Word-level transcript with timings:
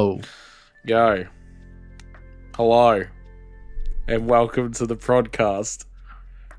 Oh, 0.00 0.20
Go. 0.86 1.24
Hello. 2.54 3.02
And 4.06 4.28
welcome 4.28 4.72
to 4.74 4.86
the 4.86 4.94
podcast. 4.94 5.86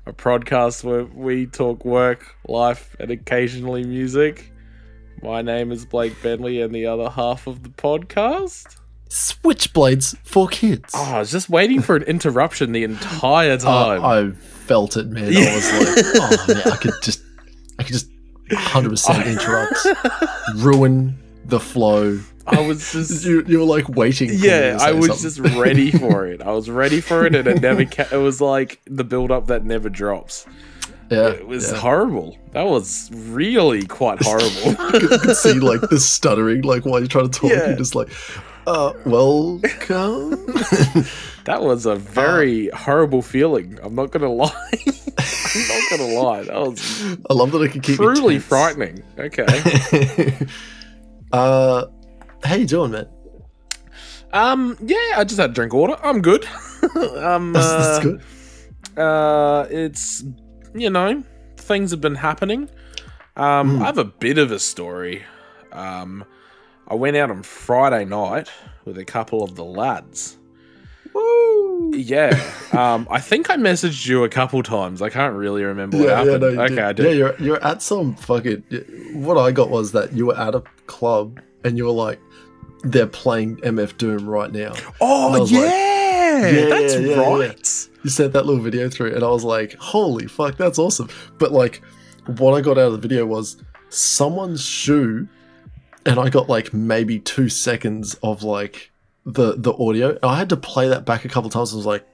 A 0.04 0.12
podcast 0.12 0.84
where 0.84 1.06
we 1.06 1.46
talk 1.46 1.82
work, 1.86 2.34
life, 2.46 2.94
and 3.00 3.10
occasionally 3.10 3.82
music. 3.82 4.52
My 5.22 5.40
name 5.40 5.72
is 5.72 5.86
Blake 5.86 6.22
Bentley, 6.22 6.60
and 6.60 6.74
the 6.74 6.84
other 6.84 7.08
half 7.08 7.46
of 7.46 7.62
the 7.62 7.70
podcast. 7.70 8.76
switchblades 9.08 10.18
for 10.18 10.46
kids. 10.46 10.90
Oh, 10.94 11.02
I 11.14 11.20
was 11.20 11.30
just 11.30 11.48
waiting 11.48 11.80
for 11.80 11.96
an 11.96 12.02
interruption 12.02 12.72
the 12.72 12.84
entire 12.84 13.52
Uh, 13.52 13.56
time. 13.56 14.04
I 14.04 14.32
felt 14.32 14.98
it, 14.98 15.06
man. 15.06 15.34
I 15.34 15.54
was 15.54 15.72
like, 15.72 16.04
oh 16.16 16.44
man, 16.46 16.72
I 16.74 16.76
could 16.76 16.92
just, 17.02 17.22
I 17.78 17.84
could 17.84 17.92
just, 17.94 18.10
hundred 18.52 18.90
percent 18.90 19.26
interrupt, 19.26 19.78
ruin 20.56 21.18
the 21.46 21.58
flow. 21.58 22.20
I 22.52 22.60
was 22.66 22.92
just. 22.92 23.24
You, 23.24 23.44
you 23.46 23.58
were 23.60 23.64
like 23.64 23.88
waiting. 23.88 24.30
Yeah, 24.32 24.78
I 24.80 24.92
was 24.92 25.20
something. 25.20 25.22
just 25.46 25.56
ready 25.56 25.90
for 25.90 26.26
it. 26.26 26.42
I 26.42 26.50
was 26.52 26.68
ready 26.70 27.00
for 27.00 27.26
it, 27.26 27.34
and 27.34 27.46
it 27.46 27.60
never. 27.60 27.84
Ca- 27.96 28.08
it 28.12 28.16
was 28.18 28.40
like 28.40 28.80
the 28.86 29.04
build 29.04 29.30
up 29.30 29.46
that 29.48 29.64
never 29.64 29.88
drops. 29.88 30.46
yeah. 31.10 31.28
It 31.28 31.46
was 31.46 31.70
yeah. 31.72 31.78
horrible. 31.78 32.36
That 32.52 32.66
was 32.66 33.10
really 33.12 33.86
quite 33.86 34.22
horrible. 34.22 35.00
you 35.00 35.08
could, 35.08 35.36
see 35.36 35.54
like 35.54 35.80
the 35.82 36.00
stuttering, 36.00 36.62
like 36.62 36.84
while 36.84 36.98
you're 37.00 37.08
trying 37.08 37.30
to 37.30 37.40
talk, 37.40 37.50
Yeah. 37.50 37.68
you're 37.68 37.76
just 37.76 37.94
like, 37.94 38.10
uh, 38.66 38.92
welcome. 39.06 40.30
that 41.44 41.58
was 41.62 41.86
a 41.86 41.96
very 41.96 42.68
horrible 42.70 43.22
feeling. 43.22 43.78
I'm 43.82 43.94
not 43.94 44.10
gonna 44.10 44.28
lie. 44.32 44.52
I'm 45.18 45.68
not 45.68 45.90
gonna 45.90 46.20
lie. 46.20 46.42
That 46.44 46.60
was 46.60 47.02
I 47.28 47.34
love 47.34 47.50
that 47.52 47.62
I 47.62 47.68
can 47.68 47.80
keep 47.80 47.96
truly 47.96 48.38
frightening. 48.38 49.02
Okay. 49.18 49.46
uh, 51.32 51.86
how 52.44 52.54
you 52.54 52.66
doing, 52.66 52.92
man? 52.92 53.08
Um. 54.32 54.76
Yeah. 54.80 54.96
I 55.16 55.24
just 55.24 55.40
had 55.40 55.50
a 55.50 55.52
drink 55.52 55.72
of 55.72 55.78
water. 55.80 55.96
I'm 56.02 56.20
good. 56.22 56.44
um. 57.18 57.52
That's, 57.52 57.66
uh, 57.66 57.78
that's 57.78 58.04
good. 58.04 58.98
Uh. 58.98 59.66
It's 59.70 60.24
you 60.74 60.90
know 60.90 61.22
things 61.56 61.90
have 61.90 62.00
been 62.00 62.14
happening. 62.14 62.68
Um. 63.36 63.78
Mm. 63.78 63.82
I 63.82 63.86
have 63.86 63.98
a 63.98 64.04
bit 64.04 64.38
of 64.38 64.52
a 64.52 64.58
story. 64.58 65.24
Um. 65.72 66.24
I 66.88 66.94
went 66.94 67.16
out 67.16 67.30
on 67.30 67.42
Friday 67.44 68.04
night 68.04 68.50
with 68.84 68.98
a 68.98 69.04
couple 69.04 69.44
of 69.44 69.54
the 69.54 69.64
lads. 69.64 70.36
Woo! 71.12 71.92
Yeah. 71.94 72.38
Um, 72.70 73.08
I 73.10 73.18
think 73.18 73.50
I 73.50 73.56
messaged 73.56 74.06
you 74.06 74.22
a 74.22 74.28
couple 74.28 74.62
times. 74.62 75.02
I 75.02 75.10
can't 75.10 75.34
really 75.34 75.64
remember 75.64 75.96
what 75.98 76.06
Yeah, 76.06 76.22
yeah, 76.22 76.32
happened. 76.32 76.40
no, 76.40 76.48
you 76.50 76.60
okay, 76.60 76.68
did. 76.76 76.78
I 76.84 76.92
did. 76.92 77.04
Yeah, 77.06 77.10
you're 77.10 77.36
you're 77.40 77.64
at 77.64 77.82
some 77.82 78.14
fucking. 78.14 78.62
What 79.14 79.36
I 79.36 79.50
got 79.50 79.70
was 79.70 79.90
that 79.90 80.12
you 80.12 80.26
were 80.26 80.38
at 80.38 80.54
a 80.54 80.62
club 80.86 81.40
and 81.64 81.76
you 81.76 81.86
were 81.86 81.90
like, 81.90 82.20
they're 82.82 83.06
playing 83.06 83.56
MF 83.58 83.96
Doom 83.98 84.28
right 84.28 84.50
now. 84.52 84.72
Oh 85.00 85.44
yeah, 85.46 85.58
like, 85.60 86.54
Yeah, 86.54 86.66
that's 86.68 86.94
yeah, 86.94 87.00
yeah. 87.00 87.20
right. 87.36 87.88
You 88.02 88.10
sent 88.10 88.32
that 88.32 88.46
little 88.46 88.62
video 88.62 88.88
through, 88.88 89.14
and 89.14 89.22
I 89.22 89.28
was 89.28 89.44
like, 89.44 89.74
holy 89.74 90.26
fuck, 90.26 90.56
that's 90.56 90.78
awesome. 90.78 91.08
But 91.38 91.52
like, 91.52 91.82
what 92.38 92.54
I 92.54 92.60
got 92.62 92.78
out 92.78 92.86
of 92.86 92.92
the 92.92 92.98
video 92.98 93.26
was 93.26 93.62
someone's 93.90 94.62
shoe, 94.64 95.28
and 96.06 96.18
I 96.18 96.30
got 96.30 96.48
like 96.48 96.72
maybe 96.72 97.18
two 97.18 97.48
seconds 97.48 98.14
of 98.22 98.42
like 98.42 98.90
the 99.26 99.54
the 99.56 99.72
audio. 99.74 100.18
I 100.22 100.36
had 100.38 100.48
to 100.48 100.56
play 100.56 100.88
that 100.88 101.04
back 101.04 101.24
a 101.24 101.28
couple 101.28 101.50
times. 101.50 101.72
I 101.74 101.76
was 101.76 101.86
like, 101.86 102.06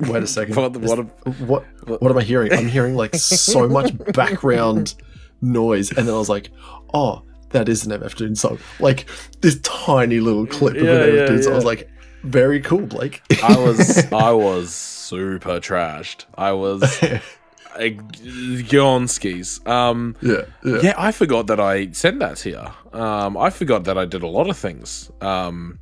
wait 0.00 0.22
a 0.22 0.26
second, 0.38 0.56
What- 0.56 0.76
what 0.80 1.64
what 1.86 2.02
what 2.02 2.10
am 2.10 2.18
I 2.18 2.22
hearing? 2.24 2.52
I'm 2.52 2.66
hearing 2.68 2.96
like 2.96 3.14
so 3.14 3.68
much 3.68 3.92
background 4.14 4.94
noise, 5.40 5.90
and 5.90 6.08
then 6.08 6.14
I 6.14 6.18
was 6.18 6.28
like, 6.28 6.50
oh, 6.92 7.22
that 7.52 7.68
is 7.68 7.86
an 7.86 8.00
MF 8.00 8.14
Doom 8.16 8.34
song. 8.34 8.58
Like 8.80 9.06
this 9.40 9.58
tiny 9.60 10.20
little 10.20 10.46
clip 10.46 10.76
of 10.76 10.82
Yeah, 10.82 10.92
an 10.92 11.10
MF 11.10 11.16
yeah, 11.16 11.26
Doom 11.26 11.42
song. 11.42 11.52
I 11.52 11.56
was 11.56 11.64
like, 11.64 11.90
very 12.24 12.60
cool, 12.60 12.86
Blake. 12.86 13.22
I 13.42 13.56
was 13.58 14.12
I 14.12 14.32
was 14.32 14.74
super 14.74 15.60
trashed. 15.60 16.24
I 16.36 16.52
was 16.52 16.82
on 18.74 19.08
skis. 19.08 19.64
Um, 19.66 20.16
yeah, 20.22 20.42
yeah. 20.64 20.78
yeah, 20.82 20.94
I 20.96 21.12
forgot 21.12 21.46
that 21.48 21.60
I 21.60 21.90
sent 21.92 22.20
that 22.20 22.36
to 22.38 22.50
you. 22.50 22.98
Um, 22.98 23.36
I 23.36 23.50
forgot 23.50 23.84
that 23.84 23.98
I 23.98 24.04
did 24.04 24.22
a 24.22 24.26
lot 24.28 24.48
of 24.48 24.56
things. 24.56 25.10
Um, 25.20 25.78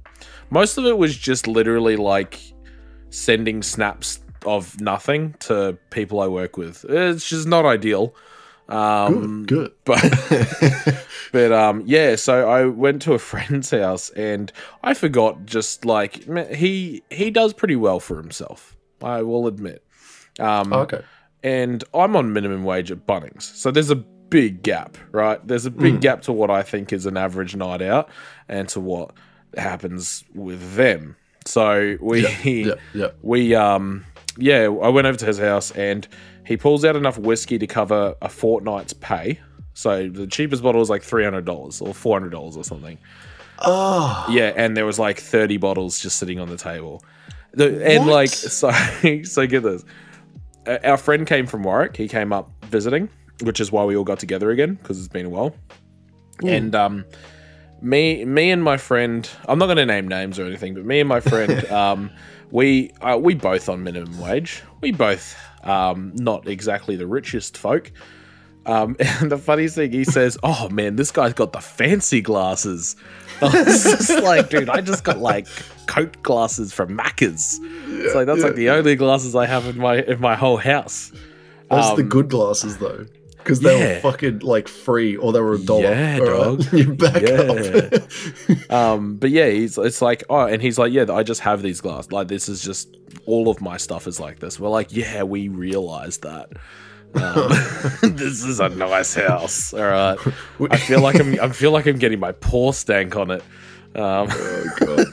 most 0.51 0.79
of 0.79 0.87
it 0.87 0.97
was 0.99 1.17
just 1.17 1.47
literally 1.47 1.97
like 1.97 2.41
sending 3.11 3.63
snaps 3.63 4.21
of 4.47 4.81
nothing 4.81 5.35
to 5.41 5.77
people 5.91 6.21
I 6.21 6.27
work 6.27 6.57
with. 6.57 6.85
It's 6.89 7.29
just 7.29 7.47
not 7.47 7.65
ideal. 7.67 8.15
Um, 8.71 9.47
good, 9.47 9.73
good. 9.73 9.73
but 9.85 11.05
but 11.33 11.53
um 11.53 11.83
yeah 11.87 12.17
so 12.17 12.49
i 12.49 12.65
went 12.65 13.03
to 13.03 13.13
a 13.15 13.19
friend's 13.31 13.71
house 13.71 14.11
and 14.11 14.53
i 14.85 14.95
forgot 14.95 15.45
just 15.47 15.85
like 15.85 16.25
he 16.55 17.03
he 17.11 17.31
does 17.31 17.53
pretty 17.53 17.77
well 17.77 18.01
for 18.01 18.17
himself 18.17 18.77
i 19.03 19.23
will 19.23 19.47
admit 19.47 19.85
um 20.39 20.73
Oh, 20.73 20.81
okay. 20.81 21.03
and 21.43 21.83
i'm 21.95 22.15
on 22.17 22.33
minimum 22.33 22.65
wage 22.65 22.91
at 22.91 23.07
bunnings 23.07 23.43
so 23.43 23.71
there's 23.71 23.91
a 23.91 23.97
big 23.97 24.63
gap 24.63 24.97
right 25.11 25.45
there's 25.49 25.67
a 25.67 25.71
big 25.73 26.01
gap 26.01 26.23
to 26.23 26.33
what 26.33 26.51
i 26.51 26.63
think 26.63 26.93
is 26.93 27.07
an 27.07 27.17
average 27.17 27.57
night 27.57 27.83
out 27.83 28.09
and 28.49 28.69
to 28.69 28.79
what 28.81 29.13
happens 29.57 30.23
with 30.35 30.77
them 30.77 31.17
so 31.45 31.97
we 32.01 32.23
Yeah, 32.65 32.75
yeah. 32.95 33.09
we 33.23 33.55
um 33.57 34.05
yeah 34.37 34.65
i 34.83 34.89
went 34.89 35.07
over 35.09 35.19
to 35.19 35.27
his 35.27 35.39
house 35.39 35.73
and 35.73 36.07
he 36.47 36.57
pulls 36.57 36.85
out 36.85 36.97
enough 36.97 37.19
whiskey 37.19 37.59
to 37.59 37.67
cover 37.67 38.15
a 38.23 38.29
fortnight's 38.29 38.93
pay. 38.93 39.41
So 39.75 40.09
the 40.09 40.27
cheapest 40.27 40.63
bottle 40.63 40.81
was 40.81 40.91
like 40.91 41.03
$300 41.03 41.47
or 41.49 42.21
$400 42.21 42.57
or 42.57 42.65
something. 42.65 42.99
Oh, 43.63 44.27
yeah 44.31 44.53
and 44.57 44.75
there 44.75 44.87
was 44.87 44.99
like 44.99 45.19
30 45.21 45.59
bottles 45.59 46.01
just 46.01 46.19
sitting 46.19 46.39
on 46.39 46.49
the 46.49 46.57
table. 46.57 47.05
The, 47.53 47.87
and 47.87 48.07
What? 48.07 48.13
like 48.13 48.29
so 48.31 48.71
so 49.23 49.47
get 49.47 49.63
this. 49.63 49.85
Uh, 50.67 50.79
our 50.85 50.97
friend 50.97 51.27
came 51.27 51.47
from 51.47 51.63
warwick. 51.63 51.97
He 51.97 52.09
came 52.09 52.33
up 52.33 52.51
visiting 52.67 53.09
which 53.43 53.61
is 53.61 53.73
why 53.73 53.85
we 53.85 53.97
all 53.97 54.05
got 54.05 54.19
together 54.19 54.51
again 54.51 54.75
because 54.75 54.99
it's 54.99 55.09
been 55.09 55.27
a 55.27 55.31
while. 55.31 55.55
And 56.43 56.75
um 56.75 57.05
me 57.83 58.25
me 58.25 58.51
and 58.51 58.63
my 58.63 58.77
friend 58.77 59.29
i'm 59.49 59.59
not 59.59 59.65
going 59.65 59.79
to 59.79 59.87
name 59.87 60.07
names 60.07 60.39
or 60.39 60.45
anything 60.45 60.75
but 60.75 60.85
me 60.85 61.01
and 61.01 61.09
my 61.09 61.19
friend 61.19 61.65
um 61.71 62.11
we 62.51 62.91
uh, 63.01 63.17
we 63.17 63.35
both 63.35 63.69
on 63.69 63.83
minimum 63.83 64.19
wage. 64.19 64.63
We 64.81 64.93
both 64.93 65.37
um 65.65 66.13
not 66.15 66.47
exactly 66.49 66.97
the 66.97 67.07
richest 67.07 67.57
folk. 67.59 67.91
Um 68.67 68.97
and 69.01 69.31
the 69.31 69.39
funniest 69.39 69.75
thing 69.75 69.93
he 69.93 70.05
says 70.05 70.37
oh 70.43 70.69
man 70.69 70.97
this 70.97 71.11
guy's 71.11 71.33
got 71.35 71.53
the 71.53 71.61
fancy 71.61 72.21
glasses. 72.21 72.97
I 73.43 73.47
was 73.65 73.83
just 73.85 74.23
like 74.23 74.51
dude 74.51 74.69
i 74.69 74.83
just 74.83 75.03
got 75.03 75.19
like 75.19 75.47
Coke 75.87 76.23
glasses 76.23 76.73
from 76.73 76.97
macca's. 76.97 77.59
It's 77.89 78.15
like 78.15 78.27
that's 78.27 78.43
like 78.43 78.55
the 78.55 78.69
only 78.71 78.97
glasses 78.97 79.35
i 79.35 79.47
have 79.47 79.67
in 79.67 79.79
my 79.79 80.03
in 80.03 80.21
my 80.21 80.35
whole 80.37 80.59
house. 80.59 81.11
Those 81.71 81.85
are 81.85 81.97
the 81.97 82.03
Um, 82.03 82.09
good 82.09 82.29
glasses 82.29 82.77
though, 82.79 83.07
because 83.43 83.61
they 83.61 83.79
yeah. 83.79 83.95
were 83.95 84.01
fucking 84.01 84.41
like 84.41 84.69
free 84.69 85.17
or 85.17 85.33
they 85.33 85.41
were 85.41 85.55
a 85.55 85.59
dollar. 85.59 85.83
Yeah, 85.83 86.19
dog. 86.19 86.65
You 86.73 86.95
back 86.95 87.23
Yeah. 87.23 87.99
up. 87.99 88.03
Um, 88.71 89.17
but 89.17 89.31
yeah, 89.31 89.49
he's 89.49 89.77
it's 89.79 90.01
like 90.01 90.23
oh, 90.31 90.47
and 90.47 90.63
he's 90.63 90.79
like 90.79 90.93
yeah, 90.93 91.07
I 91.11 91.23
just 91.23 91.41
have 91.41 91.63
these 91.63 91.81
glass. 91.81 92.11
Like 92.11 92.29
this 92.29 92.49
is 92.49 92.63
just 92.63 92.97
all 93.27 93.49
of 93.49 93.61
my 93.61 93.77
stuff 93.77 94.07
is 94.07 94.21
like 94.21 94.39
this. 94.39 94.61
We're 94.61 94.69
like 94.69 94.89
yeah, 94.95 95.23
we 95.25 95.49
realized 95.49 96.23
that. 96.23 96.51
Um, 97.15 97.49
this 98.15 98.45
is 98.45 98.61
a 98.61 98.69
nice 98.69 99.15
house. 99.15 99.75
All 99.75 99.81
right, 99.81 100.17
I 100.71 100.77
feel 100.77 101.01
like 101.01 101.19
I'm 101.19 101.41
I 101.41 101.49
feel 101.49 101.73
like 101.73 101.87
I'm 101.87 101.99
getting 101.99 102.21
my 102.21 102.33
paw 102.33 102.71
stank 102.73 103.17
on 103.17 103.33
it. 103.33 103.43
Um, 103.97 104.29
oh 104.31 104.65
god. 104.79 105.07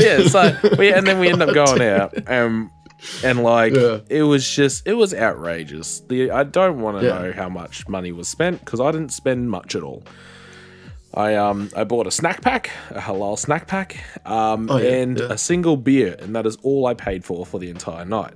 yeah, 0.00 0.26
so 0.26 0.56
we, 0.76 0.92
and 0.92 1.06
then 1.06 1.20
we 1.20 1.28
end 1.28 1.40
up 1.42 1.54
going 1.54 1.80
out, 1.80 2.28
um, 2.28 2.72
and 3.24 3.42
like 3.42 3.74
Yeah. 3.74 3.98
it 4.08 4.22
was 4.22 4.48
just 4.48 4.86
it 4.86 4.94
was 4.94 5.12
outrageous. 5.14 6.00
The 6.08 6.30
I 6.30 6.44
don't 6.44 6.80
want 6.80 7.00
to 7.00 7.06
Yeah. 7.06 7.18
know 7.18 7.32
how 7.32 7.48
much 7.48 7.88
money 7.88 8.12
was 8.12 8.28
spent 8.28 8.60
because 8.64 8.80
I 8.80 8.90
didn't 8.90 9.12
spend 9.12 9.50
much 9.50 9.74
at 9.74 9.82
all. 9.82 10.02
I 11.14 11.34
um 11.34 11.70
I 11.76 11.84
bought 11.84 12.06
a 12.06 12.10
snack 12.10 12.42
pack, 12.42 12.70
a 12.90 13.00
halal 13.00 13.38
snack 13.38 13.66
pack, 13.66 13.96
um, 14.26 14.68
Oh, 14.70 14.76
yeah, 14.78 14.90
and 14.90 15.20
a 15.20 15.38
single 15.38 15.76
beer, 15.76 16.16
and 16.20 16.34
that 16.36 16.46
is 16.46 16.56
all 16.62 16.86
I 16.86 16.94
paid 16.94 17.24
for 17.24 17.46
for 17.46 17.58
the 17.58 17.70
entire 17.70 18.04
night. 18.04 18.34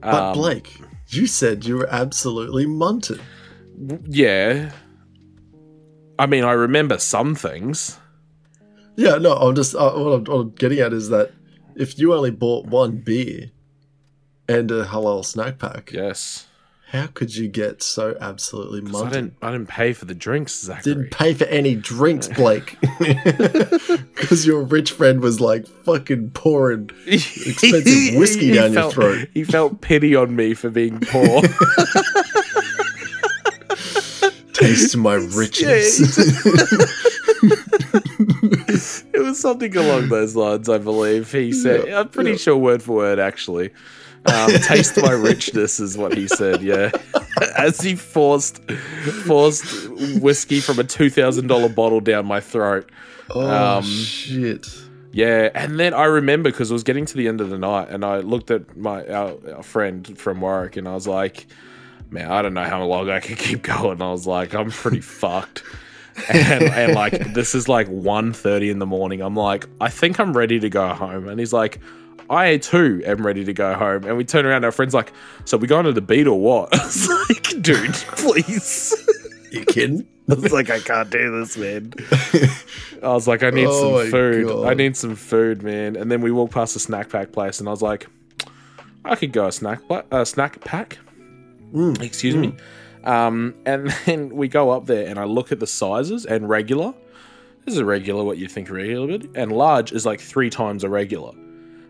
But 0.00 0.14
Um, 0.14 0.34
Blake, 0.34 0.76
you 1.08 1.26
said 1.26 1.64
you 1.64 1.76
were 1.76 1.88
absolutely 1.90 2.66
munted. 2.66 3.20
Yeah. 4.08 4.70
I 6.20 6.26
mean, 6.26 6.44
I 6.44 6.52
remember 6.52 6.98
some 6.98 7.34
things. 7.34 7.98
Yeah, 8.96 9.16
no, 9.18 9.32
I'm 9.34 9.54
just 9.54 9.74
uh, 9.76 9.92
what, 9.92 10.12
I'm, 10.12 10.24
what 10.24 10.34
I'm 10.40 10.50
getting 10.50 10.80
at 10.80 10.92
is 10.92 11.08
that 11.10 11.30
if 11.76 11.98
you 11.98 12.12
only 12.14 12.30
bought 12.32 12.66
one 12.66 12.96
beer 12.98 13.50
and 14.48 14.70
a 14.70 14.84
halal 14.86 15.24
snack 15.24 15.58
pack, 15.58 15.92
Yes. 15.92 16.46
how 16.92 17.06
could 17.08 17.36
you 17.36 17.48
get 17.48 17.82
so 17.82 18.16
absolutely 18.20 18.80
'Cause 18.80 19.02
I 19.02 19.10
didn't. 19.10 19.34
I 19.42 19.52
didn't 19.52 19.68
pay 19.68 19.92
for 19.92 20.06
the 20.06 20.14
drinks, 20.14 20.58
Zachary. 20.62 20.82
Didn't 20.94 21.10
pay 21.10 21.34
for 21.34 21.44
any 21.44 21.74
drinks, 21.74 22.28
Blake, 22.28 22.76
because 22.98 24.46
your 24.46 24.62
rich 24.62 24.92
friend 24.92 25.20
was 25.20 25.38
like 25.40 25.66
fucking 25.66 26.30
pouring 26.30 26.90
expensive 27.06 28.14
whiskey 28.18 28.46
He 28.48 28.52
down 28.54 28.72
your 28.72 28.90
throat. 28.90 29.28
He 29.34 29.44
felt 29.44 29.80
pity 29.82 30.16
on 30.16 30.34
me 30.34 30.54
for 30.54 30.70
being 30.70 30.98
poor. 31.00 31.42
taste 34.54 34.96
my 34.96 35.14
riches. 35.14 36.00
it 39.14 39.20
was 39.22 39.38
something 39.38 39.76
along 39.76 40.08
those 40.08 40.34
lines, 40.36 40.68
I 40.68 40.78
believe. 40.78 41.30
He 41.30 41.52
said, 41.52 41.86
Yeah, 41.88 42.00
I'm 42.00 42.08
pretty 42.08 42.32
yeah. 42.32 42.36
sure 42.38 42.56
word 42.56 42.82
for 42.82 42.96
word, 42.96 43.18
actually. 43.18 43.70
Um, 44.34 44.50
taste 44.62 45.00
my 45.00 45.12
richness 45.12 45.80
is 45.80 45.96
what 45.96 46.16
he 46.16 46.28
said. 46.28 46.62
Yeah, 46.62 46.90
as 47.58 47.80
he 47.80 47.94
forced 47.96 48.62
forced 49.26 49.88
whiskey 50.20 50.60
from 50.60 50.78
a 50.78 50.84
two 50.84 51.10
thousand 51.10 51.46
dollar 51.48 51.68
bottle 51.68 52.00
down 52.00 52.26
my 52.26 52.40
throat. 52.40 52.90
Oh 53.30 53.78
Um, 53.78 53.84
shit. 53.84 54.66
Yeah, 55.12 55.50
and 55.54 55.80
then 55.80 55.94
I 55.94 56.04
remember 56.04 56.50
because 56.50 56.70
it 56.70 56.74
was 56.74 56.82
getting 56.84 57.06
to 57.06 57.16
the 57.16 57.28
end 57.28 57.40
of 57.40 57.48
the 57.50 57.58
night, 57.58 57.88
and 57.90 58.04
I 58.04 58.18
looked 58.20 58.50
at 58.50 58.76
my 58.76 59.06
our, 59.08 59.36
our 59.56 59.62
friend 59.62 60.18
from 60.18 60.40
work, 60.40 60.76
and 60.76 60.86
I 60.86 60.92
was 60.94 61.08
like, 61.08 61.46
"Man, 62.10 62.30
I 62.30 62.42
don't 62.42 62.54
know 62.54 62.64
how 62.64 62.84
long 62.84 63.08
I 63.10 63.20
can 63.20 63.36
keep 63.36 63.62
going." 63.62 64.02
I 64.02 64.10
was 64.10 64.26
like, 64.26 64.54
"I'm 64.54 64.70
pretty 64.70 65.00
fucked," 65.00 65.62
and, 66.28 66.62
and 66.64 66.94
like 66.94 67.32
this 67.32 67.54
is 67.54 67.68
like 67.68 67.88
1.30 67.88 68.70
in 68.70 68.78
the 68.80 68.86
morning. 68.86 69.22
I'm 69.22 69.34
like, 69.34 69.66
"I 69.80 69.88
think 69.88 70.20
I'm 70.20 70.36
ready 70.36 70.60
to 70.60 70.68
go 70.68 70.88
home," 70.88 71.28
and 71.28 71.38
he's 71.40 71.52
like. 71.52 71.80
I 72.30 72.58
too 72.58 73.02
am 73.06 73.24
ready 73.26 73.44
to 73.44 73.52
go 73.52 73.74
home, 73.74 74.04
and 74.04 74.16
we 74.16 74.24
turn 74.24 74.44
around. 74.46 74.64
Our 74.64 74.72
friend's 74.72 74.94
like, 74.94 75.12
"So 75.44 75.56
we 75.56 75.66
going 75.66 75.84
to 75.86 75.92
the 75.92 76.00
beat 76.00 76.26
or 76.26 76.38
what?" 76.40 76.74
I 76.78 76.84
was 76.84 77.08
like, 77.28 77.62
"Dude, 77.62 77.92
please." 78.16 78.94
You 79.50 79.64
kidding? 79.64 80.06
I 80.30 80.34
was 80.34 80.52
like, 80.52 80.68
"I 80.70 80.78
can't 80.80 81.08
do 81.10 81.40
this, 81.40 81.56
man." 81.56 81.92
I 83.02 83.08
was 83.08 83.26
like, 83.28 83.42
I 83.42 83.50
need 83.50 83.68
Oh 83.68 84.02
some 84.02 84.10
food. 84.10 84.46
God. 84.48 84.66
I 84.66 84.74
need 84.74 84.96
some 84.96 85.14
food, 85.14 85.62
man. 85.62 85.94
And 85.96 86.10
then 86.10 86.20
we 86.20 86.30
walked 86.32 86.52
past 86.52 86.74
a 86.76 86.80
snack 86.80 87.08
pack 87.10 87.32
place, 87.32 87.60
and 87.60 87.68
I 87.68 87.70
was 87.70 87.80
like, 87.82 88.08
I 89.04 89.14
could 89.14 89.32
go 89.32 89.46
a 89.46 89.52
snack 89.52 89.86
pla- 89.86 90.02
a 90.10 90.26
snack 90.26 90.60
pack. 90.60 90.98
Mm, 91.72 92.02
Excuse 92.02 92.34
me. 92.34 92.54
Um, 93.04 93.54
and 93.64 93.88
then 94.04 94.30
we 94.34 94.48
go 94.48 94.70
up 94.70 94.86
there, 94.86 95.06
and 95.06 95.18
I 95.18 95.24
look 95.24 95.52
at 95.52 95.60
the 95.60 95.66
sizes, 95.66 96.26
and 96.26 96.48
regular. 96.48 96.92
This 97.64 97.74
is 97.74 97.80
a 97.80 97.84
regular, 97.84 98.24
what 98.24 98.38
you 98.38 98.48
think 98.48 98.68
regular 98.70 99.18
and 99.34 99.52
large 99.52 99.92
is 99.92 100.04
like 100.06 100.20
three 100.20 100.48
times 100.50 100.84
a 100.84 100.88
regular. 100.88 101.32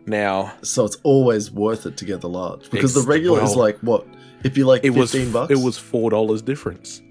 Now 0.09 0.53
So 0.63 0.85
it's 0.85 0.97
always 1.03 1.51
worth 1.51 1.87
it 1.87 1.97
to 1.99 2.05
get 2.05 2.21
the 2.21 2.29
large 2.29 2.71
because 2.71 2.95
the 2.95 3.03
regular 3.03 3.43
is 3.43 3.55
like 3.57 3.79
what? 3.81 4.07
If 4.45 4.57
you 4.57 4.67
like 4.67 4.85
it 4.85 4.91
was 4.91 5.13
fifteen 5.13 5.33
bucks. 5.33 5.51
it 5.53 5.59
was 5.59 5.77
four 5.79 6.11
dollars 6.11 6.43
difference. 6.43 7.03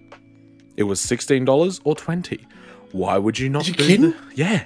It 0.76 0.84
was 0.84 1.00
sixteen 1.00 1.46
dollars 1.46 1.80
or 1.84 1.96
twenty. 1.96 2.46
Why 2.92 3.18
would 3.18 3.38
you 3.38 3.50
not 3.50 3.68
You 3.68 3.74
do 3.74 3.84
kidding? 3.88 4.12
the- 4.12 4.16
Yeah. 4.36 4.64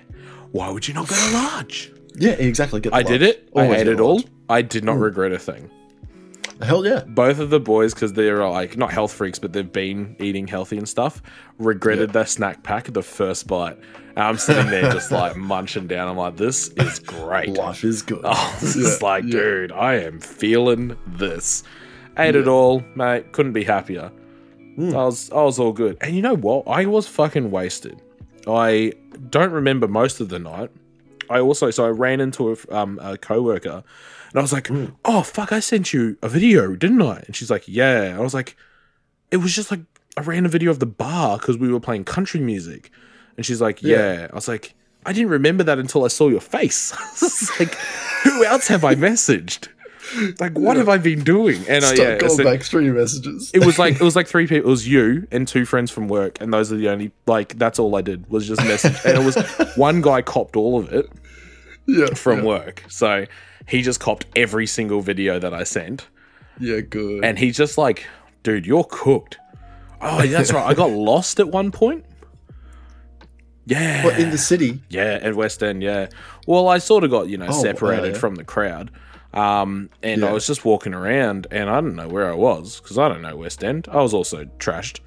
Why 0.51 0.69
would 0.69 0.88
you 0.88 0.94
not 0.94 1.07
go 1.07 1.16
to 1.16 1.33
large? 1.33 1.92
yeah, 2.16 2.31
exactly. 2.31 2.80
I 2.92 3.04
did 3.04 3.22
large. 3.22 3.36
it. 3.36 3.50
I 3.56 3.75
ate 3.75 3.88
it 3.88 4.00
all. 4.00 4.22
I 4.50 4.62
did 4.62 4.83
not 4.83 4.98
Mm. 4.98 5.01
regret 5.01 5.31
a 5.31 5.39
thing. 5.39 5.69
Hell 6.63 6.85
yeah. 6.85 7.03
Both 7.07 7.39
of 7.39 7.49
the 7.49 7.59
boys, 7.59 7.93
because 7.93 8.13
they're 8.13 8.47
like 8.47 8.77
not 8.77 8.91
health 8.91 9.13
freaks, 9.13 9.39
but 9.39 9.53
they've 9.53 9.71
been 9.71 10.15
eating 10.19 10.47
healthy 10.47 10.77
and 10.77 10.87
stuff, 10.87 11.21
regretted 11.57 12.11
their 12.13 12.25
snack 12.25 12.63
pack 12.63 12.85
the 12.91 13.01
first 13.03 13.47
bite. 13.47 13.77
And 14.15 14.19
I'm 14.19 14.37
sitting 14.37 14.67
there 14.69 14.91
just 14.91 15.11
like 15.11 15.35
munching 15.35 15.87
down. 15.87 16.07
I'm 16.07 16.17
like, 16.17 16.37
this 16.37 16.67
is 16.69 16.99
great. 16.99 17.49
Life 17.49 17.83
is 17.83 18.01
good. 18.01 18.21
Oh, 18.23 18.57
this 18.61 18.75
Yeah, 18.75 18.83
is 18.87 19.01
like, 19.01 19.23
yeah. 19.25 19.31
dude, 19.31 19.71
I 19.71 19.95
am 19.95 20.19
feeling 20.19 20.97
this. 21.07 21.63
Ate 22.17 22.35
it 22.35 22.47
all, 22.47 22.83
mate. 22.95 23.31
Couldn't 23.31 23.53
be 23.53 23.63
happier. 23.63 24.11
Mm. 24.77 24.93
I 24.93 25.05
was, 25.05 25.31
I 25.31 25.43
was 25.43 25.59
all 25.59 25.71
good. 25.73 25.97
And 26.01 26.15
you 26.15 26.21
know 26.21 26.35
what? 26.35 26.67
I 26.67 26.85
was 26.85 27.07
fucking 27.07 27.51
wasted. 27.51 28.01
I 28.47 28.93
don't 29.29 29.51
remember 29.51 29.87
most 29.87 30.19
of 30.19 30.29
the 30.29 30.39
night. 30.39 30.71
I 31.29 31.39
also, 31.39 31.71
so 31.71 31.85
I 31.85 31.89
ran 31.89 32.19
into 32.19 32.51
a, 32.51 32.75
um, 32.75 32.99
a 33.01 33.17
coworker, 33.17 33.83
and 34.31 34.39
I 34.39 34.42
was 34.42 34.54
like, 34.54 34.68
Mm. 34.68 34.94
"Oh 35.06 35.22
fuck, 35.24 35.51
I 35.51 35.60
sent 35.60 35.94
you 35.94 36.18
a 36.22 36.30
video, 36.30 36.75
didn't 36.75 37.01
I?" 37.01 37.24
And 37.28 37.36
she's 37.36 37.50
like, 37.51 37.63
"Yeah." 37.68 38.16
I 38.18 38.22
was 38.22 38.33
like, 38.33 38.56
"It 39.31 39.38
was 39.38 39.54
just 39.56 39.72
like 39.72 39.81
a 40.18 40.24
random 40.24 40.51
video 40.51 40.72
of 40.72 40.80
the 40.80 40.86
bar 40.86 41.38
because 41.38 41.57
we 41.57 41.72
were 41.72 41.80
playing 41.80 42.04
country 42.06 42.39
music," 42.39 42.92
and 43.38 43.45
she's 43.45 43.62
like, 43.62 43.81
Yeah. 43.83 44.13
"Yeah." 44.22 44.28
I 44.31 44.36
was 44.36 44.48
like, 44.48 44.74
"I 45.06 45.13
didn't 45.13 45.30
remember 45.30 45.63
that 45.66 45.80
until 45.80 46.04
I 46.06 46.07
saw 46.10 46.30
your 46.30 46.42
face." 46.42 46.94
Like, 47.60 47.75
who 48.24 48.45
else 48.45 48.68
have 48.68 48.83
I 48.86 48.95
messaged? 48.95 49.68
Like, 50.39 50.57
what 50.57 50.78
have 50.78 50.89
I 50.89 50.98
been 50.98 51.24
doing? 51.24 51.63
And 51.69 51.83
I, 51.86 51.94
Stop 51.94 51.98
yeah, 51.98 52.18
going 52.18 52.44
back 52.44 52.63
through 52.63 52.83
your 52.86 52.94
messages. 52.95 53.50
it 53.54 53.66
was 53.66 53.80
like 53.80 53.95
it 54.01 54.01
was 54.01 54.16
like 54.16 54.28
three 54.28 54.45
people. 54.48 54.68
It 54.68 54.69
was 54.69 54.88
you 54.88 55.28
and 55.31 55.48
two 55.48 55.63
friends 55.66 55.89
from 55.92 56.07
work, 56.07 56.39
and 56.42 56.51
those 56.54 56.72
are 56.72 56.75
the 56.75 56.89
only 56.89 57.12
like 57.28 57.57
that's 57.57 57.80
all 57.80 57.95
I 57.95 58.01
did 58.01 58.30
was 58.30 58.48
just 58.48 58.62
message. 58.63 58.95
and 59.06 59.18
it 59.18 59.24
was 59.25 59.36
one 59.75 60.01
guy 60.01 60.22
copped 60.22 60.56
all 60.56 60.78
of 60.80 60.92
it 60.94 61.10
yeah, 61.88 62.13
from 62.13 62.39
yeah. 62.39 62.45
work, 62.45 62.83
so 62.89 63.25
he 63.67 63.81
just 63.81 63.99
copped 63.99 64.25
every 64.35 64.65
single 64.67 65.01
video 65.01 65.39
that 65.39 65.53
I 65.53 65.63
sent, 65.63 66.07
Yeah, 66.59 66.79
good. 66.81 67.23
and 67.23 67.37
he's 67.39 67.57
just 67.57 67.77
like, 67.77 68.05
"Dude, 68.43 68.65
you're 68.65 68.83
cooked." 68.89 69.37
Oh, 70.01 70.25
that's 70.25 70.51
right. 70.51 70.65
I 70.65 70.73
got 70.73 70.89
lost 70.91 71.39
at 71.39 71.47
one 71.49 71.71
point. 71.71 72.05
Yeah, 73.65 74.03
What, 74.05 74.19
in 74.19 74.31
the 74.31 74.37
city? 74.37 74.81
yeah, 74.89 75.19
at 75.21 75.35
West 75.35 75.61
End, 75.61 75.83
yeah. 75.83 76.07
Well, 76.47 76.67
I 76.67 76.79
sort 76.79 77.03
of 77.03 77.11
got, 77.11 77.29
you 77.29 77.37
know, 77.37 77.47
Oh, 77.49 77.61
separated 77.61 78.01
wow, 78.01 78.07
yeah. 78.09 78.17
from 78.17 78.35
the 78.35 78.43
crowd. 78.43 78.91
Um, 79.33 79.89
and 80.03 80.25
I 80.25 80.33
was 80.33 80.45
just 80.45 80.65
walking 80.65 80.93
around 80.93 81.47
and 81.51 81.69
I 81.69 81.75
don't 81.79 81.95
know 81.95 82.07
where 82.09 82.29
I 82.29 82.33
was 82.33 82.81
because 82.81 82.97
I 82.97 83.07
don't 83.07 83.21
know 83.21 83.35
West 83.37 83.63
End. 83.63 83.87
I 83.89 84.01
was 84.01 84.13
also 84.13 84.43
trashed. 84.57 84.99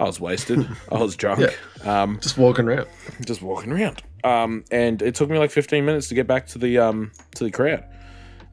I 0.00 0.04
was 0.04 0.18
wasted. 0.20 0.66
I 0.92 0.98
was 0.98 1.14
drunk. 1.16 1.42
Um, 1.84 2.18
Just 2.22 2.38
walking 2.38 2.66
around. 2.68 2.86
just 3.26 3.42
walking 3.42 3.72
around. 3.72 4.02
Um, 4.24 4.64
and 4.70 5.02
it 5.02 5.14
took 5.14 5.28
me 5.28 5.36
like 5.38 5.50
15 5.50 5.84
minutes 5.84 6.08
to 6.08 6.14
get 6.14 6.26
back 6.26 6.46
to 6.48 6.58
the 6.58 6.78
um 6.78 7.10
to 7.34 7.44
the 7.44 7.50
crowd. 7.50 7.84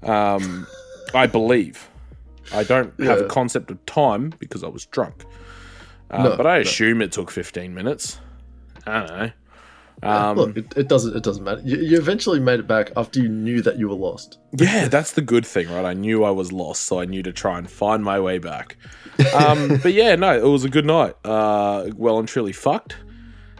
Um, 0.05 0.67
I 1.13 1.27
believe. 1.27 1.89
I 2.53 2.63
don't 2.63 2.93
have 3.01 3.21
a 3.21 3.27
concept 3.27 3.71
of 3.71 3.83
time 3.85 4.33
because 4.39 4.63
I 4.63 4.67
was 4.67 4.85
drunk. 4.85 5.23
Uh, 6.11 6.23
No, 6.23 6.37
but 6.37 6.45
I 6.45 6.55
no. 6.55 6.61
assume 6.61 7.01
it 7.01 7.11
took 7.11 7.31
15 7.31 7.73
minutes. 7.73 8.19
I 8.85 8.99
don't 8.99 9.17
know. 9.17 9.31
Um, 10.01 10.37
Look, 10.37 10.57
it, 10.57 10.73
it 10.75 10.87
doesn't. 10.89 11.15
It 11.15 11.23
doesn't 11.23 11.43
matter. 11.45 11.61
You, 11.63 11.77
you 11.77 11.97
eventually 11.97 12.39
made 12.41 12.59
it 12.59 12.67
back 12.67 12.91
after 12.97 13.21
you 13.21 13.29
knew 13.29 13.61
that 13.61 13.77
you 13.79 13.87
were 13.87 13.95
lost. 13.95 14.37
Yeah, 14.51 14.89
that's 14.89 15.13
the 15.13 15.21
good 15.21 15.45
thing, 15.45 15.69
right? 15.69 15.85
I 15.85 15.93
knew 15.93 16.25
I 16.25 16.31
was 16.31 16.51
lost, 16.51 16.83
so 16.83 16.99
I 16.99 17.05
knew 17.05 17.23
to 17.23 17.31
try 17.31 17.57
and 17.57 17.69
find 17.71 18.03
my 18.03 18.19
way 18.19 18.37
back. 18.37 18.75
Um, 19.33 19.79
but 19.83 19.93
yeah, 19.93 20.15
no, 20.15 20.35
it 20.37 20.43
was 20.43 20.65
a 20.65 20.69
good 20.69 20.85
night. 20.85 21.15
Uh, 21.23 21.89
well 21.95 22.19
and 22.19 22.27
truly 22.27 22.51
fucked, 22.51 22.97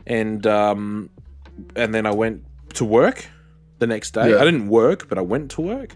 and 0.06 0.46
um, 0.46 1.10
and 1.78 1.94
then 1.94 2.06
I 2.06 2.12
went 2.12 2.44
to 2.74 2.84
work 2.84 3.26
the 3.80 3.88
next 3.88 4.12
day. 4.12 4.32
Yeah. 4.32 4.40
I 4.42 4.44
didn't 4.44 4.68
work, 4.68 5.08
but 5.08 5.18
I 5.18 5.22
went 5.22 5.52
to 5.52 5.62
work 5.62 5.96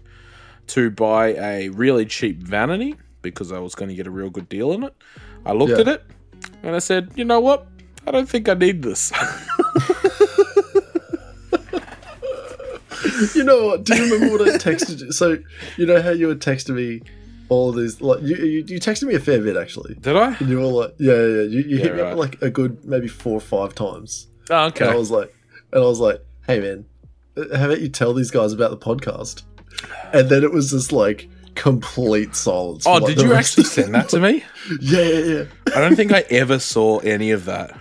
to 0.68 0.90
buy 0.90 1.34
a 1.34 1.68
really 1.70 2.06
cheap 2.06 2.38
vanity 2.42 2.96
because 3.22 3.52
I 3.52 3.58
was 3.58 3.74
going 3.74 3.88
to 3.88 3.94
get 3.94 4.06
a 4.06 4.10
real 4.10 4.30
good 4.30 4.48
deal 4.48 4.72
on 4.72 4.84
it. 4.84 4.94
I 5.44 5.52
looked 5.52 5.72
Yeah. 5.72 5.80
at 5.80 5.88
it 5.88 6.04
and 6.62 6.74
I 6.76 6.78
said, 6.78 7.10
you 7.16 7.24
know 7.24 7.40
what? 7.40 7.66
I 8.06 8.10
don't 8.10 8.28
think 8.28 8.48
I 8.48 8.54
need 8.54 8.82
this. 8.82 9.12
You 13.34 13.42
know 13.44 13.66
what? 13.66 13.84
Do 13.84 13.96
you 13.96 14.12
remember 14.14 14.36
what 14.38 14.48
I 14.48 14.58
texted 14.58 15.00
you? 15.00 15.12
So 15.12 15.38
you 15.76 15.86
know 15.86 16.00
how 16.02 16.10
you 16.10 16.26
were 16.28 16.34
texting 16.36 16.74
me 16.74 17.02
all 17.48 17.72
these 17.72 18.00
like 18.00 18.20
you, 18.22 18.36
you 18.36 18.64
you 18.66 18.78
texted 18.80 19.04
me 19.04 19.14
a 19.14 19.20
fair 19.20 19.40
bit 19.40 19.56
actually. 19.56 19.94
Did 19.94 20.16
I? 20.16 20.36
And 20.38 20.48
you 20.48 20.58
were 20.58 20.64
like, 20.66 20.94
yeah, 20.98 21.14
yeah, 21.14 21.26
yeah. 21.26 21.42
You, 21.42 21.60
you 21.60 21.76
Yeah, 21.78 21.82
hit 21.84 21.94
me 21.96 22.02
right. 22.02 22.12
up 22.12 22.18
like 22.18 22.40
a 22.42 22.50
good 22.50 22.84
maybe 22.84 23.08
four 23.08 23.34
or 23.34 23.40
five 23.40 23.74
times. 23.74 24.28
Oh, 24.50 24.66
And 24.66 24.72
okay. 24.74 24.86
I 24.88 24.94
was 24.94 25.10
like, 25.10 25.34
and 25.72 25.82
I 25.82 25.86
was 25.86 26.00
like, 26.00 26.24
hey 26.46 26.60
man, 26.60 26.84
uh, 27.36 27.56
how 27.56 27.66
about 27.66 27.80
you 27.80 27.88
tell 27.88 28.12
these 28.14 28.30
guys 28.30 28.52
about 28.52 28.70
the 28.70 28.76
podcast? 28.78 29.42
And 30.12 30.28
then 30.28 30.42
it 30.44 30.52
was 30.52 30.70
just 30.70 30.92
like 30.92 31.28
complete 31.54 32.34
silence. 32.34 32.86
Oh, 32.86 32.94
like, 32.94 33.16
did 33.16 33.24
you 33.24 33.34
actually 33.34 33.64
send 33.64 33.94
that 33.94 34.08
to 34.10 34.20
me? 34.20 34.44
Yeah, 34.82 35.00
yeah, 35.00 35.18
yeah. 35.24 35.44
I 35.74 35.80
don't 35.80 35.96
think 35.96 36.12
I 36.12 36.20
ever 36.28 36.58
saw 36.58 36.98
any 36.98 37.30
of 37.30 37.46
that. 37.46 37.78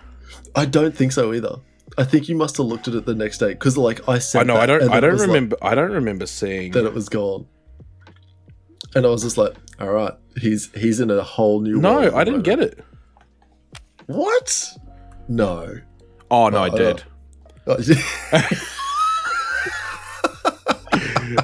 I 0.56 0.64
don't 0.64 0.96
think 0.96 1.12
so 1.12 1.34
either. 1.34 1.58
I 1.98 2.06
think 2.06 2.30
you 2.30 2.36
must 2.36 2.56
have 2.58 2.66
looked 2.66 2.88
at 2.88 2.94
it 2.94 3.06
the 3.06 3.14
next 3.14 3.40
day 3.40 3.50
because 3.50 3.78
like 3.78 4.08
I 4.08 4.20
said, 4.20 4.42
I 4.42 4.44
know. 4.44 4.56
I 4.56 4.66
don't. 4.66 4.90
I 4.90 5.02
don't 5.02 5.12
was, 5.12 5.22
like, 5.22 5.28
remember. 5.28 5.58
I 5.62 5.76
don't 5.76 5.92
remember 5.92 6.26
seeing. 6.26 6.72
that 6.72 6.86
it 6.86 6.94
was 6.94 7.10
gone. 7.10 7.46
And 8.96 9.06
I 9.06 9.10
was 9.10 9.24
just 9.24 9.38
like, 9.38 9.54
all 9.82 9.90
right, 9.92 10.14
he's 10.40 10.72
he's 10.74 11.02
in 11.02 11.12
a 11.12 11.22
whole 11.22 11.60
new. 11.60 11.78
No, 11.78 12.16
I 12.16 12.24
didn't 12.24 12.44
get 12.44 12.60
it. 12.60 12.84
What? 14.06 14.74
No. 15.28 15.82
Oh 16.32 16.50
no, 16.50 16.64
I 16.64 16.70
Oh, 17.68 17.76
did. 17.78 17.98
Yeah. 18.32 18.50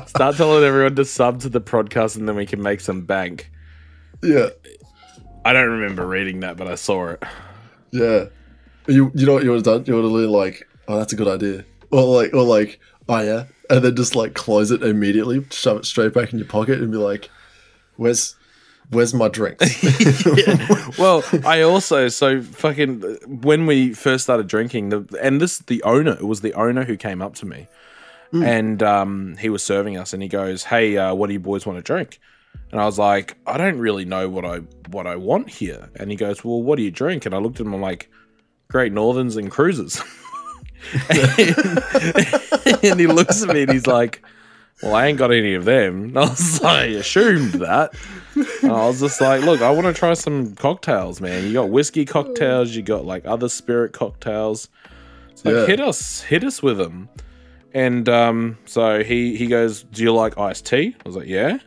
Start 0.07 0.35
telling 0.35 0.63
everyone 0.63 0.95
to 0.95 1.05
sub 1.05 1.41
to 1.41 1.49
the 1.49 1.61
podcast, 1.61 2.15
and 2.17 2.27
then 2.27 2.35
we 2.35 2.45
can 2.45 2.61
make 2.61 2.79
some 2.79 3.01
bank. 3.01 3.51
yeah, 4.21 4.49
I 5.45 5.53
don't 5.53 5.69
remember 5.69 6.05
reading 6.07 6.41
that, 6.41 6.57
but 6.57 6.67
I 6.67 6.75
saw 6.75 7.09
it. 7.09 7.23
yeah. 7.91 8.25
You 8.87 9.11
you 9.15 9.25
know 9.25 9.33
what 9.33 9.43
you 9.43 9.51
would 9.51 9.65
have 9.65 9.85
done? 9.85 9.85
You 9.85 9.95
would 9.95 10.03
have 10.03 10.13
been 10.13 10.29
like, 10.29 10.67
oh, 10.87 10.97
that's 10.97 11.13
a 11.13 11.15
good 11.15 11.27
idea, 11.29 11.63
or 11.91 12.03
like 12.03 12.33
or 12.33 12.43
like, 12.43 12.79
oh 13.07 13.21
yeah, 13.21 13.45
and 13.69 13.81
then 13.83 13.95
just 13.95 14.13
like 14.15 14.33
close 14.33 14.71
it 14.71 14.83
immediately, 14.83 15.45
shove 15.51 15.77
it 15.77 15.85
straight 15.85 16.13
back 16.13 16.33
in 16.33 16.39
your 16.39 16.47
pocket, 16.47 16.81
and 16.81 16.91
be 16.91 16.97
like, 16.97 17.29
where's 17.95 18.35
where's 18.89 19.13
my 19.13 19.29
drinks? 19.29 19.65
well, 20.99 21.23
I 21.45 21.61
also 21.61 22.09
so 22.09 22.41
fucking 22.41 22.99
when 23.25 23.65
we 23.65 23.93
first 23.93 24.25
started 24.25 24.47
drinking, 24.47 24.89
the 24.89 25.17
and 25.21 25.39
this 25.39 25.59
the 25.59 25.81
owner 25.83 26.11
it 26.11 26.27
was 26.27 26.41
the 26.41 26.53
owner 26.53 26.83
who 26.83 26.97
came 26.97 27.21
up 27.21 27.35
to 27.35 27.45
me, 27.45 27.69
and 28.41 28.81
um, 28.81 29.35
he 29.37 29.49
was 29.49 29.63
serving 29.63 29.97
us, 29.97 30.13
and 30.13 30.23
he 30.23 30.29
goes, 30.29 30.63
"Hey, 30.63 30.97
uh, 30.97 31.13
what 31.13 31.27
do 31.27 31.33
you 31.33 31.39
boys 31.39 31.65
want 31.65 31.77
to 31.77 31.83
drink?" 31.83 32.19
And 32.71 32.81
I 32.81 32.85
was 32.85 32.97
like, 32.97 33.37
"I 33.45 33.57
don't 33.57 33.77
really 33.77 34.05
know 34.05 34.29
what 34.29 34.45
I 34.45 34.59
what 34.89 35.05
I 35.05 35.15
want 35.15 35.49
here." 35.49 35.89
And 35.95 36.09
he 36.09 36.17
goes, 36.17 36.43
"Well, 36.43 36.61
what 36.61 36.77
do 36.77 36.83
you 36.83 36.91
drink?" 36.91 37.25
And 37.25 37.35
I 37.35 37.37
looked 37.37 37.59
at 37.59 37.65
him, 37.65 37.73
I'm 37.73 37.81
like, 37.81 38.09
"Great 38.69 38.93
Northerns 38.93 39.35
and 39.37 39.51
cruisers." 39.51 40.01
and, 41.09 41.83
and 42.83 42.99
he 42.99 43.07
looks 43.07 43.43
at 43.43 43.49
me 43.49 43.63
and 43.63 43.71
he's 43.71 43.87
like, 43.87 44.23
well, 44.83 44.95
I 44.95 45.07
ain't 45.07 45.17
got 45.17 45.31
any 45.31 45.53
of 45.53 45.65
them. 45.65 46.05
And 46.05 46.17
I 46.17 46.21
was 46.29 46.61
like, 46.61 46.73
I 46.73 46.85
assumed 46.85 47.53
that. 47.53 47.93
And 48.35 48.71
I 48.71 48.87
was 48.87 48.99
just 48.99 49.21
like, 49.21 49.41
look, 49.41 49.61
I 49.61 49.71
want 49.71 49.87
to 49.87 49.93
try 49.93 50.13
some 50.13 50.55
cocktails, 50.55 51.21
man. 51.21 51.45
You 51.45 51.53
got 51.53 51.69
whiskey 51.69 52.05
cocktails, 52.05 52.71
you 52.71 52.81
got 52.81 53.05
like 53.05 53.25
other 53.25 53.47
spirit 53.47 53.93
cocktails. 53.93 54.69
It's 55.31 55.45
like 55.45 55.67
hit 55.67 55.79
us, 55.79 56.21
hit 56.21 56.43
us 56.43 56.61
with 56.61 56.77
them. 56.77 57.09
And 57.73 58.07
um, 58.07 58.57
so 58.65 59.03
he 59.03 59.35
he 59.35 59.47
goes, 59.47 59.83
do 59.83 60.03
you 60.03 60.13
like 60.13 60.37
iced 60.37 60.65
tea? 60.65 60.95
I 60.97 61.01
was 61.09 61.15
like, 61.15 61.27
yeah. 61.27 61.57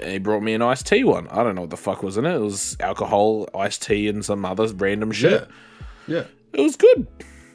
And 0.00 0.10
he 0.12 0.18
brought 0.18 0.42
me 0.42 0.54
an 0.54 0.62
iced 0.62 0.86
tea 0.86 1.04
one. 1.04 1.28
I 1.28 1.42
don't 1.44 1.54
know 1.54 1.60
what 1.62 1.70
the 1.70 1.76
fuck 1.76 2.02
was 2.02 2.16
in 2.16 2.24
it. 2.26 2.34
It 2.34 2.40
was 2.40 2.76
alcohol, 2.80 3.48
iced 3.54 3.82
tea, 3.82 4.08
and 4.08 4.24
some 4.24 4.44
other 4.44 4.66
random 4.68 5.12
shit. 5.12 5.48
Yeah. 6.08 6.16
Yeah. 6.16 6.24
It 6.52 6.60
was 6.60 6.76
good. 6.76 7.06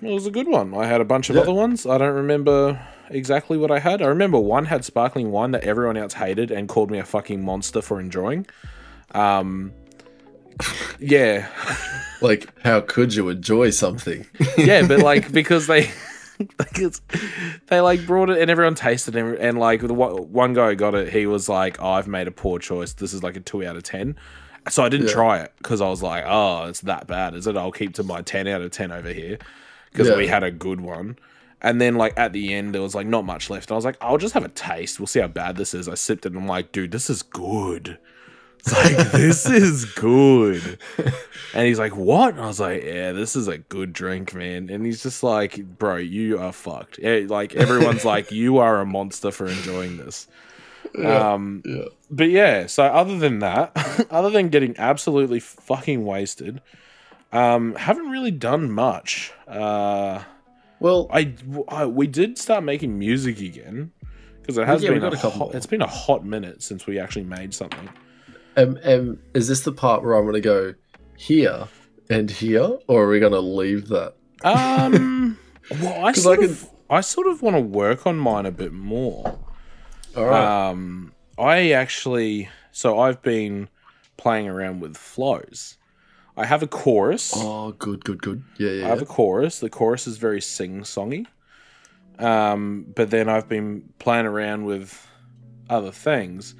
It 0.01 0.11
was 0.11 0.25
a 0.27 0.31
good 0.31 0.47
one. 0.47 0.73
I 0.75 0.85
had 0.85 1.01
a 1.01 1.05
bunch 1.05 1.29
of 1.29 1.35
Yeah. 1.35 1.41
other 1.41 1.53
ones. 1.53 1.85
I 1.85 1.97
don't 1.97 2.13
remember 2.15 2.79
exactly 3.09 3.57
what 3.57 3.71
I 3.71 3.79
had. 3.79 4.01
I 4.01 4.05
remember 4.07 4.39
one 4.39 4.65
had 4.65 4.85
sparkling 4.85 5.31
wine 5.31 5.51
that 5.51 5.63
everyone 5.63 5.97
else 5.97 6.13
hated 6.13 6.51
and 6.51 6.69
called 6.69 6.91
me 6.91 6.99
a 6.99 7.05
fucking 7.05 7.43
monster 7.43 7.81
for 7.81 7.99
enjoying. 7.99 8.45
Um, 9.15 9.71
yeah, 10.99 11.47
Like, 12.21 12.49
how 12.63 12.81
could 12.81 13.13
you 13.13 13.29
enjoy 13.29 13.69
something? 13.71 14.25
yeah, 14.57 14.85
but 14.87 14.99
like 15.11 15.31
because 15.31 15.67
they. 15.67 15.89
Because 16.57 17.01
they 17.67 17.81
like 17.81 18.05
brought 18.05 18.29
it 18.29 18.39
and 18.39 18.51
everyone 18.51 18.75
tasted 18.75 19.15
it 19.15 19.19
and, 19.19 19.35
and 19.37 19.59
like 19.59 19.81
the 19.81 19.93
one 19.93 20.31
one 20.31 20.53
guy 20.53 20.75
got 20.75 20.93
it, 20.95 21.11
he 21.11 21.25
was 21.25 21.49
like, 21.49 21.81
oh, 21.81 21.89
"I've 21.91 22.07
made 22.07 22.27
a 22.27 22.31
poor 22.31 22.59
choice. 22.59 22.93
This 22.93 23.13
is 23.13 23.23
like 23.23 23.35
a 23.35 23.39
two 23.39 23.65
out 23.65 23.75
of 23.75 23.83
10. 23.83 24.15
So 24.69 24.83
I 24.83 24.89
didn't 24.89 25.07
Yeah. 25.07 25.13
try 25.13 25.39
it 25.39 25.53
because 25.57 25.81
I 25.81 25.87
was 25.89 26.03
like, 26.03 26.23
"Oh, 26.27 26.65
it's 26.65 26.81
that 26.81 27.07
bad, 27.07 27.33
is 27.35 27.47
it?" 27.47 27.55
I'll 27.57 27.71
keep 27.71 27.93
to 27.95 28.03
my 28.03 28.21
ten 28.21 28.47
out 28.47 28.61
of 28.61 28.69
ten 28.71 28.91
over 28.91 29.11
here 29.13 29.37
because 29.91 30.09
Yeah. 30.09 30.17
we 30.17 30.27
had 30.27 30.43
a 30.43 30.51
good 30.51 30.81
one. 30.81 31.17
And 31.61 31.81
then 31.81 31.95
like 31.95 32.13
at 32.19 32.33
the 32.33 32.53
end, 32.53 32.75
there 32.75 32.81
was 32.83 32.93
like 32.93 33.07
not 33.07 33.25
much 33.25 33.49
left. 33.49 33.69
And 33.69 33.75
I 33.75 33.77
was 33.77 33.85
like, 33.85 33.97
"I'll 34.01 34.17
just 34.19 34.33
have 34.35 34.43
a 34.45 34.49
taste. 34.49 34.99
We'll 34.99 35.07
see 35.07 35.21
how 35.21 35.27
bad 35.27 35.55
this 35.55 35.73
is." 35.73 35.87
I 35.87 35.95
sipped 35.95 36.25
it 36.25 36.33
and 36.33 36.41
I'm 36.41 36.47
like, 36.47 36.71
"Dude, 36.71 36.91
this 36.91 37.09
is 37.09 37.23
good." 37.23 37.97
It's 38.59 38.73
like 38.73 39.11
this 39.11 39.45
is 39.49 39.85
good. 39.85 40.79
And 41.53 41.65
he's 41.67 41.79
like, 41.79 41.95
"What?" 41.95 42.33
And 42.35 42.41
I 42.43 42.47
was 42.47 42.59
like, 42.59 42.83
"Yeah, 42.83 43.13
this 43.13 43.35
is 43.35 43.47
a 43.47 43.57
good 43.57 43.93
drink, 43.93 44.33
man." 44.33 44.69
And 44.69 44.85
he's 44.85 45.01
just 45.01 45.23
like, 45.23 45.63
"Bro, 45.65 45.97
you 45.97 46.39
are 46.39 46.51
fucked." 46.51 46.99
Yeah, 46.99 47.21
like 47.27 47.55
everyone's 47.55 48.05
like, 48.05 48.31
"You 48.31 48.57
are 48.57 48.79
a 48.81 48.85
monster 48.85 49.31
for 49.31 49.51
enjoying 49.51 49.97
this." 49.97 50.27
Um, 51.03 51.63
Yeah. 51.65 51.85
but 52.09 52.29
yeah, 52.29 52.67
so 52.67 52.83
other 52.85 53.17
than 53.17 53.39
that, 53.39 53.71
other 54.11 54.29
than 54.29 54.49
getting 54.49 54.75
absolutely 54.77 55.39
fucking 55.39 56.05
wasted, 56.05 56.61
um, 57.31 57.75
haven't 57.75 58.09
really 58.09 58.31
done 58.31 58.71
much. 58.71 59.31
Uh, 59.47 60.23
Well, 60.79 61.07
I, 61.11 61.33
I 61.69 61.85
we 61.85 62.07
did 62.07 62.37
start 62.37 62.63
making 62.63 62.97
music 62.99 63.39
again 63.39 63.91
because 64.41 64.57
it 64.57 64.67
has 64.67 64.83
Yeah, 64.83 64.91
been 64.91 65.03
a, 65.03 65.09
a 65.09 65.17
hot, 65.17 65.55
it's 65.55 65.65
been 65.65 65.81
a 65.81 65.87
hot 65.87 66.25
minute 66.25 66.61
since 66.61 66.85
we 66.85 66.99
actually 66.99 67.25
made 67.25 67.53
something. 67.53 67.89
Um, 68.57 68.79
um, 68.83 69.19
is 69.33 69.47
this 69.47 69.61
the 69.61 69.71
part 69.71 70.03
where 70.03 70.15
I'm 70.15 70.23
going 70.23 70.33
to 70.33 70.41
go 70.41 70.73
here 71.15 71.67
and 72.09 72.29
here, 72.29 72.77
or 72.87 73.03
are 73.03 73.09
we 73.09 73.19
going 73.19 73.33
to 73.33 73.39
leave 73.39 73.87
that? 73.89 74.15
Um, 74.43 75.37
well, 75.71 76.05
I 76.05 76.11
sort 76.13 76.39
I 76.39 76.45
of, 76.45 76.69
I 76.89 77.01
sort 77.01 77.27
of 77.27 77.41
want 77.41 77.55
to 77.55 77.61
work 77.61 78.05
on 78.05 78.17
mine 78.17 78.45
a 78.45 78.51
bit 78.51 78.73
more. 78.73 79.39
All 80.15 80.25
right. 80.25 80.69
Um, 80.69 81.13
I 81.37 81.71
actually, 81.71 82.49
so 82.71 82.99
I've 82.99 83.21
been 83.21 83.69
playing 84.17 84.47
around 84.47 84.79
with 84.79 84.97
flows. 84.97 85.77
I 86.35 86.45
have 86.45 86.61
a 86.61 86.67
chorus. 86.67 87.33
oh, 87.35 87.71
good, 87.71 88.03
good, 88.03 88.21
good. 88.21 88.43
Yeah, 88.57 88.71
yeah. 88.71 88.85
I 88.85 88.89
have 88.89 88.99
yeah. 88.99 89.03
a 89.03 89.07
chorus. 89.07 89.59
The 89.59 89.69
chorus 89.69 90.07
is 90.07 90.17
very 90.17 90.41
sing 90.41 90.81
songy. 90.81 91.25
Um, 92.19 92.87
but 92.95 93.11
then 93.11 93.29
I've 93.29 93.47
been 93.47 93.93
playing 93.99 94.25
around 94.25 94.65
with 94.65 95.07
other 95.69 95.91
things, 95.91 96.55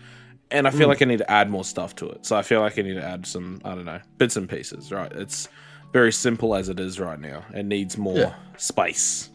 and 0.51 0.67
I 0.67 0.71
feel 0.71 0.87
Mm. 0.87 0.89
like 0.89 1.01
I 1.01 1.05
need 1.05 1.17
to 1.19 1.29
add 1.31 1.49
more 1.49 1.63
stuff 1.65 1.95
to 1.97 2.09
it. 2.09 2.25
So 2.25 2.35
I 2.35 2.41
feel 2.41 2.61
like 2.61 2.77
I 2.79 2.81
need 2.81 2.93
to 2.95 3.03
add 3.03 3.25
some, 3.25 3.59
I 3.65 3.75
don't 3.75 3.85
know, 3.85 3.99
bits 4.17 4.35
and 4.37 4.47
pieces. 4.49 4.91
Right? 4.91 5.11
It's 5.11 5.49
very 5.93 6.11
simple 6.11 6.55
as 6.55 6.69
it 6.69 6.79
is 6.79 6.99
right 6.99 7.19
now. 7.19 7.43
It 7.53 7.65
needs 7.65 7.97
more 7.97 8.17
Yeah. 8.17 8.33
spice. 8.57 9.29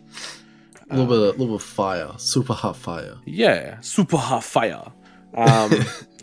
A 0.91 0.97
little 0.97 1.07
bit, 1.07 1.17
of, 1.35 1.39
little 1.41 1.47
bit 1.47 1.55
of 1.55 1.63
fire, 1.63 2.11
super 2.19 2.53
hot 2.53 2.77
fire. 2.77 3.15
Yeah, 3.25 3.81
super 3.81 4.19
hot 4.19 4.45
fire. 4.45 4.83
Um, 5.35 5.71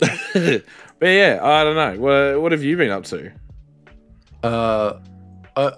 but 0.32 0.62
yeah, 1.06 1.40
I 1.42 1.64
don't 1.64 1.74
know. 1.74 2.00
What, 2.00 2.40
what 2.42 2.52
have 2.52 2.62
you 2.62 2.76
been 2.76 2.90
up 2.90 3.02
to? 3.06 3.32
Uh, 4.44 5.00
I, 5.56 5.72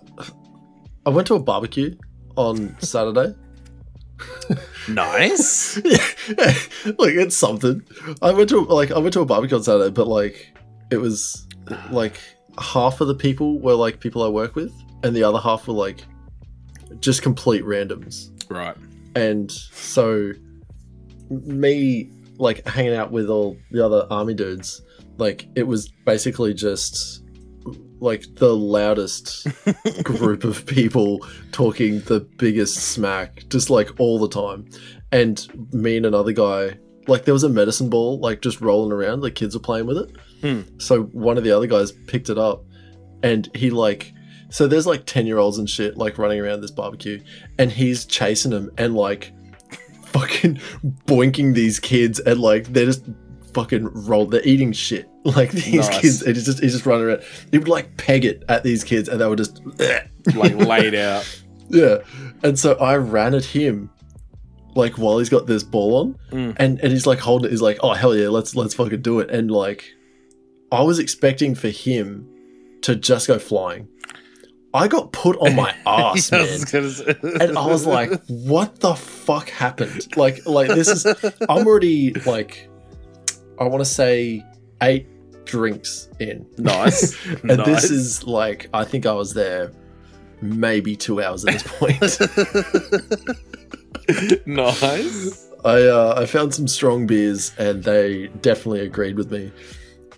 I 1.06 1.10
went 1.10 1.26
to 1.28 1.34
a 1.34 1.40
barbecue 1.40 1.96
on 2.36 2.76
Saturday. 2.80 3.34
Nice. 4.88 5.76
like 5.86 7.14
it's 7.14 7.36
something. 7.36 7.82
I 8.20 8.32
went 8.32 8.48
to 8.50 8.62
like 8.62 8.90
I 8.90 8.98
went 8.98 9.12
to 9.14 9.20
a 9.20 9.24
barbecue 9.24 9.56
on 9.56 9.62
Saturday, 9.62 9.90
but 9.90 10.08
like 10.08 10.56
it 10.90 10.96
was 10.96 11.46
like 11.90 12.20
half 12.58 13.00
of 13.00 13.08
the 13.08 13.14
people 13.14 13.60
were 13.60 13.74
like 13.74 14.00
people 14.00 14.22
I 14.22 14.28
work 14.28 14.56
with, 14.56 14.72
and 15.04 15.14
the 15.14 15.22
other 15.22 15.38
half 15.38 15.68
were 15.68 15.74
like 15.74 16.04
just 17.00 17.22
complete 17.22 17.64
randoms. 17.64 18.30
right. 18.50 18.76
And 19.14 19.50
so 19.50 20.32
me 21.30 22.10
like 22.38 22.66
hanging 22.66 22.94
out 22.94 23.12
with 23.12 23.28
all 23.28 23.56
the 23.70 23.84
other 23.84 24.06
army 24.10 24.34
dudes, 24.34 24.82
like 25.18 25.46
it 25.54 25.64
was 25.64 25.88
basically 26.04 26.54
just 26.54 27.21
like 28.02 28.24
the 28.34 28.54
loudest 28.54 29.46
group 30.02 30.44
of 30.44 30.66
people 30.66 31.26
talking 31.52 32.00
the 32.00 32.20
biggest 32.20 32.76
smack 32.76 33.44
just 33.48 33.70
like 33.70 33.88
all 33.98 34.18
the 34.18 34.28
time. 34.28 34.68
And 35.12 35.46
me 35.72 35.96
and 35.96 36.06
another 36.06 36.32
guy 36.32 36.78
like 37.08 37.24
there 37.24 37.34
was 37.34 37.42
a 37.42 37.48
medicine 37.48 37.90
ball 37.90 38.18
like 38.20 38.42
just 38.42 38.60
rolling 38.60 38.92
around. 38.92 39.20
The 39.20 39.30
kids 39.30 39.54
were 39.54 39.62
playing 39.62 39.86
with 39.86 39.98
it. 39.98 40.10
Hmm. 40.40 40.78
so 40.78 41.04
one 41.04 41.38
of 41.38 41.44
the 41.44 41.52
other 41.52 41.68
guys 41.68 41.92
picked 41.92 42.28
it 42.28 42.36
up 42.36 42.64
and 43.22 43.48
he 43.54 43.70
like 43.70 44.12
so 44.50 44.66
there's 44.66 44.86
like 44.86 45.06
10 45.06 45.26
year 45.26 45.38
olds 45.38 45.58
and 45.58 45.70
shit 45.70 45.96
like 45.96 46.18
running 46.18 46.40
around 46.40 46.60
this 46.60 46.72
barbecue 46.72 47.22
and 47.58 47.70
he's 47.70 48.04
chasing 48.04 48.50
them 48.50 48.70
and 48.76 48.94
like 48.96 49.32
fucking 50.06 50.56
boinking 51.06 51.54
these 51.54 51.78
kids 51.78 52.18
and 52.20 52.40
like 52.40 52.72
they're 52.72 52.86
just 52.86 53.04
fucking 53.54 53.84
roll 54.06 54.26
they're 54.26 54.42
eating 54.44 54.72
shit 54.72 55.08
like 55.24 55.50
these 55.52 55.74
Nice. 55.88 56.00
kids 56.00 56.26
he's 56.26 56.44
just 56.44 56.60
he's 56.60 56.72
just 56.72 56.86
running 56.86 57.06
around 57.06 57.22
he 57.50 57.58
would 57.58 57.68
like 57.68 57.96
peg 57.96 58.24
it 58.24 58.42
at 58.48 58.62
these 58.62 58.82
kids 58.84 59.08
and 59.08 59.20
they 59.20 59.26
were 59.26 59.36
just 59.36 59.60
Like 60.36 60.54
laid 60.54 60.94
out. 60.94 61.24
yeah 61.68 61.98
and 62.42 62.58
so 62.58 62.74
i 62.74 62.96
ran 62.96 63.34
at 63.34 63.44
him 63.44 63.90
like 64.74 64.96
while 64.98 65.18
he's 65.18 65.28
got 65.28 65.46
this 65.46 65.62
ball 65.62 65.96
on 65.96 66.18
Mm. 66.30 66.56
and 66.58 66.80
and 66.80 66.92
he's 66.92 67.06
like 67.06 67.18
holding 67.18 67.46
it 67.48 67.50
he's 67.50 67.60
like 67.62 67.78
oh 67.82 67.92
hell 67.92 68.14
yeah 68.16 68.28
let's 68.28 68.54
let's 68.56 68.74
fucking 68.74 69.02
do 69.02 69.20
it 69.20 69.30
and 69.30 69.50
like 69.50 69.84
i 70.70 70.80
was 70.82 70.98
expecting 70.98 71.54
for 71.54 71.68
him 71.68 72.26
to 72.82 72.96
just 72.96 73.26
go 73.28 73.38
flying 73.38 73.86
i 74.74 74.88
got 74.88 75.12
put 75.12 75.36
on 75.38 75.54
my 75.54 75.74
ass 75.86 76.30
man 76.32 76.40
was 76.42 76.64
gonna 76.64 76.88
say- 76.90 77.14
and 77.22 77.58
I 77.58 77.66
was 77.66 77.84
like, 77.86 78.10
"What 78.28 78.80
the 78.80 78.94
fuck 78.94 79.50
happened?" 79.50 80.16
Like, 80.16 80.46
like 80.46 80.68
this 80.68 80.88
is. 80.88 81.04
I'm 81.48 81.66
already 81.66 82.14
like, 82.24 82.70
I 83.66 83.68
want 83.68 83.80
to 83.82 83.90
say 83.90 84.44
eight 84.82 85.06
drinks 85.44 86.08
in, 86.20 86.46
nice. 86.58 87.16
and 87.42 87.58
nice. 87.58 87.66
this 87.66 87.90
is 87.90 88.24
like, 88.24 88.68
I 88.74 88.84
think 88.84 89.06
I 89.06 89.12
was 89.12 89.34
there 89.34 89.72
maybe 90.40 90.96
two 90.96 91.22
hours 91.22 91.44
at 91.44 91.52
this 91.52 91.62
point. 91.78 92.00
nice. 94.46 95.48
I 95.64 95.82
uh, 95.86 96.14
I 96.18 96.26
found 96.26 96.52
some 96.54 96.66
strong 96.66 97.06
beers, 97.06 97.52
and 97.58 97.82
they 97.84 98.26
definitely 98.40 98.80
agreed 98.80 99.16
with 99.16 99.30
me. 99.30 99.52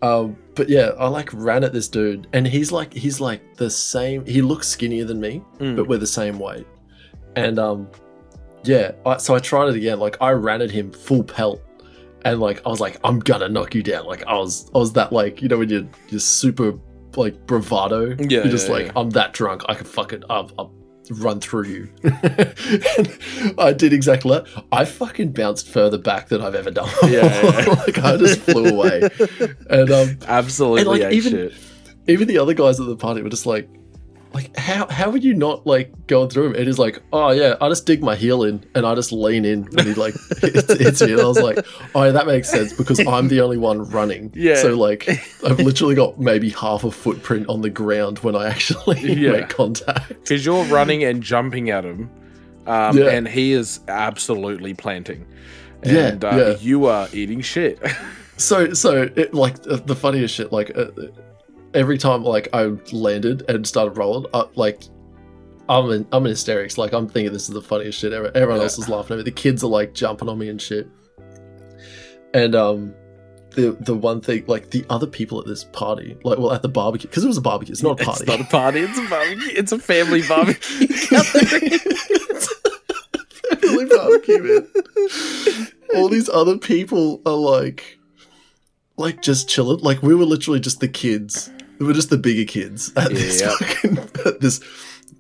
Um, 0.02 0.36
but 0.54 0.68
yeah, 0.68 0.92
I 0.98 1.08
like 1.08 1.30
ran 1.32 1.64
at 1.64 1.72
this 1.72 1.88
dude, 1.88 2.26
and 2.32 2.46
he's 2.46 2.72
like, 2.72 2.92
he's 2.92 3.20
like 3.20 3.56
the 3.56 3.70
same. 3.70 4.24
He 4.24 4.42
looks 4.42 4.68
skinnier 4.68 5.04
than 5.04 5.20
me, 5.20 5.42
Mm. 5.58 5.76
but 5.76 5.86
we're 5.88 5.98
the 5.98 6.06
same 6.06 6.38
weight. 6.38 6.66
And 7.36 7.58
um, 7.58 7.88
yeah, 8.64 8.92
I, 9.04 9.16
so 9.18 9.34
I 9.34 9.38
tried 9.38 9.68
it 9.68 9.76
again. 9.76 9.98
Like 9.98 10.16
I 10.20 10.30
ran 10.30 10.62
at 10.62 10.70
him 10.70 10.90
full 10.92 11.22
pelt, 11.24 11.60
and 12.24 12.40
like 12.40 12.62
I 12.66 12.68
was 12.68 12.80
like, 12.80 12.98
I'm 13.04 13.18
gonna 13.20 13.48
knock 13.48 13.74
you 13.74 13.82
down. 13.82 14.06
Like 14.06 14.24
I 14.26 14.34
was, 14.34 14.70
I 14.74 14.78
was 14.78 14.92
that 14.94 15.12
like 15.12 15.42
you 15.42 15.48
know 15.48 15.58
when 15.58 15.68
you're 15.68 15.86
you're 16.08 16.20
super 16.20 16.74
like 17.16 17.46
bravado. 17.46 18.16
Yeah, 18.18 18.42
you're 18.42 18.44
just 18.46 18.68
yeah, 18.68 18.74
like 18.74 18.86
yeah. 18.86 18.92
I'm 18.96 19.10
that 19.10 19.32
drunk. 19.32 19.62
I 19.68 19.74
can 19.74 19.86
fucking 19.86 20.24
I'll, 20.30 20.50
I'll 20.58 20.72
run 21.10 21.38
through 21.40 21.64
you. 21.64 21.88
and 22.02 23.54
I 23.58 23.72
did 23.72 23.92
exactly 23.92 24.30
that. 24.32 24.64
I 24.72 24.84
fucking 24.84 25.32
bounced 25.32 25.68
further 25.68 25.98
back 25.98 26.28
than 26.28 26.40
I've 26.40 26.54
ever 26.54 26.70
done. 26.70 26.88
Yeah, 27.04 27.26
yeah. 27.42 27.64
like 27.86 27.98
I 27.98 28.16
just 28.16 28.40
flew 28.40 28.64
away. 28.66 29.08
And 29.70 29.90
um, 29.90 30.18
Absolutely 30.26 30.80
And, 30.80 30.88
like, 30.90 31.12
even- 31.12 31.32
shit. 31.32 31.52
even 32.08 32.26
the 32.28 32.38
other 32.38 32.54
guys 32.54 32.80
at 32.80 32.86
the 32.86 32.96
party 32.96 33.22
were 33.22 33.28
just 33.28 33.46
like, 33.46 33.68
like 34.34 34.56
how 34.56 34.86
how 34.88 35.10
would 35.10 35.22
you 35.22 35.32
not 35.34 35.66
like 35.66 36.06
going 36.08 36.28
through 36.28 36.46
him? 36.48 36.54
And 36.56 36.66
he's 36.66 36.78
like, 36.78 37.00
oh 37.12 37.30
yeah, 37.30 37.54
I 37.60 37.68
just 37.68 37.86
dig 37.86 38.02
my 38.02 38.16
heel 38.16 38.42
in 38.42 38.64
and 38.74 38.84
I 38.84 38.94
just 38.96 39.12
lean 39.12 39.44
in 39.44 39.64
when 39.66 39.86
he 39.86 39.94
like 39.94 40.14
hits, 40.40 40.72
hits 40.74 41.00
me. 41.02 41.12
And 41.12 41.20
I 41.20 41.24
was 41.26 41.38
like, 41.40 41.64
oh 41.94 42.02
yeah, 42.04 42.10
that 42.10 42.26
makes 42.26 42.50
sense 42.50 42.72
because 42.72 42.98
I'm 43.06 43.28
the 43.28 43.40
only 43.40 43.56
one 43.58 43.88
running. 43.90 44.32
Yeah. 44.34 44.56
So 44.56 44.74
like, 44.76 45.08
I've 45.46 45.60
literally 45.60 45.94
got 45.94 46.18
maybe 46.18 46.50
half 46.50 46.82
a 46.84 46.90
footprint 46.90 47.48
on 47.48 47.60
the 47.62 47.70
ground 47.70 48.18
when 48.20 48.34
I 48.34 48.48
actually 48.48 49.00
Yeah. 49.14 49.32
make 49.32 49.48
contact. 49.50 50.08
Because 50.08 50.44
you're 50.44 50.64
running 50.64 51.04
and 51.04 51.22
jumping 51.22 51.70
at 51.70 51.84
him. 51.84 52.10
um, 52.66 52.98
Yeah. 52.98 53.10
and 53.10 53.28
he 53.28 53.52
is 53.52 53.80
absolutely 53.88 54.74
planting. 54.74 55.26
Yeah, 55.84 56.08
And 56.08 56.24
uh, 56.24 56.30
yeah. 56.36 56.56
you 56.60 56.86
are 56.86 57.08
eating 57.12 57.40
shit. 57.42 57.78
So, 58.36 58.72
so 58.74 59.02
it, 59.14 59.32
like 59.32 59.62
the 59.62 59.94
funniest 59.94 60.34
shit, 60.34 60.50
like 60.50 60.76
uh, 60.76 60.86
every 61.74 61.98
time 61.98 62.22
like 62.22 62.48
I 62.52 62.72
landed 62.92 63.44
and 63.48 63.66
started 63.66 63.98
rolling, 63.98 64.26
uh, 64.32 64.46
like 64.54 64.82
I'm 65.68 65.90
in, 65.90 66.06
I'm 66.12 66.24
in 66.26 66.30
hysterics. 66.30 66.78
Like 66.78 66.92
I'm 66.92 67.08
thinking 67.08 67.32
this 67.32 67.48
is 67.48 67.54
the 67.54 67.62
funniest 67.62 67.98
shit 67.98 68.12
ever. 68.12 68.30
Everyone 68.34 68.60
else 68.60 68.78
is 68.78 68.88
laughing 68.88 69.14
at 69.14 69.18
me. 69.18 69.24
The 69.24 69.30
kids 69.30 69.64
are 69.64 69.68
like 69.68 69.94
jumping 69.94 70.28
on 70.28 70.38
me 70.38 70.48
and 70.48 70.60
shit. 70.60 70.88
And 72.32 72.54
um, 72.54 72.94
the 73.52 73.76
the 73.80 73.94
one 73.94 74.20
thing, 74.20 74.44
like 74.46 74.70
the 74.70 74.84
other 74.90 75.06
people 75.06 75.40
at 75.40 75.46
this 75.46 75.64
party, 75.64 76.16
like 76.24 76.38
well 76.38 76.52
at 76.52 76.62
the 76.62 76.68
barbecue, 76.68 77.08
because 77.08 77.24
it 77.24 77.28
was 77.28 77.36
a 77.36 77.42
barbecue. 77.42 77.72
It's 77.72 77.82
not 77.82 78.00
a 78.00 78.04
party. 78.04 78.24
It's 78.24 78.28
not 78.28 78.40
a 78.40 78.44
party. 78.44 78.80
It's 78.80 78.98
a 78.98 79.08
barbecue. 79.08 79.52
It's 79.54 79.72
a 79.72 79.78
family 79.78 80.22
barbecue. 80.28 80.86
Family 83.60 83.86
barbecue, 83.86 84.42
man. 84.42 85.68
All 85.94 86.08
these 86.08 86.28
other 86.28 86.58
people 86.58 87.22
are 87.24 87.32
like, 87.32 87.98
like 88.96 89.22
just 89.22 89.48
chilling. 89.48 89.78
Like 89.78 90.02
we 90.02 90.14
were 90.14 90.24
literally 90.24 90.60
just 90.60 90.80
the 90.80 90.88
kids. 90.88 91.50
We 91.78 91.86
were 91.86 91.92
just 91.92 92.10
the 92.10 92.18
bigger 92.18 92.44
kids 92.50 92.92
at 92.96 93.10
this 93.10 93.40
Yep. 93.40 93.52
fucking 93.52 93.98
at 94.26 94.40
this 94.40 94.60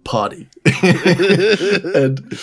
party, 0.04 0.48
and 0.82 2.38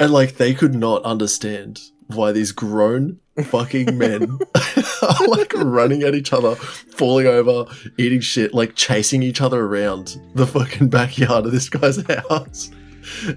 and 0.00 0.12
like 0.12 0.36
they 0.36 0.54
could 0.54 0.74
not 0.74 1.02
understand 1.04 1.80
why 2.08 2.32
these 2.32 2.52
grown 2.52 3.18
fucking 3.44 3.96
men 3.96 4.38
are 5.02 5.26
like 5.28 5.52
running 5.54 6.02
at 6.02 6.14
each 6.14 6.32
other, 6.32 6.54
falling 6.56 7.26
over, 7.26 7.64
eating 7.96 8.20
shit, 8.20 8.52
like 8.54 8.74
chasing 8.74 9.22
each 9.22 9.40
other 9.40 9.60
around 9.64 10.20
the 10.34 10.46
fucking 10.46 10.88
backyard 10.88 11.46
of 11.46 11.52
this 11.52 11.68
guy's 11.68 12.04
house. 12.28 12.70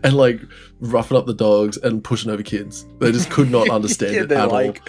And 0.03 0.13
like 0.13 0.39
roughing 0.79 1.17
up 1.17 1.25
the 1.25 1.33
dogs 1.33 1.75
and 1.77 2.01
pushing 2.03 2.31
over 2.31 2.41
kids. 2.43 2.85
They 2.99 3.11
just 3.11 3.29
could 3.29 3.51
not 3.51 3.69
understand 3.69 4.15
Yeah, 4.15 4.21
it 4.23 4.31
at 4.31 4.49
like, 4.49 4.87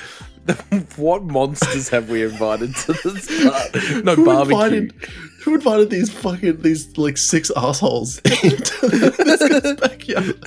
what 0.97 1.25
monsters 1.25 1.89
have 1.89 2.09
we 2.11 2.23
invited 2.25 2.75
to 2.77 2.93
this? 2.93 3.29
No 4.05 4.15
Who 4.15 4.25
barbecue. 4.25 4.57
invited, 4.57 4.93
who 5.43 5.55
invited 5.55 5.91
these 5.91 6.11
fucking 6.11 6.63
these 6.63 6.97
like 6.97 7.17
six 7.17 7.51
assholes 7.57 8.19
into 8.43 8.89
this 8.89 9.49
guy's 9.49 9.77
backyard? 9.77 10.41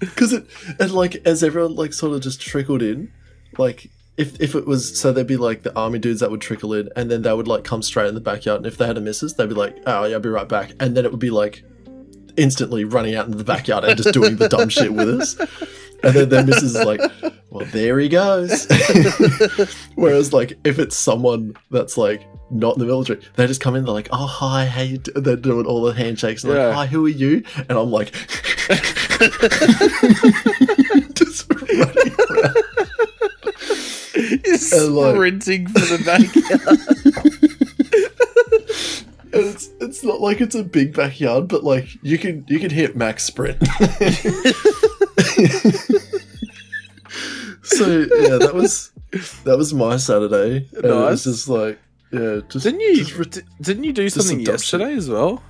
Because 0.00 0.32
it 0.32 0.46
and 0.78 0.90
like 0.92 1.16
as 1.26 1.42
everyone 1.42 1.74
like 1.74 1.92
sort 1.92 2.12
of 2.14 2.22
just 2.22 2.40
trickled 2.40 2.82
in, 2.82 3.12
like 3.58 3.90
if 4.16 4.40
if 4.40 4.54
it 4.54 4.66
was 4.66 4.98
so 4.98 5.12
there'd 5.12 5.26
be 5.26 5.36
like 5.36 5.62
the 5.62 5.74
army 5.76 5.98
dudes 5.98 6.20
that 6.20 6.30
would 6.30 6.40
trickle 6.40 6.72
in 6.72 6.88
and 6.96 7.10
then 7.10 7.22
they 7.22 7.32
would 7.32 7.48
like 7.48 7.64
come 7.64 7.82
straight 7.82 8.06
in 8.08 8.14
the 8.14 8.20
backyard 8.20 8.58
and 8.58 8.66
if 8.66 8.76
they 8.76 8.86
had 8.86 8.96
a 8.96 9.00
missus 9.00 9.34
they'd 9.34 9.48
be 9.48 9.54
like 9.54 9.76
oh 9.86 10.04
yeah 10.04 10.14
I'll 10.14 10.20
be 10.20 10.28
right 10.28 10.48
back 10.48 10.70
and 10.78 10.96
then 10.96 11.04
it 11.04 11.10
would 11.10 11.18
be 11.20 11.30
like 11.30 11.64
instantly 12.36 12.84
running 12.84 13.14
out 13.14 13.26
into 13.26 13.38
the 13.38 13.44
backyard 13.44 13.84
and 13.84 13.96
just 13.96 14.12
doing 14.14 14.36
the 14.36 14.48
dumb 14.48 14.68
shit 14.68 14.92
with 14.92 15.08
us. 15.20 15.36
And 16.06 16.14
then 16.14 16.28
their 16.28 16.44
missus 16.44 16.74
is 16.76 16.84
like, 16.84 17.00
well, 17.50 17.66
there 17.72 17.98
he 17.98 18.08
goes. 18.08 18.66
Whereas, 19.94 20.32
like, 20.32 20.58
if 20.64 20.78
it's 20.78 20.96
someone 20.96 21.56
that's 21.70 21.96
like 21.96 22.26
not 22.50 22.74
in 22.74 22.80
the 22.80 22.86
military, 22.86 23.20
they 23.36 23.46
just 23.46 23.60
come 23.60 23.74
in, 23.74 23.84
they're 23.84 23.94
like, 23.94 24.08
oh, 24.12 24.26
hi, 24.26 24.66
how 24.66 24.82
you 24.82 24.98
They're 24.98 25.36
doing 25.36 25.64
all 25.66 25.82
the 25.82 25.92
handshakes. 25.94 26.44
And 26.44 26.52
Yeah. 26.54 26.66
like, 26.66 26.74
hi, 26.76 26.86
who 26.86 27.06
are 27.06 27.10
you? 27.10 27.42
And 27.56 27.72
I'm 27.78 27.90
like, 27.90 28.12
just 31.14 31.50
running 31.52 31.80
around. 31.80 32.56
And, 34.16 34.94
like- 34.94 35.14
sprinting 35.14 35.66
for 35.68 35.80
the 35.80 36.02
backyard. 36.04 36.78
And 39.32 39.46
it's, 39.46 39.70
it's 39.80 40.04
not 40.04 40.20
like 40.20 40.40
it's 40.40 40.54
a 40.54 40.62
big 40.62 40.94
backyard, 40.94 41.48
but 41.48 41.64
like 41.64 41.88
you 42.02 42.18
can 42.18 42.44
you 42.46 42.60
can 42.60 42.70
hit 42.70 42.94
max 42.96 43.24
sprint. 43.24 43.58
So 47.62 47.86
yeah, 47.86 48.38
that 48.38 48.52
was 48.54 48.90
that 49.44 49.56
was 49.56 49.72
my 49.74 49.96
Saturday. 49.96 50.68
And 50.74 50.84
It 50.84 50.90
was 50.90 51.24
just 51.24 51.48
like 51.48 51.78
yeah, 52.12 52.40
just 52.48 52.64
didn't 52.64 52.80
you? 52.80 52.96
just 52.96 53.16
re- 53.16 53.24
d- 53.26 53.40
didn't 53.60 53.84
you 53.84 53.92
do 53.92 54.08
something 54.08 54.40
yesterday 54.40 54.94
as 54.94 55.08
well? 55.08 55.42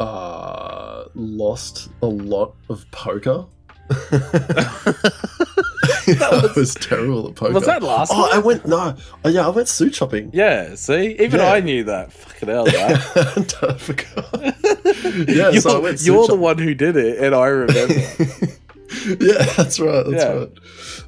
uh, 0.00 1.04
lost 1.14 1.88
a 2.02 2.06
lot 2.06 2.54
of 2.70 2.88
poker. 2.92 3.44
That 6.18 6.32
I 6.32 6.42
was- 6.42 6.56
was 6.56 6.74
terrible 6.74 7.28
at 7.28 7.34
poker. 7.34 7.52
Was 7.54 7.66
that 7.66 7.82
last 7.82 8.12
Oh, 8.14 8.20
night? 8.22 8.34
I 8.34 8.38
went 8.38 8.66
no. 8.66 8.96
Oh, 9.24 9.28
yeah, 9.28 9.46
I 9.46 9.50
went 9.50 9.68
suit 9.68 9.94
shopping. 9.94 10.30
Yeah. 10.32 10.74
See, 10.74 11.16
even 11.20 11.40
Yeah. 11.40 11.52
I 11.52 11.60
knew 11.60 11.84
that. 11.84 12.12
Fucking 12.12 12.48
hell, 12.48 12.64
that. 12.64 13.54
I 13.62 13.74
forgot. 13.74 14.54
Yeah, 15.28 15.50
you're 15.50 15.60
so 15.60 15.78
I 15.78 15.80
went 15.80 15.98
suit 16.00 16.06
you're 16.06 16.26
the 16.26 16.36
one 16.36 16.58
who 16.58 16.74
did 16.74 16.96
it, 16.96 17.18
and 17.18 17.34
I 17.34 17.46
remember. 17.46 17.94
yeah, 17.94 19.44
that's 19.56 19.80
right. 19.80 20.04
That's 20.06 20.24
Yeah. 20.24 20.32
right. 20.32 20.52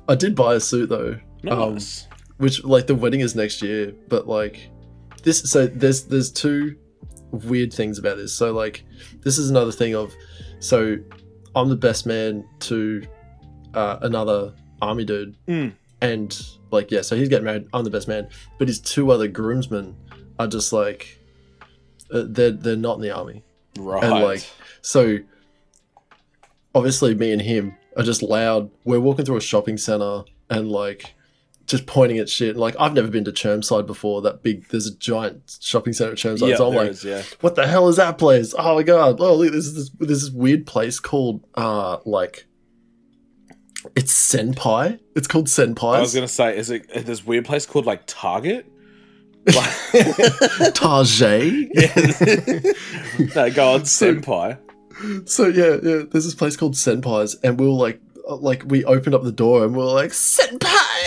I 0.09 0.15
did 0.15 0.35
buy 0.35 0.55
a 0.55 0.61
suit 0.61 0.89
though, 0.89 1.17
um, 1.49 1.75
nice. 1.75 2.07
which 2.39 2.65
like 2.65 2.87
the 2.87 2.95
wedding 2.95 3.21
is 3.21 3.35
next 3.35 3.63
year, 3.63 3.93
but 4.09 4.27
like 4.27 4.69
this. 5.23 5.41
So 5.51 5.67
there's 5.67 6.05
there's 6.05 6.31
two 6.31 6.77
weird 7.31 7.73
things 7.73 7.99
about 7.99 8.17
this. 8.17 8.35
So 8.35 8.53
like 8.53 8.85
this 9.23 9.39
is 9.39 9.51
another 9.51 9.73
thing 9.73 9.95
of 9.95 10.13
so 10.61 10.97
I'm 11.55 11.69
the 11.69 11.77
best 11.77 12.07
man 12.07 12.45
to 12.61 13.03
uh, 13.75 13.99
another 14.03 14.53
army 14.83 15.05
dude, 15.05 15.37
Mm. 15.47 15.73
and 16.01 16.41
like 16.71 16.91
yeah, 16.91 17.03
so 17.03 17.17
he's 17.17 17.29
getting 17.29 17.45
married. 17.45 17.67
I'm 17.73 17.85
the 17.85 17.91
best 17.91 18.09
man, 18.09 18.29
but 18.59 18.69
his 18.69 18.79
two 18.81 19.11
other 19.11 19.29
groomsmen 19.29 19.97
are 20.39 20.47
just 20.47 20.73
like 20.73 21.19
uh, 22.13 22.25
they're 22.27 22.51
they're 22.53 22.77
not 22.77 22.97
in 22.97 23.03
the 23.03 23.11
army. 23.11 23.43
right. 23.79 24.03
and, 24.03 24.23
like, 24.25 24.45
So 24.83 25.19
obviously 26.75 27.15
me 27.15 27.33
and 27.33 27.43
him 27.43 27.75
are 27.97 28.03
just 28.03 28.23
loud. 28.23 28.71
We're 28.85 29.01
walking 29.01 29.25
through 29.25 29.37
a 29.37 29.41
shopping 29.41 29.77
center 29.77 30.23
and 30.49 30.71
like 30.71 31.15
just 31.67 31.87
pointing 31.87 32.19
at 32.19 32.29
shit. 32.29 32.57
Like 32.57 32.75
I've 32.79 32.95
never 32.95 33.09
been 33.09 33.25
to 33.25 33.33
Chermside 33.33 33.87
before. 33.87 34.23
That 34.23 34.43
big 34.43 34.69
there's 34.69 34.87
a 34.87 34.95
giant 34.97 35.59
shopping 35.61 35.93
center 35.93 36.13
at 36.13 36.19
Chermside. 36.19 36.49
yeah, 36.51 36.57
so 36.57 36.69
I'm 36.69 36.75
like, 36.75 36.91
is, 36.91 37.05
yeah. 37.05 37.23
what 37.41 37.55
the 37.55 37.67
hell 37.67 37.89
is 37.89 37.97
that 37.97 38.19
place? 38.19 38.55
Oh 38.59 38.77
my 38.77 38.83
god! 38.83 39.21
Oh 39.21 39.35
look, 39.37 39.53
this 39.53 39.67
is 39.67 39.75
this, 39.75 39.91
this 40.09 40.23
is 40.23 40.31
weird 40.31 40.67
place 40.67 40.99
called 41.01 41.45
uh 41.55 41.99
like 42.05 42.47
it's 43.97 44.13
Senpai. 44.35 44.99
It's 45.17 45.27
called 45.29 45.47
Senpai. 45.47 45.97
I 45.97 46.01
was 46.01 46.15
gonna 46.15 46.29
say, 46.29 46.57
is 46.57 46.71
it 46.71 46.91
is 46.95 47.05
this 47.05 47.25
weird 47.27 47.45
place 47.45 47.67
called 47.67 47.87
like 47.87 48.03
Target? 48.07 48.67
Like- 49.47 50.75
Target. 50.75 51.69
Yeah. 51.75 52.73
no, 53.35 53.51
go 53.51 53.73
on, 53.75 53.85
So- 53.87 54.15
senpai. 54.15 54.59
So 55.29 55.47
yeah, 55.47 55.77
yeah. 55.83 56.03
There's 56.11 56.25
this 56.27 56.35
place 56.35 56.57
called 56.57 56.75
Senpai's, 56.75 57.35
and 57.43 57.59
we 57.59 57.65
were 57.67 57.73
like, 57.73 58.01
uh, 58.29 58.37
like 58.37 58.65
we 58.67 58.85
opened 58.85 59.15
up 59.15 59.23
the 59.23 59.33
door 59.33 59.65
and 59.65 59.73
we 59.75 59.79
were 59.79 59.91
like, 59.93 60.11
Senpai, 60.11 61.00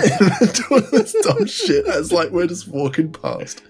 doing 0.00 0.84
this 0.92 1.14
dumb 1.22 1.46
shit 1.46 1.86
as 1.86 2.12
like 2.12 2.30
we're 2.30 2.46
just 2.46 2.68
walking 2.68 3.12
past, 3.12 3.62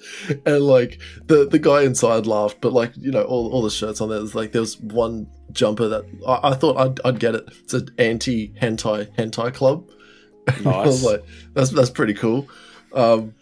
and 0.46 0.60
like 0.60 1.00
the 1.26 1.46
the 1.46 1.58
guy 1.58 1.82
inside 1.82 2.26
laughed, 2.26 2.60
but 2.60 2.72
like 2.72 2.92
you 2.96 3.10
know 3.10 3.22
all, 3.24 3.50
all 3.52 3.62
the 3.62 3.70
shirts 3.70 4.00
on 4.00 4.08
there. 4.08 4.18
There's 4.18 4.34
like 4.34 4.52
there 4.52 4.60
was 4.60 4.78
one 4.80 5.28
jumper 5.52 5.88
that 5.88 6.04
I, 6.26 6.50
I 6.50 6.54
thought 6.54 6.76
I'd, 6.76 7.00
I'd 7.04 7.20
get 7.20 7.34
it. 7.34 7.44
It's 7.62 7.74
an 7.74 7.88
anti 7.98 8.48
hentai 8.60 9.14
hentai 9.16 9.52
club. 9.54 9.88
I 10.48 10.86
was 10.86 11.02
Nice. 11.02 11.12
like, 11.12 11.24
that's 11.54 11.70
that's 11.70 11.90
pretty 11.90 12.14
cool. 12.14 12.48
Um, 12.94 13.34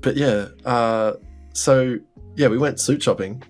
but 0.00 0.16
yeah, 0.16 0.48
uh, 0.64 1.14
so 1.52 1.98
yeah, 2.36 2.48
we 2.48 2.58
went 2.58 2.80
suit 2.80 3.02
shopping. 3.02 3.42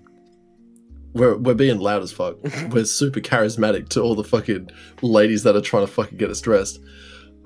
We're 1.13 1.37
we're 1.37 1.53
being 1.53 1.79
loud 1.79 2.03
as 2.03 2.11
fuck. 2.11 2.35
we're 2.71 2.85
super 2.85 3.21
charismatic 3.21 3.87
to 3.89 4.01
all 4.01 4.15
the 4.15 4.23
fucking 4.23 4.69
ladies 5.01 5.43
that 5.43 5.55
are 5.55 5.61
trying 5.61 5.85
to 5.85 5.91
fucking 5.91 6.17
get 6.17 6.29
us 6.29 6.41
dressed. 6.41 6.79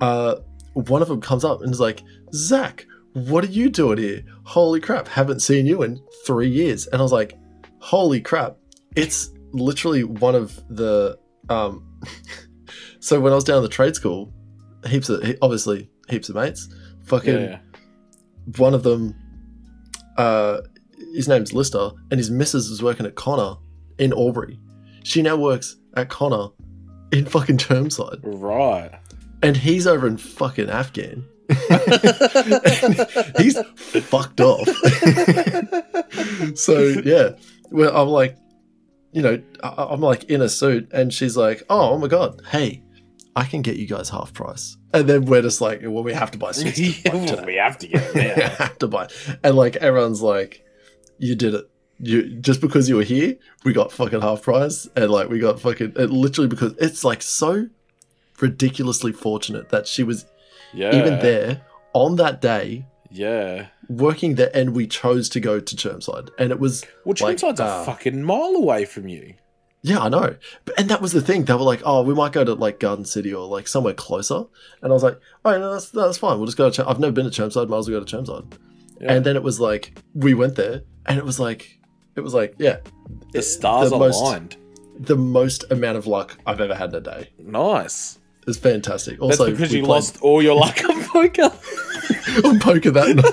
Uh, 0.00 0.36
one 0.74 1.02
of 1.02 1.08
them 1.08 1.20
comes 1.20 1.44
up 1.44 1.62
and 1.62 1.72
is 1.72 1.80
like, 1.80 2.02
Zach, 2.32 2.86
what 3.12 3.44
are 3.44 3.48
you 3.48 3.68
doing 3.70 3.98
here? 3.98 4.22
Holy 4.44 4.80
crap, 4.80 5.08
haven't 5.08 5.40
seen 5.40 5.66
you 5.66 5.82
in 5.82 6.00
three 6.26 6.48
years. 6.48 6.86
And 6.86 7.00
I 7.00 7.02
was 7.02 7.12
like, 7.12 7.36
holy 7.80 8.20
crap, 8.20 8.56
it's 8.96 9.30
literally 9.52 10.04
one 10.04 10.34
of 10.34 10.60
the 10.68 11.18
um. 11.48 11.86
so 13.00 13.20
when 13.20 13.32
I 13.32 13.34
was 13.34 13.44
down 13.44 13.58
at 13.58 13.62
the 13.62 13.68
trade 13.68 13.96
school, 13.96 14.32
heaps 14.86 15.08
of 15.08 15.22
obviously 15.42 15.90
heaps 16.08 16.28
of 16.28 16.36
mates. 16.36 16.68
Fucking 17.04 17.34
Yeah, 17.34 17.40
yeah. 17.40 17.58
one 18.58 18.74
of 18.74 18.82
them, 18.84 19.14
uh, 20.16 20.60
his 21.14 21.26
name's 21.28 21.52
Lister, 21.52 21.90
and 22.10 22.18
his 22.18 22.30
missus 22.30 22.70
was 22.70 22.82
working 22.82 23.06
at 23.06 23.16
Connor 23.16 23.56
in 23.98 24.12
Aubrey. 24.12 24.58
She 25.02 25.22
now 25.22 25.36
works 25.36 25.76
at 25.96 26.08
Connor 26.08 26.48
in 27.12 27.24
fucking 27.26 27.56
Chermside, 27.58 28.20
Right. 28.22 28.92
And 29.42 29.56
he's 29.56 29.86
over 29.86 30.06
in 30.06 30.16
fucking 30.16 30.70
Afghan. 30.70 31.26
He's 33.38 33.58
fucked 34.04 34.40
off. 34.40 34.68
so 36.56 36.78
yeah, 37.04 37.30
well, 37.70 37.96
I'm 37.96 38.08
like, 38.08 38.36
you 39.12 39.22
know, 39.22 39.42
I'm 39.62 40.00
like 40.00 40.24
in 40.24 40.42
a 40.42 40.48
suit, 40.48 40.88
and 40.92 41.12
she's 41.12 41.36
like, 41.36 41.62
"Oh, 41.68 41.90
oh 41.94 41.98
my 41.98 42.06
god, 42.06 42.40
hey, 42.50 42.84
I 43.34 43.44
can 43.44 43.62
get 43.62 43.76
you 43.76 43.86
guys 43.88 44.10
half 44.10 44.32
price." 44.32 44.76
And 44.92 45.08
then 45.08 45.24
we're 45.24 45.42
just 45.42 45.60
like, 45.60 45.80
"Well, 45.82 46.04
we 46.04 46.12
have 46.12 46.30
to 46.32 46.38
buy 46.38 46.52
suits." 46.52 46.78
yeah, 46.78 47.12
well, 47.14 47.44
we 47.44 47.56
have 47.56 47.78
to 47.78 47.88
get 47.88 48.14
We 48.14 48.20
have 48.22 48.78
to 48.78 48.86
buy, 48.86 49.08
and 49.42 49.56
like 49.56 49.74
everyone's 49.76 50.22
like, 50.22 50.64
"You 51.18 51.34
did 51.34 51.54
it, 51.54 51.68
you 51.98 52.36
just 52.36 52.60
because 52.60 52.88
you 52.88 52.96
were 52.96 53.02
here, 53.02 53.36
we 53.64 53.72
got 53.72 53.90
fucking 53.90 54.20
half 54.20 54.42
price, 54.42 54.88
and 54.94 55.10
like 55.10 55.28
we 55.28 55.40
got 55.40 55.60
fucking 55.60 55.94
it 55.96 56.10
literally 56.10 56.48
because 56.48 56.74
it's 56.78 57.02
like 57.04 57.22
so 57.22 57.66
ridiculously 58.42 59.12
fortunate 59.12 59.68
that 59.70 59.86
she 59.86 60.02
was 60.02 60.26
Yeah. 60.74 60.94
even 60.96 61.18
there 61.20 61.62
on 61.92 62.16
that 62.16 62.40
day 62.40 62.86
Yeah. 63.10 63.66
working 63.88 64.36
there, 64.36 64.50
and 64.54 64.74
we 64.74 64.86
chose 64.86 65.28
to 65.30 65.40
go 65.40 65.58
to 65.60 65.76
Chermside, 65.76 66.30
and 66.38 66.50
it 66.52 66.60
was 66.60 66.84
Well, 67.04 67.14
like, 67.20 67.36
Chermside's 67.38 67.60
uh, 67.60 67.80
a 67.82 67.84
fucking 67.84 68.22
mile 68.22 68.54
away 68.56 68.84
from 68.84 69.08
you. 69.08 69.34
Yeah, 69.82 70.00
I 70.00 70.08
know. 70.10 70.34
And 70.76 70.90
that 70.90 71.00
was 71.00 71.12
the 71.12 71.22
thing. 71.22 71.44
They 71.44 71.54
were 71.54 71.60
like, 71.60 71.80
"Oh, 71.86 72.02
we 72.02 72.12
might 72.12 72.32
go 72.32 72.44
to 72.44 72.52
like 72.54 72.78
Garden 72.80 73.06
City 73.06 73.32
or 73.32 73.46
like 73.48 73.66
somewhere 73.66 73.94
closer." 73.94 74.44
And 74.82 74.92
I 74.92 74.94
was 74.94 75.02
like, 75.02 75.18
"Oh, 75.44 75.58
no, 75.58 75.72
that's 75.72 75.88
that's 75.90 76.18
fine. 76.18 76.36
We'll 76.36 76.44
just 76.46 76.58
go 76.58 76.68
to. 76.68 76.82
Ch- 76.82 76.86
I've 76.86 77.00
never 77.00 77.12
been 77.12 77.28
to 77.28 77.30
Chermside. 77.30 77.68
Might 77.68 77.78
as 77.78 77.88
well 77.88 77.98
go 78.00 78.04
to 78.04 78.16
Chermside." 78.16 78.52
Yeah. 79.00 79.12
And 79.14 79.24
then 79.24 79.36
it 79.36 79.42
was 79.42 79.58
like 79.58 79.98
we 80.14 80.34
went 80.34 80.56
there, 80.56 80.82
and 81.06 81.18
it 81.18 81.24
was 81.24 81.40
like, 81.40 81.80
it 82.14 82.20
was 82.20 82.34
like, 82.34 82.54
yeah, 82.58 82.76
The 83.32 83.40
stars 83.40 83.88
the 83.88 83.96
most- 83.98 84.20
aligned. 84.20 84.56
the 84.98 85.16
most 85.16 85.64
amount 85.70 85.96
of 85.96 86.06
luck 86.06 86.36
I've 86.46 86.60
ever 86.60 86.74
had 86.74 86.90
in 86.90 86.96
a 86.96 87.00
day. 87.00 87.30
Nice. 87.38 88.18
It's 88.46 88.58
fantastic. 88.58 89.18
That's 89.20 89.38
Also, 89.40 89.50
because 89.50 89.72
you 89.72 89.82
played 89.82 89.90
lost 89.90 90.20
all 90.22 90.42
your 90.42 90.54
luck 90.54 90.78
on 90.88 91.04
poker. 91.04 91.42
on 92.44 92.58
poker 92.58 92.90
that 92.90 93.14
night. 93.16 93.24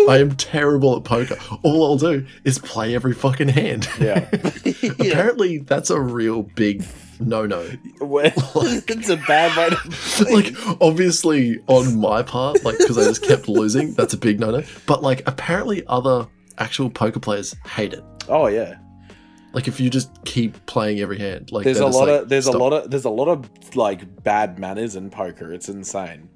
Just, 0.00 0.08
I 0.10 0.18
am 0.18 0.36
terrible 0.36 0.96
at 0.96 1.04
poker. 1.04 1.36
All 1.62 1.84
I'll 1.84 1.96
do 1.96 2.26
is 2.44 2.58
play 2.58 2.94
every 2.94 3.14
fucking 3.14 3.48
hand. 3.48 3.88
Yeah. 4.00 4.28
Apparently, 5.00 5.58
that's 5.58 5.90
a 5.90 6.00
real 6.00 6.42
big 6.42 6.84
no-no. 7.20 7.68
Well, 8.00 8.32
it's 8.34 9.08
a 9.08 9.16
bad 9.16 9.56
way 9.56 9.70
to 9.70 10.32
like 10.32 10.80
obviously 10.80 11.58
on 11.66 11.98
my 11.98 12.22
part 12.22 12.64
like 12.64 12.78
because 12.78 12.96
i 12.96 13.02
just 13.02 13.24
kept 13.24 13.48
losing 13.48 13.92
that's 13.94 14.14
a 14.14 14.16
big 14.16 14.38
no-no 14.38 14.62
but 14.86 15.02
like 15.02 15.26
apparently 15.26 15.82
other 15.88 16.28
actual 16.58 16.88
poker 16.88 17.18
players 17.18 17.56
hate 17.66 17.92
it 17.92 18.04
Oh 18.28 18.46
yeah. 18.48 18.76
Like 19.52 19.66
if 19.68 19.80
you 19.80 19.88
just 19.90 20.10
keep 20.24 20.64
playing 20.66 21.00
every 21.00 21.18
hand 21.18 21.50
like 21.52 21.64
There's 21.64 21.80
a 21.80 21.86
lot 21.86 22.08
like, 22.08 22.22
of 22.22 22.28
there's 22.28 22.44
"Stop." 22.44 22.54
a 22.54 22.58
lot 22.58 22.72
of 22.72 22.90
there's 22.90 23.04
a 23.06 23.10
lot 23.10 23.28
of 23.28 23.76
like 23.76 24.22
bad 24.22 24.58
manners 24.58 24.94
in 24.96 25.10
poker. 25.10 25.52
It's 25.52 25.68
insane. 25.68 26.28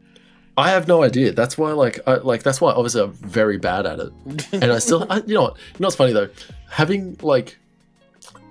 i 0.59 0.70
have 0.70 0.87
no 0.88 1.03
idea 1.03 1.33
that's 1.33 1.57
why 1.57 1.72
like 1.72 1.98
I, 2.07 2.14
like 2.16 2.42
that's 2.42 2.61
why 2.61 2.72
obviously 2.72 3.03
i'm 3.03 3.12
very 3.12 3.57
bad 3.59 3.87
at 3.87 3.98
it 4.01 4.12
and 4.53 4.64
i 4.72 4.79
still 4.79 5.07
I, 5.11 5.16
you 5.27 5.35
know 5.35 5.42
what 5.42 5.57
you 5.57 5.81
know 5.81 5.87
what's 5.87 5.96
funny 5.96 6.12
though 6.12 6.29
having 6.70 7.16
like 7.22 7.59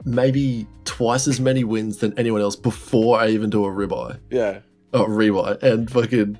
maybe 0.03 0.65
twice 0.85 1.27
as 1.27 1.39
many 1.39 1.63
wins 1.63 1.97
than 1.97 2.17
anyone 2.17 2.41
else 2.41 2.55
before 2.55 3.19
i 3.19 3.27
even 3.27 3.49
do 3.49 3.65
a 3.65 3.69
ribeye 3.69 4.17
Yeah. 4.31 4.59
oh 4.93 5.05
rebuy 5.05 5.61
and 5.61 5.89
fucking 5.91 6.37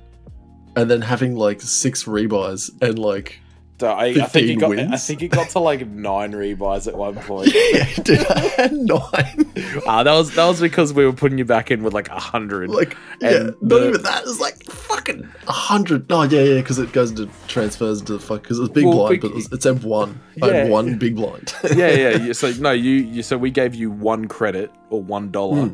and 0.74 0.90
then 0.90 1.00
having 1.00 1.36
like 1.36 1.60
six 1.60 2.04
rebuys 2.04 2.70
and 2.82 2.98
like 2.98 3.38
So 3.82 3.88
I, 3.90 4.04
I 4.10 4.12
think 4.26 4.48
it 4.48 4.58
15 4.58 4.58
got 4.60 4.78
I 4.78 4.96
think 4.96 5.22
it 5.22 5.28
got 5.32 5.48
to 5.50 5.58
like 5.58 5.84
nine 5.88 6.30
rebuys 6.30 6.86
at 6.86 6.94
one 6.94 7.16
point. 7.16 7.52
yeah, 7.72 7.92
dude, 8.04 8.24
I 8.28 8.38
had 8.38 8.72
nine. 8.92 9.52
Ah, 9.88 10.04
that 10.04 10.12
was 10.12 10.32
that 10.36 10.46
was 10.46 10.60
because 10.60 10.92
we 10.92 11.04
were 11.04 11.12
putting 11.12 11.36
you 11.36 11.44
back 11.44 11.72
in 11.72 11.82
with 11.82 11.92
like 11.92 12.08
a 12.08 12.20
hundred. 12.20 12.70
Like, 12.70 12.96
yeah, 13.20 13.30
And 13.30 13.56
not 13.60 13.82
even 13.82 14.00
that. 14.02 14.22
It's 14.22 14.38
like 14.38 14.62
fucking 14.66 15.28
a 15.48 15.52
hundred. 15.52 16.08
No, 16.08 16.22
yeah, 16.22 16.42
yeah, 16.42 16.60
because 16.60 16.78
it 16.78 16.92
goes 16.92 17.10
into 17.10 17.28
transfers 17.48 17.98
into 17.98 18.12
the 18.12 18.20
fuck. 18.20 18.42
Because 18.42 18.58
it 18.58 18.60
was 18.60 18.70
big 18.70 18.84
Well, 18.84 18.98
blind, 18.98 19.14
bec- 19.14 19.20
but 19.22 19.30
it, 19.32 19.34
was, 19.34 19.52
it 19.52 19.62
said 19.64 19.82
one. 19.82 20.20
I 20.40 20.46
had 20.46 20.54
Yeah. 20.54 20.68
one 20.68 20.96
big 20.96 21.16
blind. 21.16 21.52
yeah, 21.74 21.88
yeah. 21.90 22.10
you- 22.18 22.34
So 22.42 22.52
no, 22.60 22.70
you, 22.70 22.92
you 22.92 23.24
so 23.24 23.36
we 23.36 23.50
gave 23.50 23.74
you 23.74 23.90
one 23.90 24.28
credit 24.28 24.70
or 24.90 25.02
one 25.02 25.32
dollar, 25.32 25.72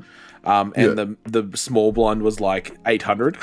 um, 0.48 0.72
and. 0.76 0.98
Yeah. 0.98 1.04
the 1.04 1.42
the 1.42 1.56
small 1.56 1.92
blind 1.92 2.22
was 2.22 2.40
like 2.40 2.76
eight 2.87 3.02
hundred. 3.02 3.37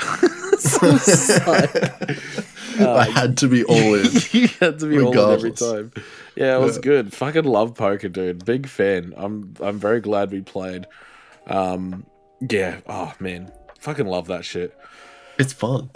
I 2.78 3.08
had 3.14 3.36
to 3.38 3.48
be 3.48 3.64
all 3.64 3.94
in. 3.94 4.04
you 4.32 4.48
had 4.60 4.78
to 4.80 4.86
be 4.86 5.00
all 5.00 5.12
in 5.12 5.30
every 5.32 5.52
time. 5.52 5.92
Yeah, 6.34 6.56
it 6.56 6.60
was 6.60 6.76
Yeah. 6.76 6.82
good. 6.82 7.12
Fucking 7.12 7.44
love 7.44 7.74
poker, 7.74 8.08
dude. 8.08 8.44
Big 8.44 8.66
fan. 8.68 9.14
I'm 9.16 9.54
I'm 9.60 9.78
very 9.78 10.00
glad 10.00 10.30
we 10.32 10.42
played. 10.42 10.86
Um, 11.46 12.06
yeah. 12.40 12.80
Oh 12.86 13.12
man, 13.20 13.52
fucking 13.78 14.06
love 14.06 14.26
that 14.28 14.44
shit. 14.44 14.76
It's 15.38 15.52
fun. 15.52 15.90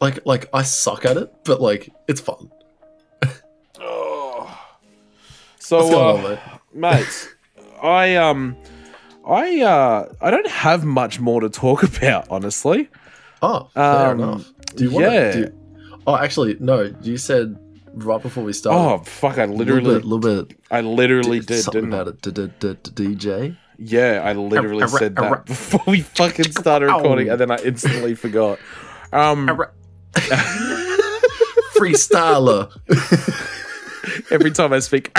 like, 0.00 0.24
like 0.26 0.46
I 0.52 0.62
suck 0.62 1.04
at 1.04 1.16
it, 1.16 1.32
but 1.44 1.60
like 1.60 1.92
it's 2.08 2.20
fun. 2.20 2.50
Oh. 3.80 4.58
So, 5.58 5.78
uh, 5.78 6.14
on, 6.14 6.22
mate? 6.22 6.38
mates, 6.72 7.28
I 7.82 8.14
um, 8.16 8.56
I 9.26 9.60
uh, 9.62 10.12
I 10.20 10.30
don't 10.30 10.48
have 10.48 10.84
much 10.84 11.18
more 11.20 11.40
to 11.40 11.48
talk 11.50 11.82
about, 11.96 12.26
honestly. 12.30 12.88
Oh, 13.42 13.68
fair 13.74 14.10
Um, 14.10 14.20
enough. 14.20 14.52
Do 14.76 14.84
you 14.84 14.90
want 14.92 15.06
yeah. 15.12 15.32
to? 15.32 15.52
Oh, 16.06 16.16
actually, 16.16 16.56
no. 16.60 16.94
You 17.02 17.16
said 17.16 17.56
right 17.94 18.22
before 18.22 18.44
we 18.44 18.52
started. 18.52 18.78
Oh 18.80 18.98
fuck! 19.04 19.38
I 19.38 19.42
a 19.42 19.46
little 19.46 19.58
literally, 19.76 19.94
bit, 19.96 20.04
little 20.04 20.44
bit. 20.44 20.58
I 20.70 20.80
literally 20.82 21.40
did, 21.40 21.62
something 21.62 21.82
didn't 21.90 21.94
I? 21.94 22.02
about 22.02 22.26
it. 22.26 22.94
DJ. 22.94 23.56
Yeah, 23.78 24.22
I 24.24 24.32
literally 24.32 24.82
Arr, 24.82 24.88
said 24.88 25.18
arr, 25.18 25.30
that 25.36 25.46
before 25.46 25.82
we 25.86 26.00
fucking 26.00 26.52
started 26.52 26.86
recording, 26.86 27.28
Ow. 27.28 27.32
and 27.32 27.40
then 27.40 27.50
I 27.50 27.56
instantly 27.58 28.14
forgot. 28.14 28.58
Um, 29.12 29.46
Freestyler. 31.76 32.70
every 34.30 34.50
time 34.50 34.72
I 34.72 34.78
speak, 34.80 35.10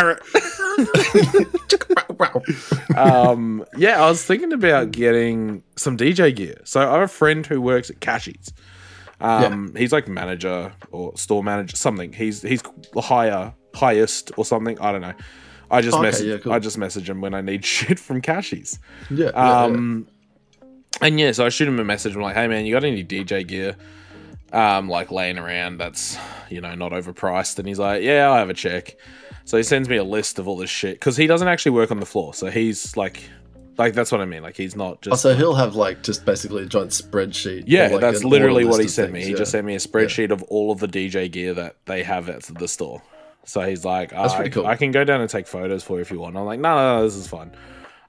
um, 2.95 3.65
yeah, 3.77 4.03
I 4.03 4.07
was 4.09 4.23
thinking 4.23 4.53
about 4.53 4.91
getting 4.91 5.63
some 5.75 5.97
DJ 5.97 6.35
gear. 6.35 6.55
So 6.63 6.81
I 6.81 6.93
have 6.93 7.01
a 7.01 7.07
friend 7.07 7.45
who 7.45 7.61
works 7.61 7.89
at 7.89 7.99
Cashies. 7.99 8.53
Um, 9.19 9.73
he's 9.75 9.91
like 9.91 10.07
manager 10.07 10.71
or 10.91 11.15
store 11.17 11.43
manager, 11.43 11.75
something. 11.75 12.13
He's 12.13 12.41
he's 12.41 12.61
the 12.93 13.01
higher, 13.01 13.53
highest 13.73 14.31
or 14.37 14.45
something. 14.45 14.79
I 14.79 14.91
don't 14.91 15.01
know. 15.01 15.13
I 15.69 15.81
just 15.81 15.95
Okay, 15.95 16.03
message. 16.03 16.27
yeah, 16.27 16.37
cool. 16.37 16.53
I 16.53 16.59
just 16.59 16.77
message 16.77 17.09
him 17.09 17.19
when 17.21 17.33
I 17.33 17.41
need 17.41 17.65
shit 17.73 17.99
from 17.99 18.21
Cashies. 18.21 18.79
yeah, 19.09 19.25
yeah, 19.25 19.31
yeah. 19.35 19.61
Um, 19.63 20.07
and 21.01 21.19
yeah, 21.19 21.31
so 21.31 21.45
I 21.45 21.49
shoot 21.49 21.67
him 21.67 21.79
a 21.79 21.83
message. 21.83 22.15
I'm 22.15 22.21
like, 22.21 22.35
hey 22.35 22.47
man, 22.47 22.65
you 22.65 22.73
got 22.73 22.83
any 22.83 23.03
DJ 23.03 23.45
gear, 23.45 23.75
um, 24.53 24.89
like 24.89 25.11
laying 25.11 25.37
around 25.37 25.77
that's 25.77 26.17
you 26.49 26.61
know 26.61 26.75
not 26.75 26.91
overpriced? 26.91 27.59
And 27.59 27.67
he's 27.67 27.79
like, 27.79 28.03
yeah, 28.03 28.31
I 28.31 28.39
have 28.39 28.49
a 28.49 28.53
check. 28.53 28.95
So 29.45 29.55
he 29.57 29.63
sends 29.63 29.87
me 29.87 29.95
a 29.95 30.03
list 30.03 30.39
of 30.39 30.47
all 30.47 30.57
this 30.57 30.69
shit 30.69 30.95
because 30.99 31.15
he 31.15 31.25
doesn't 31.25 31.47
actually 31.47 31.71
work 31.71 31.89
on 31.91 31.99
the 31.99 32.05
floor. 32.05 32.33
So 32.33 32.47
he's 32.49 32.97
like, 32.97 33.23
like 33.77 33.93
that's 33.93 34.11
what 34.11 34.19
I 34.19 34.25
mean. 34.25 34.43
Like 34.43 34.57
he's 34.57 34.75
not 34.75 35.01
just. 35.01 35.13
Oh, 35.13 35.15
so 35.15 35.35
he'll 35.35 35.55
have 35.55 35.75
like 35.75 36.03
just 36.03 36.25
basically 36.25 36.63
a 36.63 36.65
giant 36.65 36.91
spreadsheet. 36.91 37.63
yeah, 37.65 37.87
like, 37.87 38.01
that's 38.01 38.23
literally 38.23 38.65
what 38.65 38.81
he 38.81 38.87
sent 38.89 39.13
me. 39.13 39.19
things, 39.19 39.27
He 39.27 39.31
yeah. 39.33 39.37
just 39.37 39.51
sent 39.51 39.65
me 39.65 39.75
a 39.75 39.79
spreadsheet 39.79 40.31
of 40.31 40.43
all 40.43 40.71
of 40.71 40.79
the 40.79 40.87
DJ 40.87 41.31
gear 41.31 41.53
that 41.53 41.77
they 41.85 42.03
have 42.03 42.27
at 42.29 42.43
the 42.43 42.67
store. 42.67 43.01
So 43.45 43.61
he's 43.61 43.85
like, 43.85 44.09
That's 44.09 44.33
"Ah, 44.33 44.35
pretty 44.35 44.51
I, 44.51 44.53
cool. 44.53 44.65
I 44.67 44.75
can 44.75 44.91
go 44.91 45.05
down 45.05 45.21
and 45.21 45.29
take 45.29 45.47
photos 45.47 45.81
for 45.81 45.93
you 45.95 46.01
if 46.01 46.11
you 46.11 46.19
want. 46.19 46.35
I'm 46.35 46.43
like, 46.43 46.59
no, 46.59 46.75
no, 46.75 46.97
no, 46.97 47.03
this 47.05 47.15
is 47.15 47.27
fun. 47.27 47.51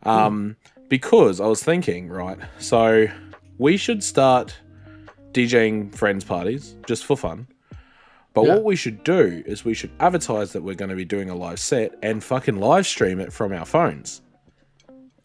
Hmm. 0.02 0.08
Um, 0.08 0.56
because 0.88 1.40
I 1.40 1.46
was 1.46 1.62
thinking, 1.62 2.08
right, 2.08 2.38
so 2.58 3.06
we 3.58 3.76
should 3.76 4.02
start 4.02 4.56
DJing 5.38 5.94
friends 5.94 6.24
parties 6.24 6.74
just 6.86 7.04
for 7.04 7.16
fun. 7.16 7.46
But 8.34 8.44
Yeah. 8.44 8.54
what 8.54 8.64
we 8.64 8.76
should 8.76 9.04
do 9.04 9.42
is 9.46 9.64
we 9.64 9.72
should 9.74 9.90
advertise 10.00 10.52
that 10.52 10.62
we're 10.62 10.74
going 10.74 10.90
to 10.90 10.96
be 10.96 11.04
doing 11.04 11.30
a 11.30 11.34
live 11.34 11.60
set 11.60 11.94
and 12.02 12.22
fucking 12.22 12.56
live 12.58 12.86
stream 12.86 13.20
it 13.20 13.32
from 13.32 13.52
our 13.52 13.64
phones. 13.64 14.20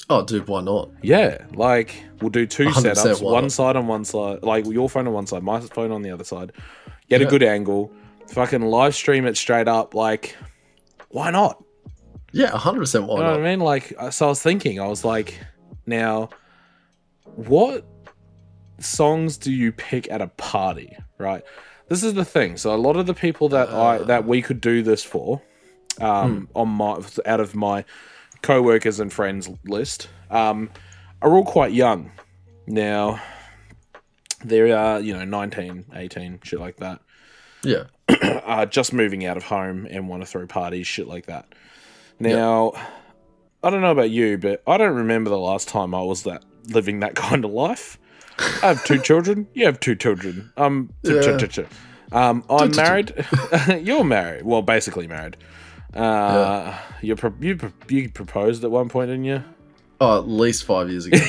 Oh, 0.09 0.23
dude, 0.23 0.47
why 0.47 0.61
not? 0.61 0.89
Yeah, 1.01 1.45
like 1.55 2.03
we'll 2.21 2.29
do 2.29 2.45
two 2.45 2.65
100% 2.67 2.95
setups, 2.95 3.21
one 3.23 3.49
side 3.49 3.75
on 3.75 3.87
one 3.87 4.03
side, 4.05 4.43
like 4.43 4.65
your 4.67 4.89
phone 4.89 5.07
on 5.07 5.13
one 5.13 5.25
side, 5.27 5.41
my 5.43 5.59
phone 5.61 5.91
on 5.91 6.01
the 6.01 6.11
other 6.11 6.23
side. 6.25 6.51
Get 7.09 7.21
a 7.21 7.25
good 7.25 7.43
angle, 7.43 7.91
fucking 8.27 8.61
live 8.61 8.93
stream 8.95 9.25
it 9.25 9.37
straight 9.37 9.67
up. 9.67 9.93
Like, 9.93 10.35
why 11.09 11.31
not? 11.31 11.63
Yeah, 12.31 12.49
hundred 12.57 12.79
percent. 12.81 13.05
Why 13.05 13.15
You 13.15 13.19
know 13.23 13.29
not? 13.31 13.39
what 13.39 13.47
I 13.47 13.49
mean? 13.51 13.59
Like, 13.59 13.93
uh, 13.97 14.09
so 14.11 14.25
I 14.27 14.29
was 14.29 14.41
thinking, 14.41 14.79
I 14.79 14.87
was 14.87 15.05
like, 15.05 15.39
now, 15.85 16.29
what 17.35 17.85
songs 18.83 19.37
do 19.37 19.51
you 19.51 19.71
pick 19.71 20.09
at 20.11 20.21
a 20.21 20.27
party? 20.27 20.95
Right. 21.17 21.43
This 21.89 22.03
is 22.03 22.13
the 22.13 22.25
thing. 22.25 22.57
So 22.57 22.73
a 22.73 22.77
lot 22.77 22.95
of 22.95 23.05
the 23.05 23.13
people 23.13 23.49
that 23.49 23.69
I 23.69 23.97
Uh. 23.97 24.03
that 24.05 24.25
we 24.25 24.41
could 24.41 24.61
do 24.61 24.81
this 24.83 25.03
for, 25.03 25.41
um, 26.01 26.47
Hmm. 26.53 26.57
on 26.57 26.69
my 26.69 26.97
out 27.25 27.39
of 27.39 27.55
my 27.55 27.85
co-workers 28.41 28.99
and 28.99 29.11
friends 29.11 29.49
list, 29.65 30.09
um, 30.29 30.69
are 31.21 31.31
all 31.33 31.45
quite 31.45 31.71
young. 31.71 32.11
Now, 32.67 33.21
they're 34.43 34.75
uh, 34.75 34.99
you 34.99 35.13
know 35.13 35.23
19, 35.25 35.85
18, 35.93 36.39
shit 36.43 36.59
like 36.59 36.77
that 36.77 36.99
Yeah, 37.63 37.83
uh, 38.45 38.65
just 38.65 38.91
moving 38.93 39.25
out 39.25 39.37
of 39.37 39.43
home 39.43 39.87
and 39.89 40.07
want 40.09 40.21
to 40.21 40.25
throw 40.25 40.45
parties, 40.47 40.85
shit 40.87 41.07
like 41.07 41.27
that. 41.27 41.45
Now, 42.19 42.73
I 43.63 43.69
don't 43.69 43.81
know 43.81 43.91
about 43.91 44.09
you, 44.09 44.37
but 44.37 44.61
I 44.67 44.77
don't 44.77 44.95
remember 44.95 45.29
the 45.29 45.37
last 45.39 45.67
time 45.69 45.93
I 45.95 46.01
was 46.01 46.23
that 46.23 46.43
living 46.69 46.99
that 47.01 47.15
kind 47.27 47.45
of 47.45 47.51
life. 47.51 47.97
I 48.39 48.67
have 48.67 48.83
two 48.85 48.99
children. 48.99 49.47
You 49.53 49.65
have 49.65 49.79
two 49.79 49.95
children. 49.95 50.51
Um, 50.57 50.89
Yeah. 51.03 51.37
um, 52.11 52.43
I'm 52.49 52.75
married. 52.75 53.13
You're 53.81 54.03
married. 54.03 54.43
Well, 54.43 54.61
basically 54.61 55.07
married. 55.07 55.37
Uh, 55.93 56.77
you 57.01 57.15
pro- 57.15 57.33
you 57.39 57.55
pro- 57.57 57.71
you 57.87 58.09
proposed 58.09 58.63
at 58.63 58.71
one 58.71 58.89
point, 58.89 59.09
didn't 59.09 59.25
you? 59.25 59.43
oh, 60.01 60.17
at 60.19 60.27
least 60.27 60.65
five 60.65 60.89
years 60.89 61.05
ago. 61.05 61.17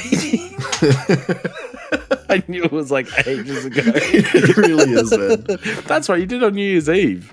I 2.28 2.42
knew 2.48 2.64
it 2.64 2.72
was 2.72 2.90
like 2.90 3.06
ages 3.26 3.64
ago. 3.66 3.82
it 3.86 4.56
really 4.56 4.90
is, 4.92 5.10
man. 5.16 5.44
That's 5.86 6.08
right. 6.08 6.18
You 6.18 6.26
did 6.26 6.42
on 6.42 6.54
New 6.54 6.66
Year's 6.68 6.88
Eve. 6.88 7.32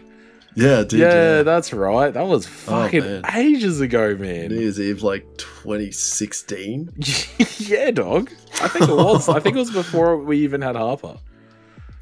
Yeah, 0.56 0.84
dude. 0.84 1.00
yeah, 1.00 1.08
Yeah, 1.38 1.44
that's 1.44 1.74
right. 1.74 2.14
That 2.14 2.28
was 2.28 2.46
fucking 2.46 3.02
man. 3.04 3.24
ages 3.36 3.82
ago, 3.82 4.16
man. 4.16 4.50
New. 4.50 4.60
Year's 4.60 4.80
Eve, 4.80 5.02
like 5.04 5.26
2016. 5.38 6.90
yeah, 7.58 7.92
dog. 7.92 8.32
I 8.62 8.68
think 8.68 8.90
it 8.90 8.96
was. 8.96 9.30
I 9.30 9.40
think 9.40 9.56
it 9.56 9.60
was 9.60 9.72
before 9.72 10.18
we 10.18 10.40
even 10.40 10.62
had 10.62 10.76
Harper. 10.76 11.18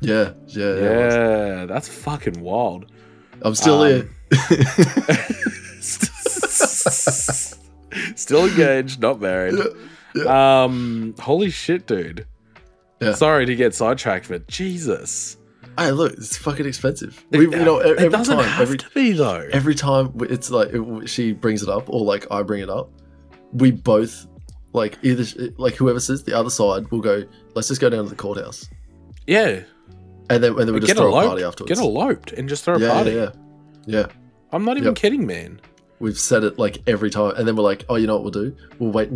Yeah, 0.01 0.33
yeah, 0.47 0.75
yeah. 0.75 1.09
Yeah, 1.59 1.65
that's 1.65 1.87
fucking 1.87 2.41
wild. 2.41 2.91
I'm 3.41 3.55
still 3.55 3.81
Um, 3.81 3.89
here. 3.89 4.09
Still 8.15 8.45
engaged, 8.45 9.01
not 9.01 9.19
married. 9.19 9.55
Um, 10.25 11.15
holy 11.19 11.49
shit, 11.49 11.87
dude. 11.87 12.25
Yeah. 13.01 13.13
Sorry 13.13 13.45
to 13.45 13.55
get 13.55 13.73
sidetracked, 13.73 14.29
but 14.29 14.47
Jesus, 14.47 15.37
Hey, 15.79 15.91
look, 15.91 16.13
it's 16.13 16.37
fucking 16.37 16.65
expensive. 16.65 17.23
We, 17.31 17.39
you 17.41 17.47
know, 17.49 17.81
e- 17.81 17.89
it 17.91 17.97
every 17.99 18.09
doesn't 18.09 18.35
time, 18.37 18.45
have 18.45 18.61
every 18.61 18.77
to 18.77 18.89
be 18.93 19.11
though. 19.13 19.47
every 19.51 19.75
time 19.75 20.13
it's 20.21 20.49
like 20.51 20.69
it- 20.73 21.07
she 21.09 21.31
brings 21.33 21.63
it 21.63 21.69
up 21.69 21.89
or 21.89 22.03
like 22.03 22.27
I 22.31 22.43
bring 22.43 22.61
it 22.61 22.69
up, 22.69 22.91
we 23.53 23.71
both 23.71 24.27
like 24.73 24.97
either 25.01 25.23
like 25.57 25.75
whoever 25.75 25.99
says 25.99 26.23
the 26.23 26.33
other 26.37 26.49
side 26.49 26.89
will 26.91 27.01
go. 27.01 27.23
Let's 27.55 27.67
just 27.69 27.81
go 27.81 27.89
down 27.89 28.03
to 28.03 28.09
the 28.09 28.15
courthouse, 28.15 28.67
yeah, 29.25 29.61
and 30.29 30.43
then 30.43 30.51
and 30.57 30.59
then 30.67 30.73
we 30.73 30.79
just 30.81 30.95
throw 30.95 31.07
a 31.07 31.11
eloped. 31.11 31.27
party 31.29 31.43
afterwards. 31.43 31.69
Get 31.79 31.83
eloped 31.83 32.31
and 32.33 32.49
just 32.49 32.63
throw 32.65 32.75
a 32.75 32.79
yeah, 32.79 32.91
party. 32.91 33.11
yeah, 33.11 33.29
yeah, 33.85 33.97
yeah. 33.99 34.05
I'm 34.51 34.65
not 34.65 34.77
even 34.77 34.89
Yep. 34.89 34.95
kidding, 34.95 35.25
man. 35.25 35.61
We've 36.01 36.17
said 36.19 36.43
it 36.43 36.57
like 36.59 36.77
every 36.87 37.09
time, 37.09 37.35
and 37.35 37.47
then 37.47 37.55
we're 37.55 37.63
like, 37.63 37.85
oh, 37.89 37.95
you 37.95 38.07
know 38.07 38.15
what 38.15 38.23
we'll 38.23 38.31
do? 38.31 38.55
We'll 38.79 38.91
wait. 38.91 39.09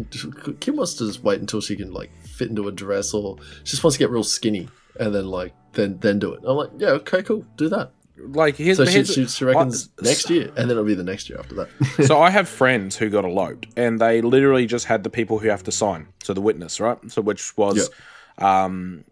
Kim 0.59 0.75
wants 0.75 0.95
to 0.95 1.07
just 1.07 1.23
wait 1.23 1.39
until 1.39 1.61
she 1.61 1.75
can 1.75 1.93
like 1.93 2.11
fit 2.25 2.49
into 2.49 2.67
a 2.67 2.71
dress, 2.71 3.13
or 3.13 3.37
she 3.63 3.71
just 3.71 3.83
wants 3.83 3.95
to 3.95 3.99
get 3.99 4.09
real 4.09 4.23
skinny, 4.23 4.67
and 4.99 5.13
then 5.13 5.27
like 5.27 5.53
then 5.73 5.97
then 5.99 6.19
do 6.19 6.33
it. 6.33 6.41
I'm 6.45 6.55
like, 6.57 6.69
yeah, 6.77 6.89
okay, 6.89 7.23
cool, 7.23 7.45
do 7.57 7.69
that. 7.69 7.91
Like 8.15 8.55
here's, 8.55 8.77
So 8.77 8.85
she, 8.85 8.91
here's 8.93 9.13
she, 9.13 9.25
she 9.25 9.43
reckons 9.43 9.89
I- 9.99 10.05
next 10.05 10.29
year, 10.29 10.45
and 10.49 10.55
then 10.69 10.71
it'll 10.71 10.83
be 10.83 10.93
the 10.93 11.03
next 11.03 11.29
year 11.29 11.39
after 11.39 11.55
that. 11.55 11.69
so 12.05 12.21
I 12.21 12.29
have 12.29 12.47
friends 12.47 12.95
who 12.95 13.09
got 13.09 13.25
eloped, 13.25 13.67
and 13.75 13.99
they 13.99 14.21
literally 14.21 14.65
just 14.67 14.85
had 14.85 15.03
the 15.03 15.09
people 15.09 15.39
who 15.39 15.49
have 15.49 15.63
to 15.63 15.71
sign, 15.71 16.07
so 16.23 16.33
the 16.33 16.41
witness, 16.41 16.79
right? 16.79 16.97
So 17.11 17.21
which 17.21 17.57
was, 17.57 17.89
um, 18.37 19.03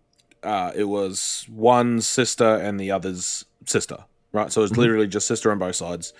uh, 0.44 0.72
it 0.76 0.84
was 0.86 1.46
one 1.50 2.02
sister 2.02 2.46
and 2.58 2.80
the 2.80 2.92
other's 2.92 3.44
sister, 3.66 3.98
right? 4.34 4.52
So 4.52 4.62
it 4.62 4.66
was 4.70 4.78
literally 4.78 5.08
just 5.08 5.28
sister 5.28 5.52
on 5.52 5.58
both 5.60 5.76
sides, 5.76 6.14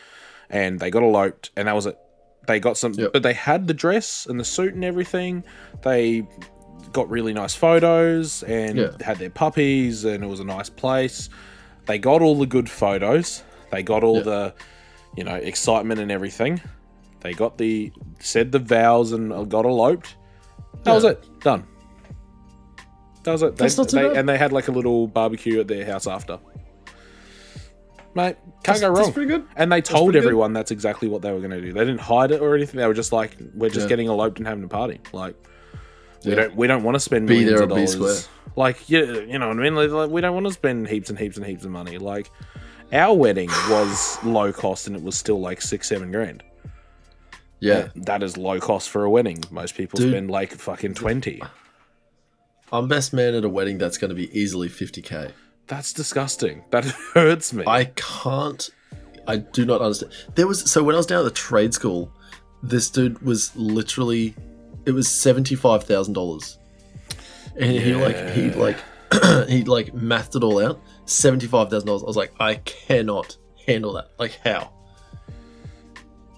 and 0.50 0.80
they 0.80 0.90
got 0.90 1.04
eloped, 1.04 1.52
and 1.56 1.68
that 1.68 1.76
was 1.76 1.86
it. 1.86 1.98
They 2.48 2.60
got 2.60 2.78
some, 2.78 2.94
Yep. 2.94 3.14
but 3.14 3.22
they 3.22 3.34
had 3.34 3.68
the 3.68 3.74
dress 3.76 4.26
and 4.26 4.40
the 4.40 4.44
suit 4.44 4.74
and 4.74 4.84
everything. 4.84 5.44
They 5.84 6.28
got 6.94 7.10
really 7.10 7.34
nice 7.34 7.56
photos 7.56 8.44
and 8.44 8.78
Yeah. 8.78 8.90
had 9.02 9.18
their 9.18 9.30
puppies, 9.30 10.06
and 10.06 10.24
it 10.24 10.28
was 10.28 10.40
a 10.40 10.44
nice 10.46 10.70
place. 10.70 11.30
They 11.88 11.98
got 11.98 12.22
all 12.22 12.36
the 12.36 12.46
good 12.46 12.70
photos. 12.70 13.44
They 13.72 13.84
got 13.84 14.04
all 14.04 14.18
Yeah. 14.18 14.24
the, 14.24 14.54
you 15.18 15.24
know, 15.24 15.36
excitement 15.36 16.00
and 16.00 16.12
everything. 16.12 16.62
They 17.22 17.34
got 17.34 17.58
the 17.58 17.92
said 18.20 18.52
the 18.52 18.60
vows 18.60 19.12
and 19.12 19.50
got 19.50 19.66
eloped. 19.66 20.16
That 20.84 20.94
was 20.94 21.04
it. 21.04 21.24
Done. 21.42 21.64
That 23.24 23.32
was 23.34 23.44
it. 23.44 23.56
They, 23.56 23.66
That's 23.66 23.78
not 23.78 23.90
too 23.90 23.98
they- 24.10 24.18
and 24.18 24.28
they 24.28 24.38
had 24.38 24.52
like 24.52 24.68
a 24.68 24.72
little 24.72 25.08
barbecue 25.08 25.60
at 25.60 25.68
their 25.68 25.86
house 25.86 26.08
after. 26.08 26.40
Mate, 28.14 28.36
can't 28.64 28.64
That's- 28.64 28.82
go 28.82 28.94
that's 28.94 29.00
wrong. 29.08 29.14
pretty 29.14 29.30
good. 29.30 29.46
And 29.56 29.72
they 29.72 29.80
told 29.82 30.14
good. 30.14 30.18
everyone 30.24 30.52
that's 30.54 30.72
exactly 30.72 31.08
what 31.08 31.22
they 31.22 31.32
were 31.32 31.40
going 31.40 31.52
to 31.52 31.62
do. 31.62 31.72
They 31.72 31.80
didn't 31.86 32.02
hide 32.02 32.32
it 32.32 32.42
or 32.42 32.56
anything. 32.56 32.78
They 32.80 32.88
were 32.88 32.94
just 32.94 33.14
like, 33.14 33.38
"We're 33.56 33.70
just 33.70 33.82
Yeah. 33.86 33.88
getting 33.90 34.08
eloped 34.08 34.38
and 34.40 34.48
having 34.48 34.64
a 34.66 34.68
party." 34.68 35.00
Like, 35.14 35.36
we 36.26 36.32
Yeah. 36.32 36.36
don't 36.36 36.56
we 36.56 36.68
don't 36.68 36.84
want 36.84 36.96
to 36.96 37.00
spend 37.00 37.28
Be 37.28 37.40
millions 37.40 37.52
there 37.52 37.64
of 37.64 37.72
or 37.72 37.76
be 37.76 37.86
dollars. 37.86 38.24
square. 38.24 38.34
Like, 38.56 38.90
you, 38.90 39.22
you 39.22 39.40
know 39.40 39.48
what 39.48 39.58
I 39.58 39.62
mean? 39.62 39.76
Like, 39.76 40.10
we 40.10 40.20
don't 40.22 40.34
want 40.34 40.46
to 40.48 40.52
spend 40.54 40.88
heaps 40.90 41.10
and 41.10 41.18
heaps 41.18 41.38
and 41.38 41.46
heaps 41.46 41.64
of 41.64 41.72
money. 41.72 41.98
Like, 41.98 42.30
our 42.92 43.16
wedding 43.16 43.48
was 43.70 44.18
low 44.24 44.52
cost 44.52 44.88
and 44.88 44.96
it 44.96 45.02
was 45.04 45.16
still 45.18 45.40
like 45.40 45.62
six 45.62 45.88
seven 45.88 46.12
grand. 46.12 46.44
Yeah, 47.60 47.90
That 47.96 48.24
is 48.24 48.38
low 48.38 48.60
cost 48.60 48.90
for 48.90 49.04
a 49.04 49.10
wedding. 49.10 49.44
Most 49.52 49.76
people 49.76 49.98
Dude. 50.00 50.12
spend 50.12 50.32
like 50.32 50.52
fucking 50.52 50.96
twenty. 50.96 51.42
I'm 52.74 52.88
best 52.88 53.14
man 53.14 53.36
at 53.36 53.44
a 53.46 53.50
wedding 53.50 53.78
that's 53.78 53.98
going 53.98 54.10
to 54.10 54.16
be 54.16 54.36
easily 54.38 54.70
50k. 54.70 55.32
That's 55.68 55.94
disgusting. 55.94 56.64
That 56.72 56.86
hurts 57.14 57.54
me. 57.54 57.64
I 57.68 57.86
can't. 57.96 58.70
I 59.28 59.38
do 59.38 59.66
not 59.66 59.82
understand. 59.82 60.12
There 60.36 60.48
was 60.48 60.70
so 60.72 60.82
when 60.84 60.96
I 60.96 60.98
was 60.98 61.06
down 61.06 61.20
at 61.20 61.24
the 61.26 61.32
trade 61.32 61.74
school, 61.74 62.12
this 62.64 62.90
dude 62.90 63.22
was 63.22 63.56
literally, 63.56 64.36
it 64.86 64.92
was 64.92 65.08
seventy 65.08 65.56
five 65.56 65.84
thousand 65.84 66.14
dollars, 66.14 66.58
and 67.56 67.72
he 67.72 67.94
like 67.96 68.30
he 68.32 68.52
like 68.52 68.78
he 69.48 69.64
like 69.64 69.94
mathed 69.94 70.36
it 70.36 70.44
all 70.44 70.64
out. 70.64 70.80
Seventy 71.06 71.48
five 71.48 71.70
thousand 71.70 71.88
dollars. 71.88 72.04
I 72.04 72.06
was 72.08 72.18
like, 72.18 72.34
I 72.40 72.56
cannot 72.56 73.38
handle 73.68 73.94
that. 73.94 74.10
Like 74.18 74.40
how? 74.44 74.72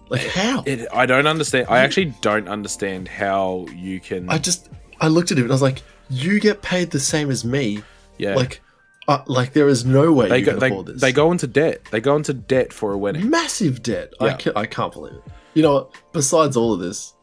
Like 0.10 0.28
how? 0.28 0.64
It, 0.66 0.88
I 0.94 1.06
don't 1.06 1.28
understand. 1.28 1.68
I 1.70 1.80
actually 1.80 2.14
don't 2.22 2.48
understand 2.48 3.08
how 3.08 3.66
you 3.76 4.00
can. 4.00 4.30
I 4.30 4.38
just 4.38 4.70
I 5.00 5.08
looked 5.08 5.32
at 5.32 5.38
him 5.38 5.44
and 5.46 5.52
I 5.52 5.56
was 5.56 5.62
like, 5.62 5.82
you 6.10 6.40
get 6.40 6.62
paid 6.62 6.92
the 6.92 7.00
same 7.00 7.30
as 7.32 7.44
me. 7.46 7.82
yeah, 8.18 8.36
Like, 8.36 8.62
uh, 9.08 9.24
like 9.28 9.54
there 9.54 9.68
is 9.68 9.86
no 9.86 10.12
way 10.14 10.30
they 10.30 10.40
you 10.40 10.46
go 10.46 10.52
can 10.52 10.60
they, 10.60 10.68
afford 10.68 10.86
this. 10.88 11.02
they 11.02 11.12
go 11.12 11.32
into 11.32 11.48
debt. 11.48 11.86
They 11.92 12.00
go 12.00 12.16
into 12.16 12.34
debt 12.34 12.72
for 12.74 12.92
a 12.94 12.98
wedding. 12.98 13.30
massive 13.30 13.82
debt. 13.82 14.14
I 14.20 14.28
Yeah. 14.28 14.36
can't, 14.38 14.58
I 14.58 14.66
can't 14.66 14.94
believe 14.94 15.14
it. 15.16 15.24
You 15.56 15.64
know? 15.64 15.90
Besides 16.12 16.56
all 16.58 16.74
of 16.74 16.80
this, 16.80 17.14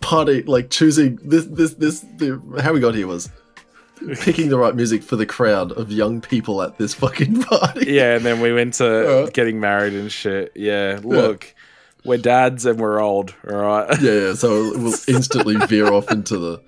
party 0.00 0.42
like 0.42 0.70
choosing 0.70 1.18
this 1.22 1.44
this 1.46 1.74
this 1.74 2.00
the, 2.16 2.40
how 2.62 2.72
we 2.72 2.80
got 2.80 2.94
here 2.94 3.06
was 3.06 3.30
picking 4.20 4.48
the 4.48 4.58
right 4.58 4.74
music 4.74 5.02
for 5.02 5.16
the 5.16 5.26
crowd 5.26 5.72
of 5.72 5.92
young 5.92 6.20
people 6.22 6.62
at 6.62 6.78
this 6.78 6.94
fucking 6.94 7.42
party. 7.42 7.92
Yeah, 7.92 8.16
and 8.16 8.24
then 8.24 8.40
we 8.40 8.52
went 8.52 8.74
to 8.74 9.24
Uh. 9.24 9.30
getting 9.30 9.60
married 9.60 9.92
and 9.92 10.10
shit. 10.10 10.52
Yeah, 10.54 11.00
look, 11.02 11.54
we're 12.04 12.16
dads 12.18 12.64
and 12.64 12.80
we're 12.80 12.98
old. 12.98 13.34
All 13.50 13.56
right. 13.58 14.00
Yeah, 14.00 14.12
yeah. 14.12 14.34
So 14.34 14.72
we'll 14.78 14.94
instantly 15.08 15.56
veer 15.66 15.92
off 15.92 16.10
into 16.10 16.38
the. 16.38 16.62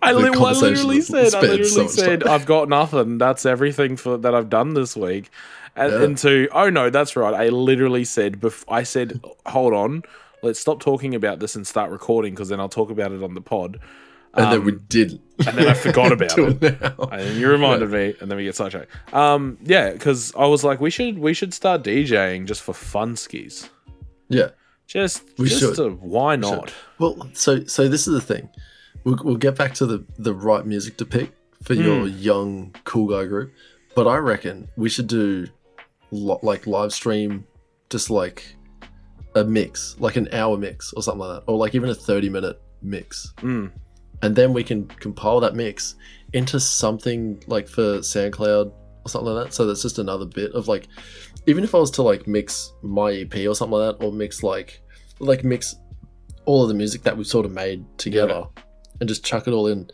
I, 0.00 0.14
The 0.14 0.18
li- 0.20 0.28
I 0.34 0.52
literally 0.52 1.02
said, 1.02 1.34
I 1.34 1.40
literally 1.42 1.64
so 1.64 1.86
said, 1.88 2.20
time. 2.22 2.30
I've 2.32 2.46
got 2.46 2.70
nothing. 2.70 3.18
That's 3.18 3.44
everything 3.44 3.96
for 3.98 4.16
that 4.16 4.34
I've 4.34 4.48
done 4.48 4.72
this 4.72 4.96
week. 4.96 5.28
And, 5.76 5.92
Yeah. 5.92 6.02
and 6.04 6.18
to, 6.18 6.48
oh 6.52 6.70
no, 6.70 6.88
that's 6.88 7.14
right. 7.14 7.34
I 7.34 7.50
literally 7.50 8.04
said, 8.04 8.40
bef- 8.40 8.64
I 8.68 8.84
said, 8.84 9.20
hold 9.44 9.74
on, 9.74 10.02
let's 10.42 10.58
stop 10.60 10.80
talking 10.80 11.14
about 11.14 11.38
this 11.40 11.56
and 11.56 11.66
start 11.66 11.90
recording 11.90 12.34
because 12.34 12.48
then 12.48 12.60
I'll 12.60 12.68
talk 12.68 12.90
about 12.90 13.12
it 13.12 13.22
on 13.22 13.34
the 13.34 13.40
pod. 13.40 13.78
And 14.34 14.52
then 14.52 14.64
we 14.64 14.72
didn't. 14.72 15.20
and 15.44 15.58
then 15.58 15.66
I 15.66 15.74
forgot 15.74 16.12
about 16.12 16.38
it. 16.38 16.62
now. 16.62 16.94
And 17.10 17.20
then 17.20 17.36
you 17.40 17.48
reminded 17.48 17.90
me, 17.90 18.14
and 18.20 18.30
then 18.30 18.36
we 18.38 18.44
get 18.44 18.54
sidetracked. 18.54 18.90
Um, 19.12 19.58
yeah, 19.62 19.90
because 19.90 20.32
I 20.36 20.46
was 20.46 20.62
like, 20.62 20.80
we 20.80 20.88
should 20.90 21.18
we 21.18 21.34
should 21.34 21.52
start 21.52 21.82
DJing 21.82 22.46
just 22.46 22.62
for 22.62 22.72
fun 22.72 23.16
skis. 23.16 23.68
Yeah. 24.28 24.50
Just, 24.86 25.22
We 25.38 25.48
just 25.48 25.60
should. 25.60 25.76
to- 25.76 25.90
why 25.90 26.36
not? 26.36 26.72
Well, 26.98 27.28
so 27.32 27.64
so 27.64 27.88
this 27.88 28.06
is 28.08 28.14
the 28.14 28.20
thing. 28.20 28.48
We'll, 29.04 29.18
we'll 29.24 29.36
get 29.36 29.56
back 29.56 29.74
to 29.74 29.86
the 29.86 30.04
the 30.18 30.34
right 30.34 30.64
music 30.64 30.96
to 30.98 31.04
pick 31.04 31.32
for 31.62 31.74
your 31.74 32.06
young 32.06 32.74
cool 32.84 33.08
guy 33.08 33.26
group, 33.26 33.52
but 33.96 34.06
I 34.06 34.16
reckon 34.18 34.68
we 34.76 34.88
should 34.88 35.06
do 35.08 35.48
lo- 36.12 36.38
like 36.42 36.66
live 36.66 36.92
stream, 36.92 37.46
just 37.88 38.10
like 38.10 38.54
a 39.34 39.44
mix, 39.44 39.96
like 39.98 40.16
an 40.16 40.28
hour 40.32 40.56
mix 40.56 40.92
or 40.92 41.02
something 41.02 41.20
like 41.20 41.40
that, 41.40 41.50
or 41.50 41.56
like 41.56 41.74
even 41.74 41.88
a 41.90 41.94
thirty 41.94 42.28
minute 42.28 42.60
mix, 42.82 43.32
Mm. 43.38 43.70
and 44.22 44.34
then 44.36 44.52
we 44.52 44.64
can 44.64 44.86
compile 44.86 45.40
that 45.40 45.54
mix 45.54 45.94
into 46.32 46.58
something 46.60 47.42
like 47.46 47.68
for 47.68 47.98
SoundCloud 47.98 48.72
or 49.04 49.08
something 49.08 49.32
like 49.32 49.44
that. 49.46 49.54
So 49.54 49.66
that's 49.66 49.82
just 49.82 49.98
another 49.98 50.24
bit 50.26 50.52
of 50.52 50.68
like, 50.68 50.88
even 51.46 51.64
if 51.64 51.74
I 51.74 51.78
was 51.78 51.90
to 51.92 52.02
like 52.02 52.26
mix 52.26 52.72
my 52.82 53.12
EP 53.12 53.34
or 53.46 53.54
something 53.54 53.78
like 53.78 53.98
that, 53.98 54.04
or 54.04 54.12
mix 54.12 54.42
like 54.42 54.80
like 55.20 55.44
mix 55.44 55.76
all 56.46 56.62
of 56.62 56.68
the 56.68 56.74
music 56.74 57.02
that 57.02 57.16
we've 57.16 57.26
sort 57.26 57.44
of 57.46 57.52
made 57.52 57.84
together 57.98 58.44
and 59.00 59.08
just 59.08 59.24
chuck 59.24 59.46
it 59.46 59.52
all 59.52 59.66
in 59.66 59.88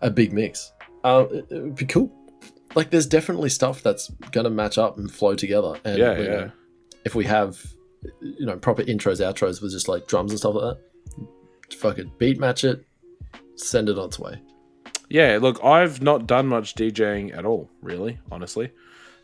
a 0.00 0.10
big 0.10 0.32
mix. 0.32 0.72
Uh, 1.04 1.26
it, 1.30 1.46
it 1.50 1.62
would 1.62 1.74
be 1.76 1.84
cool. 1.86 2.10
Like, 2.74 2.90
there's 2.90 3.06
definitely 3.06 3.48
stuff 3.48 3.82
that's 3.82 4.08
gonna 4.30 4.50
match 4.50 4.78
up 4.78 4.98
and 4.98 5.10
flow 5.10 5.34
together. 5.34 5.74
And 5.84 5.98
Yeah, 5.98 6.18
yeah. 6.18 6.26
know, 6.28 6.50
if 7.04 7.14
we 7.14 7.24
have, 7.24 7.60
you 8.20 8.46
know, 8.46 8.56
proper 8.58 8.82
intros, 8.84 9.20
outros 9.20 9.60
with 9.62 9.72
just 9.72 9.88
like 9.88 10.06
drums 10.06 10.30
and 10.32 10.38
stuff 10.38 10.54
like 10.54 10.76
that, 10.76 11.76
fucking 11.76 12.12
beat 12.18 12.38
match 12.38 12.64
it, 12.64 12.84
send 13.56 13.88
it 13.88 13.98
on 13.98 14.06
its 14.06 14.18
way. 14.18 14.40
Yeah, 15.10 15.38
look, 15.40 15.62
I've 15.64 16.02
not 16.02 16.26
done 16.26 16.46
much 16.46 16.74
DJing 16.74 17.36
at 17.36 17.44
all, 17.46 17.70
really, 17.80 18.18
honestly. 18.30 18.70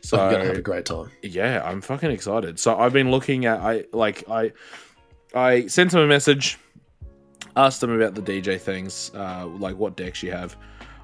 So 0.01 0.19
I'm 0.19 0.33
gonna 0.33 0.45
have 0.47 0.57
a 0.59 0.63
great 0.63 0.85
time. 0.87 1.11
yeah, 1.23 1.63
I'm 1.65 1.81
fucking 1.81 2.11
excited. 2.11 2.59
So 2.59 2.77
I've 2.79 2.93
been 2.93 3.11
looking 3.11 3.47
at 3.47 3.61
I 3.61 3.85
like 3.93 4.25
I 4.29 4.53
I 5.35 5.67
sent 5.67 5.95
him 5.95 6.01
a 6.01 6.07
message, 6.07 6.59
asked 7.57 7.83
him 7.83 7.91
about 7.91 8.15
the 8.15 8.21
DJ 8.23 8.61
things, 8.61 9.11
uh, 9.15 9.47
like 9.47 9.77
what 9.77 9.97
decks 9.97 10.23
you 10.23 10.31
have. 10.33 10.57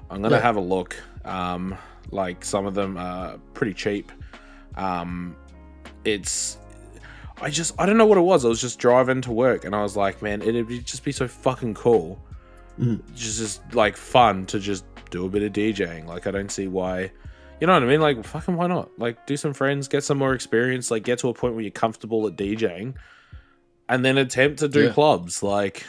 I'm 0.09 0.21
gonna 0.21 0.35
Yeah. 0.35 0.41
have 0.41 0.55
a 0.55 0.61
look. 0.61 0.95
Um, 1.25 1.75
like 2.11 2.43
some 2.45 2.65
of 2.67 2.73
them 2.75 2.97
are 2.97 3.37
pretty 3.53 3.73
cheap. 3.73 4.11
Um, 4.75 5.35
it's 6.05 6.57
I 7.41 7.49
just 7.49 7.73
I 7.79 7.85
don't 7.85 7.97
know 7.97 8.05
what 8.05 8.17
it 8.17 8.21
was. 8.21 8.45
I 8.45 8.49
was 8.49 8.61
just 8.61 8.77
driving 8.79 9.21
to 9.21 9.31
work 9.31 9.65
and 9.65 9.75
I 9.75 9.81
was 9.83 9.95
like, 9.97 10.21
man, 10.21 10.41
it'd 10.41 10.67
be, 10.67 10.79
just 10.79 11.03
be 11.03 11.11
so 11.11 11.27
fucking 11.27 11.73
cool, 11.73 12.21
Mm. 12.79 13.01
just 13.15 13.37
just 13.39 13.75
like 13.75 13.97
fun 13.97 14.45
to 14.47 14.59
just 14.59 14.85
do 15.09 15.25
a 15.25 15.29
bit 15.29 15.43
of 15.43 15.51
DJing. 15.53 16.05
Like 16.07 16.25
I 16.27 16.31
don't 16.31 16.51
see 16.51 16.67
why 16.67 17.11
You 17.59 17.67
know 17.67 17.73
what 17.73 17.83
I 17.83 17.85
mean? 17.85 18.01
Like, 18.01 18.23
fucking, 18.25 18.55
why 18.55 18.65
not? 18.65 18.89
Like, 18.97 19.27
do 19.27 19.37
some 19.37 19.53
friends, 19.53 19.87
get 19.87 20.03
some 20.03 20.17
more 20.17 20.33
experience, 20.33 20.89
like, 20.89 21.03
get 21.03 21.19
to 21.19 21.29
a 21.29 21.33
point 21.35 21.53
where 21.53 21.61
you're 21.61 21.69
comfortable 21.69 22.25
at 22.25 22.35
DJing, 22.35 22.95
and 23.87 24.03
then 24.03 24.17
attempt 24.17 24.57
to 24.61 24.67
do 24.67 24.85
Yeah. 24.85 24.93
clubs. 24.93 25.43
Like, 25.43 25.85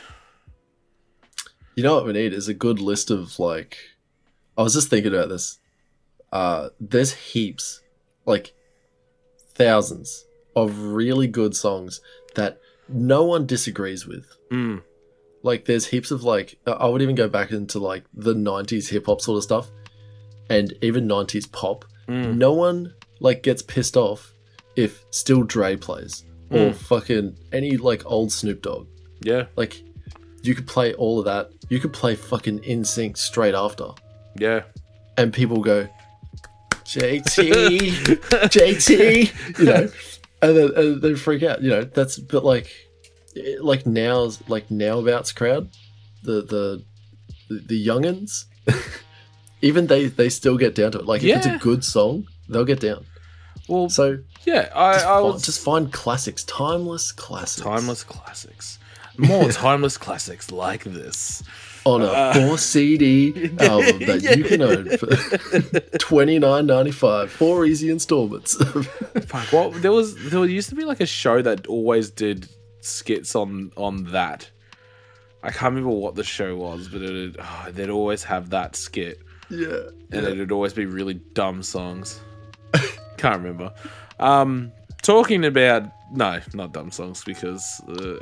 You 1.75 1.83
know 1.83 1.95
what 1.95 2.05
we 2.05 2.13
need 2.13 2.35
is 2.35 2.47
a 2.49 2.53
good 2.55 2.79
list 2.79 3.11
of 3.11 3.39
like. 3.39 3.79
I 4.59 4.63
was 4.63 4.75
just 4.75 4.91
thinking 4.91 5.15
about 5.15 5.31
this. 5.31 5.59
Uh, 6.31 6.69
there's 6.79 7.13
heaps, 7.15 7.81
like 8.27 8.53
thousands 9.55 10.27
of 10.57 10.79
really 10.79 11.27
good 11.27 11.55
songs 11.57 12.01
that 12.35 12.61
no 12.89 13.25
one 13.25 13.47
disagrees 13.47 14.07
with. 14.07 14.27
mm, 14.51 14.83
Like, 15.43 15.65
there's 15.65 15.87
heaps 15.87 16.11
of 16.11 16.23
like. 16.25 16.59
I 16.67 16.87
would 16.89 17.03
even 17.03 17.15
go 17.15 17.29
back 17.29 17.51
into 17.53 17.79
like 17.79 18.05
the 18.15 18.35
'90s 18.35 18.89
hip 18.89 19.07
hop 19.07 19.21
sort 19.21 19.39
of 19.39 19.43
stuff, 19.45 19.71
and 20.51 20.73
even 20.83 21.09
'90s 21.09 21.51
pop. 21.51 21.85
mm, 22.09 22.37
No 22.37 22.53
one 22.53 22.95
like 23.21 23.43
gets 23.43 23.63
pissed 23.63 23.97
off 23.97 24.33
if 24.77 25.05
Still 25.11 25.43
Dre 25.45 25.77
plays 25.77 26.25
or 26.51 26.71
Mm. 26.71 26.75
fucking 26.75 27.37
any 27.53 27.77
like 27.77 28.03
old 28.05 28.31
Snoop 28.33 28.63
Dogg. 28.63 28.87
yeah, 29.23 29.47
Like, 29.57 29.83
you 30.43 30.55
could 30.55 30.67
play 30.67 30.93
all 30.95 31.19
of 31.21 31.25
that. 31.27 31.51
You 31.71 31.79
could 31.79 31.93
play 31.93 32.15
fucking 32.17 32.59
NSYNC 32.61 33.17
straight 33.17 33.55
after, 33.55 33.89
yeah. 34.37 34.63
and 35.17 35.33
people 35.33 35.61
go, 35.63 35.89
JT, 36.85 37.93
JT, 38.51 39.59
you 39.59 39.65
know, 39.65 39.89
and 40.43 40.57
then 40.57 40.73
and 40.77 41.03
they 41.03 41.15
freak 41.15 41.43
out. 41.43 41.63
You 41.63 41.71
know, 41.71 41.85
that's 41.85 42.19
but 42.19 42.45
like, 42.45 42.71
like 43.61 43.87
now's 43.87 44.47
like 44.49 44.71
nowabouts 44.71 45.33
crowd, 45.33 45.71
the 46.23 46.43
the 46.43 46.85
the, 47.49 47.87
youngins, 47.87 48.47
even 49.63 49.87
they 49.87 50.07
they 50.07 50.29
still 50.29 50.57
get 50.59 50.75
down 50.75 50.93
to 50.93 50.99
it. 50.99 51.07
Like 51.07 51.23
if 51.23 51.37
it's 51.37 51.47
a 51.47 51.59
good 51.59 51.85
song, 51.85 52.27
they'll 52.49 52.65
get 52.65 52.81
down. 52.81 53.07
Well, 53.69 53.89
So 53.89 54.19
yeah, 54.45 54.71
I, 54.75 54.95
just, 54.95 55.07
I 55.07 55.21
was 55.21 55.43
just 55.43 55.65
find 55.65 55.93
classics, 55.93 56.45
timeless 56.45 57.13
classics, 57.13 57.63
timeless 57.63 58.03
classics. 58.03 58.79
More 59.17 59.49
timeless 59.53 59.97
classics 59.97 60.51
like 60.51 60.85
this. 60.85 61.43
On 61.85 62.03
a 62.03 62.07
Uh, 62.07 62.35
four 62.35 62.59
CD 62.59 63.51
album 63.59 63.99
that 64.01 64.35
you 64.37 64.45
can 64.45 64.63
own 64.63 64.97
for 64.97 65.09
twenty 65.99 66.39
nine 66.39 66.67
ninety 66.67 66.91
five, 66.91 67.31
four 67.31 67.65
easy 67.65 67.91
installments. 67.91 68.57
Fuck, 69.27 69.53
what 69.53 69.83
there 69.83 69.93
was 69.93 70.15
there 70.31 70.45
used 70.45 70.69
to 70.69 70.75
be 70.75 70.85
like 70.85 71.01
a 71.01 71.07
show 71.07 71.43
that 71.43 71.67
always 71.67 72.11
did 72.11 72.49
skits 72.81 73.35
on 73.35 73.73
on 73.77 74.05
that. 74.13 74.51
I 75.43 75.51
can't 75.51 75.75
remember 75.75 75.97
what 75.97 76.15
the 76.15 76.25
show 76.25 76.55
was, 76.57 76.89
but 76.89 77.03
it 77.03 77.37
oh, 77.39 77.69
they'd 77.73 77.91
always 77.91 78.23
have 78.25 78.51
that 78.51 78.77
skit, 78.77 79.21
yeah, 79.51 79.67
and 80.13 80.23
yeah. 80.23 80.29
it'd 80.29 80.53
always 80.53 80.73
be 80.73 80.87
really 80.87 81.15
dumb 81.15 81.63
songs. 81.63 82.21
can't 83.17 83.43
remember. 83.43 83.73
Um, 84.21 84.71
talking 85.03 85.45
about 85.45 85.91
no, 86.13 86.41
not 86.55 86.73
dumb 86.73 86.91
songs 86.91 87.25
because. 87.25 87.81
Uh, 87.89 88.19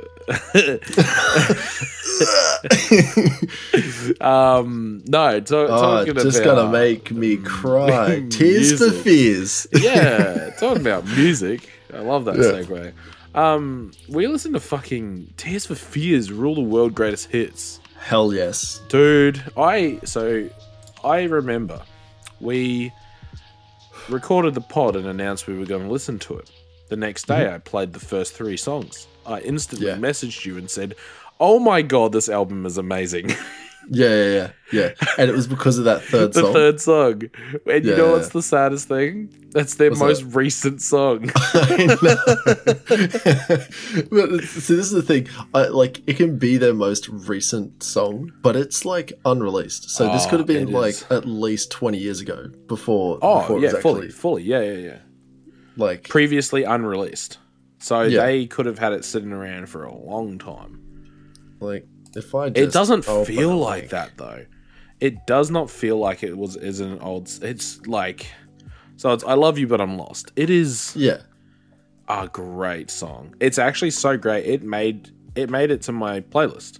um, 4.21 5.03
no, 5.07 5.39
to- 5.39 5.57
oh, 5.57 5.67
talking 5.67 6.13
just 6.15 6.39
about 6.41 6.55
gonna 6.55 6.71
make 6.71 7.11
me 7.11 7.37
cry. 7.37 8.25
Tears 8.29 8.77
for 8.77 8.91
fears. 8.91 9.67
yeah, 9.73 10.51
talking 10.59 10.81
about 10.81 11.05
music. 11.05 11.69
I 11.93 11.99
love 11.99 12.25
that 12.25 12.35
Yeah. 12.37 12.43
segue. 12.63 12.93
Um, 13.33 13.91
we 14.09 14.27
listen 14.27 14.53
to 14.53 14.59
fucking 14.59 15.33
Tears 15.37 15.65
for 15.65 15.75
Fears, 15.75 16.31
Rule 16.31 16.55
the 16.55 16.61
World 16.61 16.93
Greatest 16.93 17.29
Hits. 17.29 17.79
Hell 17.97 18.33
yes. 18.33 18.81
Dude, 18.89 19.41
I 19.57 19.99
so 20.03 20.49
I 21.03 21.23
remember 21.23 21.81
we 22.39 22.91
recorded 24.09 24.53
the 24.55 24.61
pod 24.61 24.95
and 24.95 25.05
announced 25.07 25.47
we 25.47 25.57
were 25.57 25.65
going 25.65 25.83
to 25.83 25.91
listen 25.91 26.19
to 26.19 26.37
it. 26.37 26.49
The 26.89 26.97
next 26.97 27.27
day, 27.27 27.53
I 27.53 27.57
played 27.59 27.93
the 27.93 27.99
first 27.99 28.33
three 28.33 28.57
songs. 28.57 29.07
I 29.25 29.39
instantly 29.41 29.87
Yeah. 29.87 29.95
messaged 29.95 30.43
you 30.43 30.57
and 30.57 30.69
said, 30.69 30.95
"Oh 31.41 31.59
my 31.59 31.81
god, 31.81 32.13
this 32.13 32.29
album 32.29 32.65
is 32.65 32.77
amazing." 32.77 33.31
Yeah, 33.89 34.09
yeah, 34.09 34.31
yeah, 34.31 34.51
yeah. 34.71 34.89
And 35.17 35.29
it 35.29 35.35
was 35.35 35.47
because 35.47 35.77
of 35.77 35.83
that 35.85 36.01
third 36.03 36.33
the 36.33 36.41
song. 36.41 36.53
third 36.53 36.79
song, 36.79 37.23
and 37.65 37.83
you 37.83 37.97
know 37.97 38.05
yeah. 38.05 38.11
what's 38.11 38.29
the 38.29 38.43
saddest 38.43 38.87
thing? 38.87 39.33
That's 39.49 39.75
their 39.75 39.89
What's 39.89 39.99
most 39.99 40.21
recent 40.35 40.81
song. 40.81 41.29
I 41.35 41.85
know. 41.87 41.97
but 44.11 44.43
see, 44.43 44.75
this 44.75 44.79
is 44.85 44.91
the 44.91 45.01
thing. 45.01 45.27
I, 45.53 45.67
like, 45.67 46.01
it 46.07 46.15
can 46.15 46.37
be 46.37 46.55
their 46.57 46.75
most 46.75 47.09
recent 47.09 47.83
song, 47.83 48.31
but 48.41 48.55
it's 48.55 48.85
like 48.85 49.11
unreleased. 49.25 49.89
So 49.89 50.09
this 50.13 50.25
Oh, 50.25 50.29
could 50.29 50.39
have 50.39 50.49
ah, 50.49 50.53
been 50.53 50.71
like 50.71 50.93
is. 50.93 51.05
at 51.09 51.25
least 51.25 51.71
twenty 51.71 51.97
years 51.97 52.21
ago 52.21 52.49
before. 52.67 53.17
Oh 53.21 53.41
before 53.41 53.59
yeah, 53.59 53.73
was 53.73 53.81
fully, 53.81 54.09
fully, 54.09 54.43
yeah, 54.43 54.61
yeah, 54.61 54.77
yeah. 54.77 54.97
like 55.75 56.07
Previously 56.07 56.63
unreleased, 56.63 57.39
so 57.79 58.03
Yeah. 58.03 58.25
they 58.25 58.45
could 58.45 58.67
have 58.67 58.79
had 58.79 58.93
it 58.93 59.03
sitting 59.03 59.33
around 59.33 59.67
for 59.69 59.83
a 59.83 59.93
long 59.93 60.37
time. 60.37 60.80
Like 61.61 61.85
if 62.15 62.33
I. 62.35 62.49
Just 62.49 62.57
it 62.59 62.71
doesn't 62.73 63.07
open 63.07 63.25
feel 63.25 63.53
a 63.53 63.55
like 63.55 63.89
that 63.89 64.11
though. 64.17 64.45
It 64.99 65.25
does 65.25 65.49
not 65.49 65.69
feel 65.69 65.97
like 65.97 66.23
it 66.23 66.37
was 66.37 66.55
is 66.55 66.79
an 66.79 66.99
old. 66.99 67.29
It's 67.41 67.85
like 67.87 68.27
so. 68.97 69.11
It's 69.13 69.23
I 69.23 69.33
love 69.33 69.57
you, 69.57 69.67
but 69.67 69.79
I'm 69.81 69.97
lost. 69.97 70.31
It 70.35 70.49
is 70.49 70.93
Yeah, 70.95 71.21
a 72.07 72.27
great 72.27 72.91
song. 72.91 73.35
It's 73.39 73.57
actually 73.57 73.91
so 73.91 74.17
great. 74.17 74.45
It 74.45 74.61
made 74.63 75.09
it 75.35 75.49
made 75.49 75.71
it 75.71 75.81
to 75.83 75.91
my 75.91 76.19
playlist. 76.21 76.79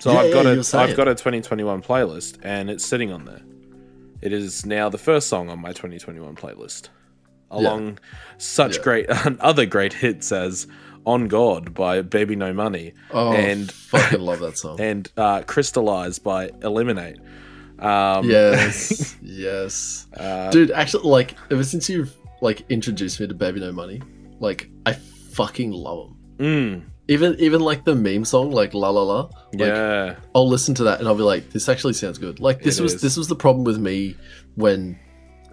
So 0.00 0.12
Yeah, 0.12 0.18
I've 0.20 0.32
got 0.32 0.44
yeah, 0.46 0.62
a. 0.74 0.78
I've 0.78 0.96
got 0.96 1.06
a 1.08 1.14
2021 1.14 1.82
playlist, 1.82 2.38
and 2.42 2.68
it's 2.68 2.84
sitting 2.84 3.12
on 3.12 3.24
there. 3.24 3.42
It 4.20 4.32
is 4.32 4.64
now 4.66 4.88
the 4.88 4.98
first 4.98 5.28
song 5.28 5.48
on 5.48 5.60
my 5.60 5.70
2021 5.70 6.34
playlist, 6.36 6.88
along 7.50 7.98
such 8.38 8.76
Yeah. 8.78 8.82
great 8.82 9.06
other 9.40 9.66
great 9.66 9.92
hits 9.92 10.32
as 10.32 10.66
"On 11.04 11.28
God" 11.28 11.74
by 11.74 12.02
Baby 12.02 12.36
No 12.36 12.52
Money 12.52 12.92
oh, 13.10 13.32
and 13.32 13.70
fucking 13.70 14.20
love 14.20 14.40
that 14.40 14.58
song. 14.58 14.80
and 14.90 15.10
uh, 15.16 15.42
"Crystallize" 15.42 16.18
by 16.18 16.50
Eliminate. 16.62 17.18
Um, 17.78 18.28
yes, 18.30 19.16
yes, 19.22 20.06
uh, 20.16 20.50
dude. 20.50 20.70
Actually, 20.70 21.08
like 21.08 21.34
ever 21.50 21.64
since 21.64 21.88
you've 21.88 22.14
like 22.40 22.64
introduced 22.70 23.18
me 23.20 23.26
to 23.26 23.34
Baby 23.34 23.60
No 23.60 23.72
Money, 23.72 24.00
like 24.38 24.68
I 24.86 24.92
fucking 24.92 25.72
love 25.72 26.08
them. 26.38 26.38
mm, 26.38 26.82
Even 27.08 27.34
even 27.40 27.60
like 27.60 27.84
the 27.84 27.94
meme 27.94 28.24
song, 28.24 28.50
like 28.50 28.72
La 28.74 28.90
La 28.90 29.02
La. 29.02 29.20
Like, 29.54 29.68
yeah, 29.68 30.16
I'll 30.34 30.48
listen 30.48 30.74
to 30.76 30.84
that 30.84 31.00
and 31.00 31.08
I'll 31.08 31.14
be 31.16 31.22
like, 31.22 31.50
this 31.50 31.68
actually 31.68 31.94
sounds 31.94 32.18
good. 32.18 32.38
Like 32.40 32.62
this 32.62 32.78
It 32.78 32.82
was 32.82 32.94
is. 32.94 33.00
this 33.02 33.16
was 33.16 33.26
the 33.28 33.34
problem 33.36 33.64
with 33.64 33.78
me 33.78 34.16
when 34.54 34.98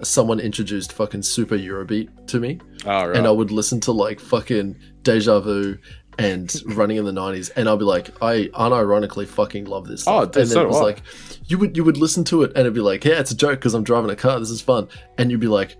someone 0.03 0.39
introduced 0.39 0.93
fucking 0.93 1.21
super 1.21 1.57
Eurobeat 1.57 2.27
to 2.27 2.39
me, 2.39 2.59
all 2.85 3.07
right. 3.09 3.17
and 3.17 3.25
I 3.27 3.31
would 3.31 3.51
listen 3.51 3.79
to 3.81 3.91
like 3.91 4.19
fucking 4.19 4.75
Deja 5.03 5.39
Vu 5.39 5.77
and 6.17 6.53
Running 6.65 6.97
in 6.97 7.05
the 7.05 7.11
'90s, 7.11 7.49
and 7.55 7.69
I'll 7.69 7.77
be 7.77 7.85
like, 7.85 8.09
I 8.21 8.49
unironically 8.53 9.25
fucking 9.27 9.65
love 9.65 9.87
this. 9.87 10.05
Oh, 10.07 10.23
Stuff. 10.23 10.31
dude, 10.33 10.41
and 10.43 10.51
then 10.51 10.55
so 10.55 10.61
it 10.63 10.67
was 10.67 10.77
I. 10.77 10.81
like, 10.83 11.01
you 11.47 11.57
would 11.57 11.77
you 11.77 11.83
would 11.83 11.97
listen 11.97 12.23
to 12.25 12.43
it 12.43 12.49
and 12.49 12.59
it'd 12.59 12.73
be 12.73 12.81
like, 12.81 13.05
yeah, 13.05 13.19
it's 13.19 13.31
a 13.31 13.35
joke 13.37 13.59
because 13.59 13.73
I'm 13.73 13.83
driving 13.83 14.09
a 14.09 14.15
car. 14.15 14.39
This 14.39 14.49
is 14.49 14.61
fun, 14.61 14.87
and 15.17 15.31
you'd 15.31 15.39
be 15.39 15.47
like. 15.47 15.77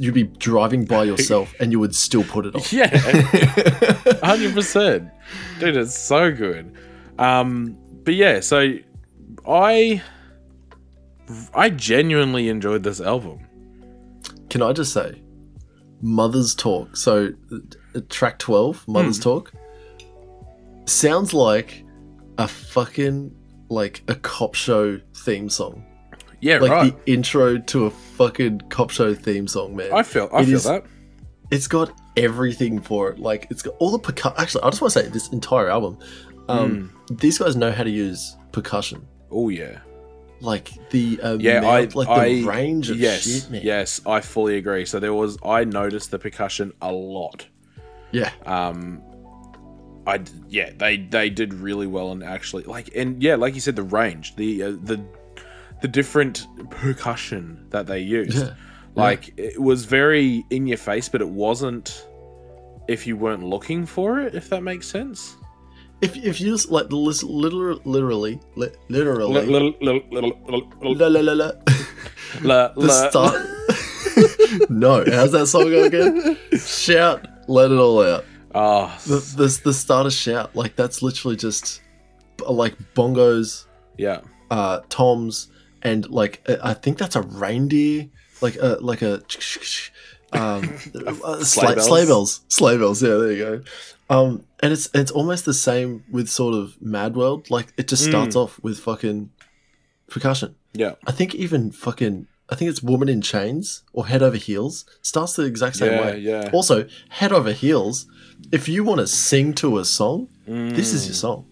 You'd 0.00 0.14
be 0.14 0.24
driving 0.24 0.84
by 0.84 1.04
yourself 1.10 1.54
and 1.60 1.70
you 1.70 1.78
would 1.78 1.94
still 1.94 2.24
put 2.24 2.44
it 2.44 2.56
on. 2.56 2.62
yeah, 2.72 2.88
hundred 4.20 4.52
percent, 4.52 5.08
dude. 5.60 5.76
It's 5.76 5.96
so 5.96 6.32
good. 6.32 6.74
Um, 7.20 7.76
but 8.02 8.14
yeah, 8.14 8.40
so 8.40 8.72
I 9.46 10.02
I 11.54 11.70
genuinely 11.70 12.48
enjoyed 12.48 12.82
this 12.82 13.00
album. 13.00 13.46
Can 14.48 14.60
I 14.60 14.72
just 14.72 14.92
say, 14.92 15.22
Mother's 16.02 16.54
Talk. 16.56 16.96
So, 16.96 17.30
track 18.08 18.38
12, 18.38 18.86
Mother's 18.88 19.16
Hmm. 19.18 19.22
Talk, 19.22 19.52
sounds 20.86 21.32
like 21.34 21.84
a 22.38 22.48
fucking, 22.48 23.34
like 23.68 24.02
a 24.08 24.14
cop 24.14 24.54
show 24.54 25.00
theme 25.14 25.48
song. 25.48 25.84
Yeah, 26.40 26.58
Like 26.58 26.70
right. 26.70 27.06
the 27.06 27.12
intro 27.12 27.58
to 27.58 27.86
a 27.86 27.90
fucking 27.90 28.62
cop 28.70 28.90
show 28.90 29.14
theme 29.14 29.46
song, 29.46 29.76
man. 29.76 29.92
I 29.92 30.02
feel 30.02 30.28
I 30.32 30.40
it 30.42 30.46
feel 30.46 30.54
is- 30.56 30.64
that. 30.64 30.84
it's 31.50 31.66
got 31.66 31.92
everything 32.16 32.80
for 32.80 33.10
it. 33.10 33.18
Like, 33.18 33.46
it's 33.50 33.62
got 33.62 33.74
all 33.78 33.90
the 33.90 33.98
percussion. 33.98 34.36
Actually, 34.40 34.62
I 34.64 34.70
just 34.70 34.80
want 34.80 34.92
to 34.94 35.00
say 35.00 35.08
this 35.08 35.28
entire 35.28 35.68
album, 35.68 35.98
um, 36.48 36.90
Hmm. 37.08 37.14
these 37.16 37.38
guys 37.38 37.56
know 37.56 37.70
how 37.70 37.84
to 37.84 37.90
use 37.90 38.36
percussion. 38.52 39.06
Oh 39.30 39.48
yeah. 39.50 39.78
Like 40.40 40.70
the 40.90 41.20
uh, 41.22 41.36
Yeah, 41.38 41.68
I 41.68 41.84
like 41.94 42.08
I 42.08 42.28
the 42.30 42.44
range 42.44 42.88
of 42.88 42.98
yes, 42.98 43.22
shit, 43.24 43.50
man. 43.50 43.60
yes, 43.62 44.00
I 44.06 44.22
fully 44.22 44.56
agree. 44.56 44.86
So 44.86 44.98
there 44.98 45.12
was 45.12 45.36
I 45.44 45.64
noticed 45.64 46.10
the 46.10 46.18
percussion 46.18 46.72
a 46.80 46.90
lot. 46.90 47.46
Yeah, 48.12 48.30
um 48.46 49.02
I 50.06 50.20
yeah 50.48 50.70
they 50.76 50.96
they 50.96 51.30
did 51.30 51.54
really 51.54 51.86
well 51.86 52.12
and 52.12 52.22
actually 52.22 52.64
like 52.64 52.90
and 52.94 53.22
yeah 53.22 53.36
like 53.36 53.54
you 53.54 53.60
said 53.60 53.76
the 53.76 53.82
range 53.82 54.36
the 54.36 54.62
uh, 54.62 54.70
the 54.82 55.04
the 55.82 55.88
different 55.88 56.46
percussion 56.70 57.66
that 57.70 57.86
they 57.86 58.00
used. 58.00 58.38
Yeah, 58.38 58.54
like 58.94 59.32
it 59.36 59.60
was 59.60 59.84
very 59.84 60.44
in 60.50 60.66
your 60.66 60.78
face 60.78 61.08
but 61.08 61.20
it 61.20 61.28
wasn't 61.28 62.06
if 62.88 63.06
you 63.06 63.16
weren't 63.16 63.44
looking 63.44 63.86
for 63.86 64.20
it 64.20 64.34
if 64.34 64.48
that 64.50 64.62
makes 64.62 64.86
sense. 64.88 65.36
If 66.00 66.16
if 66.16 66.40
you 66.40 66.50
just 66.50 66.70
like 66.70 66.90
literally 66.90 67.80
literally. 67.84 68.40
Li- 68.56 68.70
literally 68.88 69.32
the 72.76 73.10
start. 73.10 74.70
no, 74.70 75.04
how's 75.04 75.32
that 75.32 75.46
song 75.46 75.70
go 75.70 75.84
again? 75.84 76.38
Shout, 76.58 77.26
let 77.50 77.70
it 77.70 77.78
all 77.78 78.02
out. 78.02 78.24
Oh, 78.54 78.96
The, 79.06 79.16
the 79.36 79.60
the 79.64 79.72
start 79.72 80.06
of 80.06 80.12
shout, 80.12 80.54
like 80.56 80.74
that's 80.76 81.02
literally 81.02 81.36
just 81.36 81.80
uh, 82.46 82.52
like 82.52 82.74
bongos, 82.94 83.66
yeah. 83.96 84.20
uh, 84.50 84.80
toms, 84.88 85.48
and 85.82 86.08
like 86.10 86.42
uh, 86.48 86.56
I 86.62 86.74
think 86.74 86.98
that's 86.98 87.16
a 87.16 87.22
reindeer, 87.22 88.08
like 88.40 88.56
a 88.56 88.78
like 88.80 89.02
a 89.02 89.22
um, 90.32 90.62
uh, 91.24 91.42
sleigh, 91.44 91.74
bells? 91.74 91.86
sleigh 91.86 92.06
bells, 92.06 92.40
sleigh 92.48 92.78
bells. 92.78 93.02
Yeah, 93.02 93.16
there 93.16 93.32
you 93.32 93.38
go. 93.44 93.62
Um, 94.08 94.44
and 94.62 94.72
it's 94.72 94.88
it's 94.94 95.10
almost 95.12 95.44
the 95.44 95.54
same 95.54 96.02
with 96.10 96.28
sort 96.28 96.54
of 96.54 96.80
Mad 96.82 97.14
World. 97.16 97.50
Like 97.50 97.72
it 97.76 97.86
just 97.88 98.04
starts 98.04 98.34
Mm. 98.36 98.42
off 98.42 98.60
with 98.62 98.78
fucking 98.80 99.30
percussion. 100.08 100.54
Yeah. 100.72 100.94
I 101.06 101.12
think 101.12 101.34
even 101.34 101.70
fucking 101.72 102.26
I 102.50 102.56
think 102.56 102.68
it's 102.70 102.82
Woman 102.82 103.08
in 103.08 103.22
Chains 103.22 103.82
or 103.92 104.06
Head 104.08 104.22
Over 104.22 104.36
Heels 104.36 104.84
starts 105.02 105.34
the 105.34 105.44
exact 105.44 105.76
same 105.76 105.92
Yeah, 105.92 106.00
way. 106.04 106.18
yeah. 106.18 106.50
Also, 106.52 106.86
Head 107.08 107.32
Over 107.32 107.52
Heels. 107.52 108.06
If 108.50 108.68
you 108.68 108.82
want 108.84 108.98
to 109.00 109.06
sing 109.06 109.52
to 109.54 109.78
a 109.78 109.84
song, 109.84 110.28
this 110.46 110.92
is 110.92 111.06
your 111.06 111.14
song. 111.14 111.46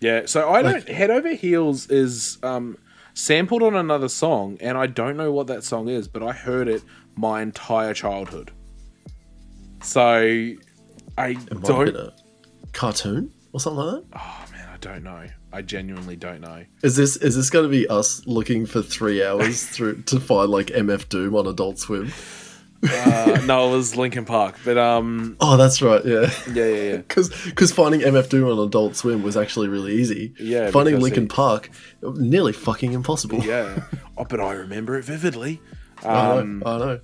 Yeah, 0.00 0.22
so 0.26 0.48
I 0.48 0.60
Like- 0.60 0.86
don't. 0.86 0.94
Head 0.96 1.10
Over 1.10 1.30
Heels 1.34 1.88
is 1.88 2.36
um, 2.42 2.76
sampled 3.14 3.62
on 3.62 3.74
another 3.74 4.08
song, 4.08 4.58
and 4.60 4.76
I 4.76 4.86
don't 4.86 5.16
know 5.16 5.32
what 5.32 5.46
that 5.46 5.64
song 5.64 5.88
is, 5.88 6.08
but 6.08 6.22
I 6.22 6.32
heard 6.32 6.68
it 6.68 6.82
my 7.16 7.40
entire 7.40 7.94
childhood. 7.94 8.50
So 9.82 10.00
I 10.00 10.56
It 11.16 11.36
might 11.36 11.50
have 11.50 11.62
don't. 11.62 12.12
cartoon 12.72 13.32
or 13.52 13.60
something 13.60 13.84
like 13.84 14.02
that. 14.10 14.18
Oh 14.18 14.44
man, 14.52 14.68
I 14.72 14.76
don't 14.78 15.04
know. 15.04 15.26
I 15.52 15.62
genuinely 15.62 16.16
don't 16.16 16.40
know. 16.40 16.64
Is 16.82 16.96
this 16.96 17.16
is 17.16 17.36
this 17.36 17.50
going 17.50 17.64
to 17.64 17.68
be 17.68 17.86
us 17.88 18.26
looking 18.26 18.64
for 18.66 18.80
three 18.82 19.22
hours 19.24 19.64
through 19.68 20.02
to 20.04 20.18
find 20.20 20.50
like 20.50 20.66
MF 20.68 21.08
Doom 21.08 21.34
on 21.36 21.46
Adult 21.46 21.78
Swim? 21.78 22.10
Uh, 22.84 23.40
no, 23.46 23.68
it 23.72 23.76
was 23.76 23.96
Linkin 23.96 24.24
Park, 24.24 24.56
but 24.64 24.76
um, 24.76 25.36
Oh, 25.40 25.56
that's 25.56 25.80
right. 25.82 26.04
Yeah. 26.04 26.30
yeah, 26.52 26.66
yeah, 26.66 26.82
yeah. 26.82 26.96
Because 27.46 27.70
finding 27.72 28.00
MF 28.00 28.28
Doom 28.28 28.48
on 28.58 28.66
Adult 28.66 28.96
Swim 28.96 29.22
was 29.22 29.36
actually 29.36 29.68
really 29.68 29.92
easy. 29.94 30.34
Yeah, 30.40 30.70
Finding 30.72 30.94
because 30.94 31.02
Linkin 31.04 31.22
he- 31.24 31.28
Park, 31.28 31.70
nearly 32.02 32.52
fucking 32.52 32.92
impossible. 32.92 33.38
Yeah. 33.44 33.82
Oh, 34.18 34.24
but 34.28 34.40
I 34.40 34.52
remember 34.52 34.98
it 34.98 35.04
vividly. 35.06 35.60
I 36.04 36.38
Um, 36.38 36.58
know. 36.58 36.66
I 36.66 36.78
know. 36.78 37.00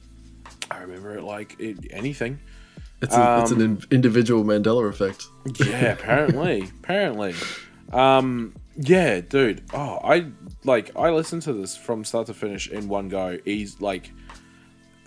I 0.70 0.78
remember 0.80 1.16
it 1.16 1.22
like 1.22 1.56
it, 1.58 1.78
anything. 1.90 2.38
It's, 3.00 3.14
a, 3.16 3.38
it's 3.40 3.50
an 3.50 3.58
um, 3.62 3.62
in- 3.62 3.82
individual 3.90 4.44
Mandela 4.44 4.86
effect. 4.88 5.26
Yeah, 5.58 5.92
apparently, 5.92 6.68
apparently. 6.82 7.34
Um, 7.92 8.54
yeah, 8.76 9.20
dude. 9.20 9.62
Oh, 9.72 9.98
I 10.04 10.26
like 10.64 10.96
I 10.96 11.10
listened 11.10 11.42
to 11.42 11.52
this 11.52 11.76
from 11.76 12.04
start 12.04 12.26
to 12.26 12.34
finish 12.34 12.68
in 12.68 12.88
one 12.88 13.08
go. 13.08 13.38
He's 13.44 13.80
like 13.80 14.12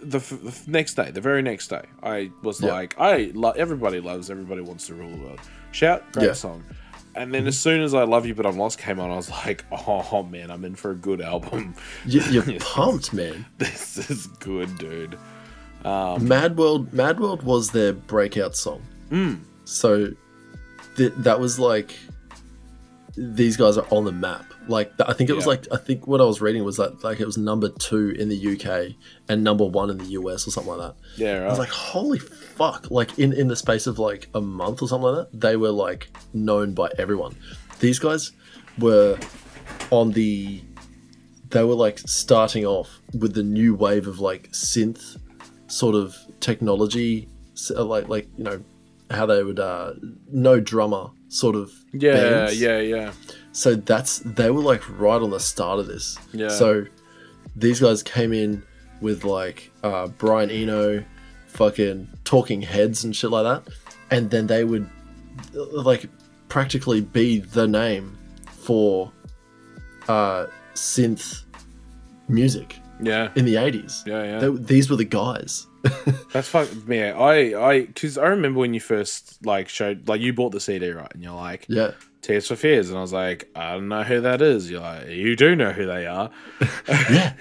the, 0.03 0.17
f- 0.17 0.29
the 0.41 0.47
f- 0.49 0.67
next 0.67 0.95
day, 0.95 1.11
the 1.11 1.21
very 1.21 1.41
next 1.41 1.67
day. 1.69 1.83
I 2.01 2.31
was 2.41 2.61
like, 2.63 2.99
I 2.99 3.31
lo- 3.35 3.51
everybody 3.51 3.99
loves, 3.99 4.29
everybody 4.31 4.61
wants 4.61 4.87
to 4.87 4.95
rule 4.95 5.09
the 5.11 5.17
world. 5.23 5.39
Shout, 5.71 6.11
great 6.11 6.25
Yeah. 6.27 6.33
song. 6.33 6.63
And 7.13 7.33
then 7.33 7.45
as 7.45 7.57
soon 7.57 7.81
as 7.81 7.93
I 7.93 8.03
Love 8.03 8.25
You 8.25 8.33
But 8.33 8.45
I'm 8.45 8.57
Lost 8.57 8.79
came 8.79 8.99
on, 8.99 9.11
I 9.11 9.15
was 9.15 9.29
like, 9.29 9.63
oh 9.71 10.23
man, 10.23 10.49
I'm 10.49 10.65
in 10.65 10.75
for 10.75 10.91
a 10.91 10.95
good 10.95 11.21
album. 11.21 11.75
You, 12.05 12.21
you're 12.23 12.43
pumped, 12.59 13.13
man. 13.13 13.45
this 13.57 14.09
is 14.09 14.27
good, 14.27 14.75
dude. 14.77 15.17
Mad 15.83 16.57
World, 16.57 16.93
Mad 16.93 17.19
World 17.19 17.43
was 17.43 17.71
their 17.71 17.93
breakout 17.93 18.55
song. 18.55 18.81
Mm. 19.09 19.39
So 19.65 20.11
th- 20.95 21.13
that 21.17 21.39
was 21.39 21.59
like 21.59 21.95
these 23.15 23.57
guys 23.57 23.77
are 23.77 23.85
on 23.89 24.05
the 24.05 24.11
map. 24.11 24.45
Like 24.67 24.91
I 25.05 25.13
think 25.13 25.29
it 25.29 25.33
was 25.33 25.45
Yeah. 25.45 25.49
like 25.49 25.67
I 25.71 25.77
think 25.77 26.07
what 26.07 26.21
I 26.21 26.23
was 26.23 26.39
reading 26.41 26.63
was 26.63 26.77
that 26.77 27.03
like 27.03 27.19
it 27.19 27.25
was 27.25 27.37
number 27.37 27.69
two 27.69 28.09
in 28.11 28.29
the 28.29 28.53
UK 28.53 28.95
and 29.27 29.43
number 29.43 29.65
one 29.65 29.89
in 29.89 29.97
the 29.97 30.05
US 30.19 30.47
or 30.47 30.51
something 30.51 30.73
like 30.77 30.87
that. 30.89 30.95
Yeah, 31.17 31.37
right. 31.39 31.47
I 31.47 31.49
was 31.49 31.59
like, 31.59 31.69
holy 31.69 32.19
fuck! 32.19 32.89
Like 32.91 33.17
in 33.19 33.33
in 33.33 33.47
the 33.47 33.55
space 33.55 33.87
of 33.87 33.99
like 33.99 34.29
a 34.33 34.41
month 34.41 34.81
or 34.81 34.87
something 34.87 35.07
like 35.11 35.31
that, 35.31 35.39
they 35.39 35.55
were 35.57 35.71
like 35.71 36.09
known 36.33 36.73
by 36.73 36.89
everyone. 36.97 37.35
These 37.79 37.99
guys 37.99 38.31
were 38.79 39.17
on 39.89 40.11
the. 40.11 40.61
They 41.49 41.63
were 41.65 41.75
like 41.75 41.99
starting 41.99 42.65
off 42.65 43.01
with 43.19 43.33
the 43.33 43.43
new 43.43 43.75
wave 43.75 44.07
of 44.07 44.19
like 44.19 44.49
synth 44.51 45.17
sort 45.67 45.95
of 45.95 46.15
technology, 46.39 47.27
like 47.75 48.07
like 48.07 48.27
you 48.37 48.43
know 48.45 48.63
how 49.09 49.25
they 49.25 49.43
would 49.43 49.59
uh 49.59 49.91
no 50.31 50.61
drummer 50.61 51.09
sort 51.31 51.55
of 51.55 51.71
yeah, 51.93 52.13
bands. 52.13 52.61
yeah, 52.61 52.79
yeah. 52.79 53.13
So 53.53 53.75
that's 53.75 54.19
they 54.19 54.51
were 54.51 54.61
like 54.61 54.83
right 54.99 55.21
on 55.21 55.29
the 55.29 55.39
start 55.39 55.79
of 55.79 55.87
this. 55.87 56.17
Yeah. 56.33 56.49
So 56.49 56.85
these 57.55 57.79
guys 57.79 58.03
came 58.03 58.33
in 58.33 58.63
with 59.01 59.23
like 59.23 59.71
uh, 59.83 60.07
Brian 60.07 60.49
Eno, 60.51 61.03
fucking 61.47 62.07
Talking 62.25 62.61
Heads 62.61 63.03
and 63.03 63.15
shit 63.15 63.31
like 63.31 63.43
that, 63.45 63.73
and 64.11 64.29
then 64.29 64.47
they 64.47 64.63
would 64.63 64.87
uh, 65.55 65.63
like 65.81 66.07
practically 66.49 67.01
be 67.01 67.39
the 67.39 67.67
name 67.67 68.17
for 68.51 69.11
uh, 70.07 70.47
synth 70.73 71.43
music 72.27 72.77
Yeah, 73.01 73.31
in 73.35 73.45
the 73.45 73.55
eighties. 73.55 74.03
yeah, 74.05 74.23
yeah. 74.23 74.39
They, 74.39 74.49
these 74.49 74.89
were 74.89 74.97
the 74.97 75.05
guys. 75.05 75.67
That's 76.33 76.47
fuck 76.47 76.69
yeah. 76.87 77.17
I 77.17 77.69
I 77.71 77.85
because 77.85 78.17
I 78.17 78.27
remember 78.27 78.59
when 78.59 78.73
you 78.73 78.79
first 78.79 79.45
like 79.45 79.67
showed 79.69 80.07
like 80.07 80.21
you 80.21 80.33
bought 80.33 80.51
the 80.51 80.59
CD 80.59 80.91
right, 80.91 81.11
and 81.13 81.23
you're 81.23 81.33
like 81.33 81.65
Yeah. 81.67 81.91
Tears 82.21 82.47
for 82.47 82.55
Fears, 82.55 82.89
and 82.89 82.97
I 82.99 83.01
was 83.01 83.11
like, 83.13 83.49
I 83.55 83.73
don't 83.73 83.87
know 83.87 84.03
who 84.03 84.21
that 84.21 84.43
is. 84.43 84.69
You're 84.69 84.81
like, 84.81 85.07
you 85.07 85.35
do 85.35 85.55
know 85.55 85.71
who 85.71 85.87
they 85.87 86.05
are. 86.05 86.29
yeah. 86.87 87.33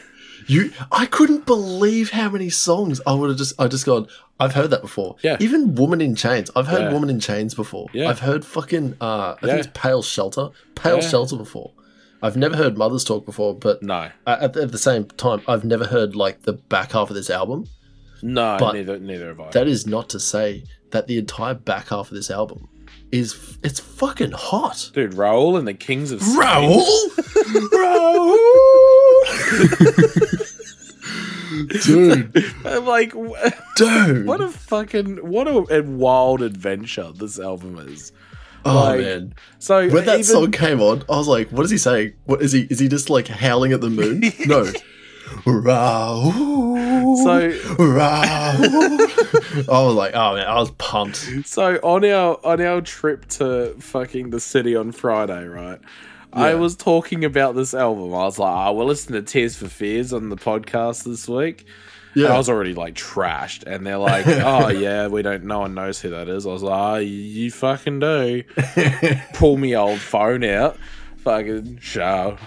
You, 0.47 0.73
I 0.91 1.05
couldn't 1.07 1.45
believe 1.45 2.11
how 2.11 2.31
many 2.31 2.49
songs 2.49 2.99
I 3.07 3.13
would 3.13 3.29
have 3.29 3.39
just. 3.39 3.61
I 3.61 3.69
just 3.69 3.85
gone. 3.85 4.09
I've 4.41 4.55
heard 4.55 4.71
that 4.71 4.81
before. 4.81 5.17
Yeah. 5.23 5.37
Even 5.39 5.75
"Woman 5.75 6.01
in 6.01 6.15
Chains." 6.17 6.51
I've 6.57 6.67
heard 6.67 6.85
Yeah. 6.85 6.93
"Woman 6.93 7.11
in 7.11 7.21
Chains" 7.21 7.55
before. 7.55 7.89
Yeah. 7.93 8.09
I've 8.09 8.21
heard 8.21 8.45
fucking. 8.45 8.97
Uh, 9.01 9.05
I 9.05 9.37
Yeah. 9.43 9.53
think 9.55 9.67
it's 9.67 9.79
"Pale 9.81 10.03
Shelter." 10.03 10.49
"Pale 10.75 10.97
Yeah. 11.03 11.09
Shelter" 11.09 11.37
before. 11.37 11.73
I've 12.23 12.37
never 12.39 12.57
heard 12.57 12.77
"Mother's 12.79 13.05
Talk" 13.05 13.27
before, 13.27 13.55
but 13.55 13.83
No, 13.83 14.09
at, 14.27 14.57
at 14.57 14.73
the 14.73 14.79
same 14.79 15.05
time, 15.05 15.43
I've 15.47 15.65
never 15.65 15.85
heard 15.87 16.17
like 16.17 16.43
the 16.43 16.55
back 16.55 16.93
half 16.93 17.11
of 17.11 17.15
this 17.17 17.29
album. 17.31 17.67
No, 18.23 18.57
But 18.59 18.73
neither 18.73 18.99
neither 18.99 19.29
have 19.29 19.41
I. 19.41 19.51
That 19.51 19.69
is 19.69 19.87
not 19.87 20.09
to 20.11 20.21
say 20.21 20.65
that 20.91 21.07
the 21.07 21.19
entire 21.19 21.55
back 21.55 21.89
half 21.89 22.11
of 22.11 22.15
this 22.15 22.31
album 22.31 22.69
is 23.13 23.59
it's 23.63 23.81
fucking 23.81 24.33
hot. 24.33 24.91
Dude, 24.95 25.15
Raoul 25.15 25.57
and 25.57 25.67
the 25.67 25.75
Kings 25.75 26.13
of 26.13 26.23
Spain. 26.23 26.39
Raoul. 26.39 26.85
Dude, 31.83 32.45
I'm 32.65 32.87
like, 32.87 33.13
dude. 33.77 34.27
what 34.27 34.41
a 34.41 34.49
fucking 34.49 35.17
what 35.17 35.49
a, 35.49 35.79
a 35.79 35.83
wild 35.83 36.43
adventure 36.43 37.11
this 37.13 37.39
album 37.41 37.77
is. 37.89 38.13
oh 38.65 38.75
like, 38.75 39.01
man. 39.01 39.35
So 39.59 39.89
when 39.91 40.05
that 40.05 40.21
even- 40.21 40.25
song 40.25 40.51
came 40.53 40.81
on, 40.81 41.03
I 41.09 41.17
was 41.17 41.27
like, 41.29 41.51
"What 41.51 41.65
is 41.65 41.71
he 41.71 41.79
saying? 41.79 42.15
What 42.25 42.41
is 42.41 42.53
he? 42.53 42.63
Is 42.71 42.79
he 42.79 42.89
just 42.89 43.11
like 43.11 43.27
howling 43.29 43.73
at 43.73 43.81
the 43.81 43.91
moon? 43.91 44.21
no, 44.47 44.71
Raoul. 45.47 47.17
So- 47.17 47.49
Raoul. 47.79 49.01
I 49.69 49.83
was 49.83 49.95
like, 49.95 50.15
"Oh 50.15 50.35
man, 50.37 50.47
I 50.47 50.55
was 50.61 50.71
pumped." 50.73 51.29
So 51.47 51.77
on 51.83 52.05
our 52.05 52.39
on 52.45 52.61
our 52.61 52.81
trip 52.81 53.27
to 53.31 53.75
fucking 53.79 54.31
the 54.31 54.41
city 54.41 54.77
on 54.77 54.93
Friday, 54.93 55.47
right? 55.47 55.79
I 56.33 56.55
was 56.55 56.77
talking 56.77 57.25
about 57.25 57.57
this 57.57 57.75
album. 57.75 58.15
I 58.15 58.25
was 58.25 58.39
like, 58.39 58.69
"Oh, 58.69 58.73
we'll 58.75 58.87
listen 58.87 59.15
to 59.15 59.23
Tears 59.23 59.57
for 59.57 59.69
Fears 59.69 60.13
on 60.13 60.29
the 60.29 60.37
podcast 60.37 61.05
this 61.05 61.29
week." 61.29 61.67
And 62.15 62.25
I 62.35 62.37
was 62.39 62.49
already 62.49 62.75
like 62.75 62.95
trashed, 62.95 63.65
and 63.67 63.85
they're 63.87 63.99
like, 63.99 64.27
"Oh 64.27 64.69
yeah, 64.69 65.09
we 65.09 65.23
don't. 65.23 65.45
No 65.45 65.61
one 65.61 65.75
knows 65.75 66.01
who 66.01 66.11
that 66.11 66.29
is." 66.29 66.47
I 66.47 66.51
was 66.51 66.63
like, 66.63 66.81
"Oh, 66.81 66.97
you 66.99 67.51
fucking 67.51 67.99
do." 68.01 68.43
Pull 69.35 69.57
me 69.57 69.77
old 69.77 69.99
phone 70.01 70.45
out, 70.45 70.77
fucking 71.19 71.79
shout, 71.81 72.39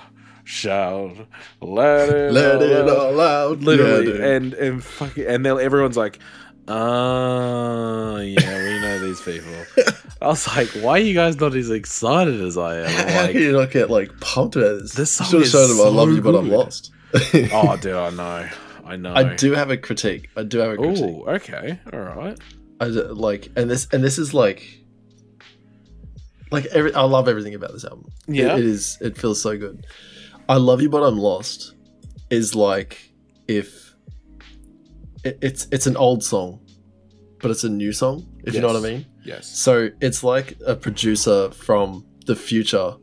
shout, 0.43 1.15
let 1.61 2.09
it, 2.09 2.31
let 2.33 2.55
all 2.55 2.61
it 2.63 2.89
out. 2.89 2.89
all 2.97 3.19
out. 3.21 3.59
literally, 3.59 4.17
Yeah, 4.19 4.25
and 4.25 4.53
and 4.53 4.83
fucking, 4.83 5.25
and 5.25 5.45
then 5.45 5.59
everyone's 5.59 5.97
like, 5.97 6.19
"Oh 6.67 8.17
yeah, 8.17 8.57
we 8.63 8.79
know 8.81 8.99
these 8.99 9.21
people." 9.21 9.53
I 10.21 10.27
was 10.27 10.47
like, 10.47 10.69
"Why 10.69 10.91
are 10.93 10.99
you 10.99 11.13
guys 11.13 11.39
not 11.39 11.55
as 11.55 11.69
excited 11.69 12.39
as 12.41 12.57
I 12.57 12.77
am?" 12.79 12.85
I'm 12.87 13.07
How 13.09 13.21
like, 13.23 13.31
can 13.33 13.41
you 13.41 13.51
not 13.51 13.71
get 13.71 13.89
like 13.89 14.19
pumped 14.19 14.55
about 14.55 14.79
this? 14.81 14.93
This 14.93 15.11
song 15.11 15.27
Should 15.27 15.41
have 15.41 15.49
shown 15.49 15.69
him 15.71 15.81
I 15.85 15.89
love 15.89 16.09
you, 16.11 16.21
but 16.21 16.35
I'm 16.35 16.49
lost. 16.49 16.91
"Oh, 17.13 17.77
dude, 17.77 17.93
I 17.93 18.09
know, 18.11 18.49
I 18.85 18.95
know." 18.95 19.13
I 19.13 19.35
do 19.35 19.51
have 19.53 19.69
a 19.71 19.77
critique. 19.77 20.29
I 20.35 20.43
do 20.43 20.59
have 20.59 20.71
a 20.71 20.77
critique. 20.77 21.03
Oh, 21.25 21.29
okay, 21.35 21.79
all 21.91 21.99
right. 21.99 22.37
I 22.79 22.85
d- 22.87 22.91
like, 23.03 23.49
and 23.55 23.69
this 23.69 23.87
and 23.91 24.03
this 24.03 24.17
is 24.17 24.33
like, 24.33 24.79
like 26.51 26.65
every. 26.67 26.93
I 26.93 27.01
love 27.03 27.27
everything 27.27 27.55
about 27.55 27.73
this 27.73 27.83
album. 27.85 28.09
It- 28.27 28.35
Yeah. 28.35 28.57
it 28.57 28.65
is. 28.65 28.97
It 29.01 29.17
feels 29.17 29.41
so 29.41 29.57
good. 29.57 29.85
I 30.49 30.57
love 30.57 30.81
you, 30.81 30.89
but 30.89 31.03
I'm 31.03 31.17
lost. 31.17 31.75
Is 32.29 32.55
like 32.55 33.11
if 33.47 33.93
it, 35.23 35.37
it's 35.41 35.67
it's 35.71 35.87
an 35.87 35.95
old 35.97 36.23
song, 36.23 36.59
but 37.39 37.51
it's 37.51 37.63
a 37.63 37.69
new 37.69 37.93
song. 37.93 38.25
If 38.43 38.53
you 38.53 38.61
know 38.61 38.67
what 38.67 38.75
I 38.77 38.79
mean. 38.81 39.05
Yes. 39.23 39.47
So 39.47 39.89
it's 40.01 40.23
like 40.23 40.57
a 40.65 40.75
producer 40.75 41.51
from 41.51 42.05
the 42.25 42.35
future 42.35 42.95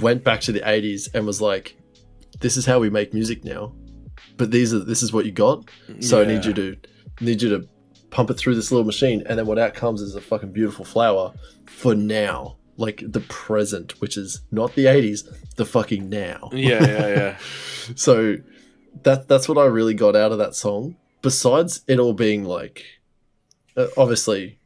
went 0.00 0.22
back 0.22 0.40
to 0.42 0.52
the 0.52 0.60
80s 0.60 1.08
and 1.14 1.26
was 1.26 1.40
like, 1.40 1.76
"This 2.40 2.56
is 2.56 2.66
how 2.66 2.78
we 2.78 2.90
make 2.90 3.12
music 3.14 3.44
now. 3.44 3.72
but 4.36 4.50
these 4.50 4.72
are 4.72 4.78
this 4.80 5.02
is 5.02 5.12
what 5.12 5.26
you 5.26 5.32
got. 5.32 5.68
So 6.00 6.22
I 6.22 6.24
need 6.24 6.44
you 6.44 6.54
to 6.54 6.76
need 7.20 7.42
you 7.42 7.48
to 7.50 7.68
pump 8.10 8.30
it 8.30 8.34
through 8.34 8.54
this 8.54 8.70
little 8.72 8.86
machine, 8.86 9.22
and 9.26 9.38
then 9.38 9.46
what 9.46 9.58
out 9.58 9.74
comes 9.74 10.00
is 10.00 10.14
a 10.14 10.20
fucking 10.20 10.52
beautiful 10.52 10.84
flower 10.84 11.32
for 11.66 11.94
now, 11.94 12.56
like 12.80 13.02
the 13.06 13.20
present, 13.20 14.00
which 14.00 14.16
is 14.16 14.40
not 14.50 14.74
the 14.74 14.86
'80s, 14.86 15.28
the 15.56 15.64
fucking 15.64 16.08
now. 16.08 16.48
Yeah, 16.52 16.84
yeah, 16.84 17.08
yeah. 17.08 17.38
So 17.96 18.36
that 19.02 19.28
that's 19.28 19.48
what 19.48 19.58
I 19.58 19.64
really 19.64 19.94
got 19.94 20.16
out 20.16 20.32
of 20.32 20.38
that 20.38 20.54
song. 20.54 20.96
Besides 21.22 21.82
it 21.86 21.98
all 21.98 22.12
being 22.14 22.44
like, 22.44 22.84
uh, 23.76 23.88
obviously, 23.96 24.58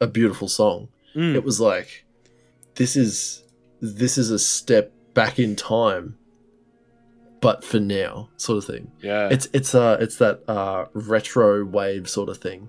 a 0.00 0.06
beautiful 0.06 0.48
song. 0.48 0.88
Mm. 1.14 1.34
It 1.34 1.44
was 1.44 1.60
like, 1.60 2.04
this 2.76 2.96
is 2.96 3.42
this 3.80 4.18
is 4.18 4.30
a 4.30 4.38
step 4.38 4.92
back 5.14 5.38
in 5.38 5.56
time, 5.56 6.16
but 7.40 7.64
for 7.64 7.80
now, 7.80 8.28
sort 8.36 8.58
of 8.58 8.64
thing. 8.64 8.92
yeah. 9.02 9.28
It's 9.30 9.48
it's 9.52 9.74
uh 9.74 9.96
it's 10.00 10.16
that 10.16 10.42
uh 10.48 10.86
retro 10.92 11.64
wave 11.64 12.08
sort 12.08 12.28
of 12.28 12.38
thing, 12.38 12.68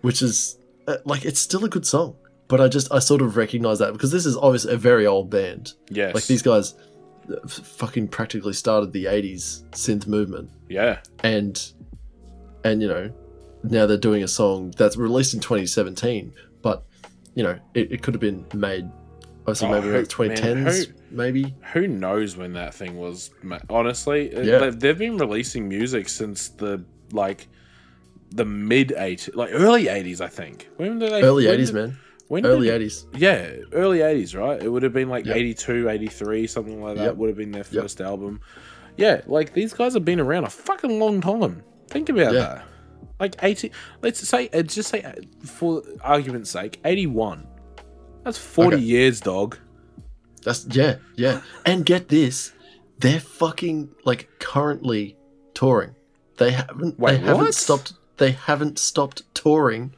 which 0.00 0.22
is 0.22 0.56
uh, 0.86 0.98
like 1.04 1.24
it's 1.24 1.40
still 1.40 1.64
a 1.64 1.68
good 1.68 1.86
song. 1.86 2.16
But 2.48 2.60
I 2.60 2.68
just 2.68 2.92
I 2.92 2.98
sort 2.98 3.22
of 3.22 3.36
recognize 3.36 3.78
that 3.78 3.92
because 3.92 4.12
this 4.12 4.26
is 4.26 4.36
obviously 4.36 4.74
a 4.74 4.76
very 4.76 5.06
old 5.06 5.30
band. 5.30 5.72
yes. 5.88 6.14
Like 6.14 6.26
these 6.26 6.42
guys, 6.42 6.74
uh, 7.30 7.46
fucking 7.48 8.08
practically 8.08 8.52
started 8.52 8.92
the 8.92 9.06
'80s 9.06 9.64
synth 9.72 10.06
movement, 10.06 10.50
Yeah. 10.68 10.98
and 11.22 11.60
and 12.64 12.82
you 12.82 12.88
know 12.88 13.10
now 13.62 13.86
they're 13.86 13.96
doing 13.96 14.22
a 14.22 14.28
song 14.28 14.74
that's 14.76 14.96
released 14.98 15.32
in 15.32 15.40
2017, 15.40 16.32
but 16.60 16.84
you 17.34 17.42
know 17.42 17.58
it, 17.72 17.92
it 17.92 18.02
could 18.02 18.12
have 18.14 18.20
been 18.20 18.44
made. 18.52 18.90
Obviously, 19.46 19.68
Oh, 19.68 19.70
maybe 19.72 19.88
who- 19.88 19.96
like 19.98 20.08
2010s, 20.08 20.42
man, 20.64 20.66
who- 20.74 20.92
maybe. 21.16 21.54
Who 21.72 21.86
knows 21.88 22.36
when 22.36 22.52
that 22.54 22.74
thing 22.74 22.96
was? 22.98 23.30
Honestly, 23.70 24.32
Yeah. 24.34 24.70
they've, 24.70 24.98
been 24.98 25.16
releasing 25.18 25.68
music 25.68 26.08
since 26.10 26.48
the 26.48 26.82
like 27.12 27.48
the 28.30 28.44
mid 28.44 28.88
80s, 28.96 29.34
like 29.34 29.50
early 29.52 29.84
80s, 29.88 30.20
I 30.20 30.28
think. 30.28 30.68
When 30.76 30.98
did 30.98 31.10
they? 31.12 31.22
Early 31.22 31.46
when 31.46 31.58
80s, 31.60 31.66
did- 31.66 31.74
man. 31.74 31.96
When 32.28 32.46
Early 32.46 32.68
did- 32.68 32.80
80s. 32.82 33.06
Yeah, 33.16 33.50
early 33.72 33.98
80s, 34.02 34.34
right? 34.34 34.62
It 34.62 34.68
would 34.70 34.82
have 34.82 34.92
been 34.94 35.08
like 35.08 35.26
Yep. 35.26 35.36
82, 35.36 35.88
83, 35.90 36.46
something 36.46 36.82
like 36.82 36.96
that. 36.96 37.04
Yep. 37.04 37.16
Would 37.16 37.28
have 37.28 37.36
been 37.36 37.52
their 37.52 37.64
Yep. 37.70 37.82
first 37.82 38.00
album. 38.00 38.40
Yeah, 38.96 39.20
like 39.26 39.52
these 39.52 39.74
guys 39.74 39.94
have 39.94 40.04
been 40.04 40.20
around 40.20 40.44
a 40.44 40.50
fucking 40.50 40.98
long 40.98 41.20
time. 41.20 41.62
Think 41.88 42.08
about 42.08 42.32
Yeah. 42.32 42.40
that. 42.40 42.64
Like 43.20 43.36
80, 43.42 43.70
let's 44.02 44.26
say, 44.26 44.48
uh, 44.52 44.62
just 44.62 44.88
say, 44.88 45.02
uh, 45.02 45.12
for 45.44 45.82
argument's 46.02 46.50
sake, 46.50 46.80
81. 46.84 47.46
That's 48.24 48.38
40 48.38 48.76
Okay. 48.76 48.84
years, 48.84 49.20
dog. 49.20 49.58
That's 50.42 50.66
yeah, 50.70 50.96
yeah. 51.16 51.40
And 51.66 51.84
get 51.84 52.08
this, 52.08 52.52
they're 53.00 53.20
fucking 53.20 53.90
like 54.04 54.28
currently 54.38 55.16
touring. 55.52 55.94
They 56.38 56.52
haven't 56.52 56.98
Wait, 56.98 57.12
they 57.12 57.18
haven't 57.18 57.44
what? 57.44 57.54
stopped 57.54 57.92
they 58.16 58.30
haven't 58.32 58.78
stopped 58.78 59.22
touring 59.34 59.94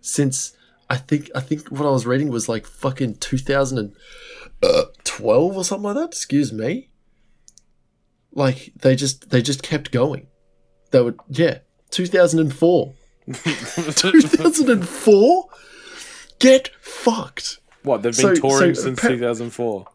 since 0.00 0.56
I 0.90 0.96
think 0.96 1.30
I 1.34 1.40
think 1.40 1.68
what 1.68 1.86
I 1.86 1.90
was 1.90 2.06
reading 2.06 2.28
was 2.28 2.48
like 2.48 2.66
fucking 2.66 3.16
2012 3.16 5.56
or 5.56 5.64
something 5.64 5.84
like 5.84 5.94
that. 5.96 6.08
Excuse 6.08 6.52
me. 6.52 6.90
Like 8.32 8.72
they 8.76 8.96
just 8.96 9.30
they 9.30 9.40
just 9.42 9.62
kept 9.62 9.90
going. 9.92 10.26
They 10.90 11.00
would 11.02 11.18
yeah, 11.28 11.58
2004. 11.90 12.94
2004? 13.32 15.44
Get 16.40 16.70
fucked. 16.80 17.58
What 17.84 18.02
they've 18.02 18.16
been 18.16 18.34
So- 18.36 18.48
touring 18.48 18.74
so 18.74 18.82
since 18.82 18.98
appar- 19.00 19.08
2004. 19.10 19.86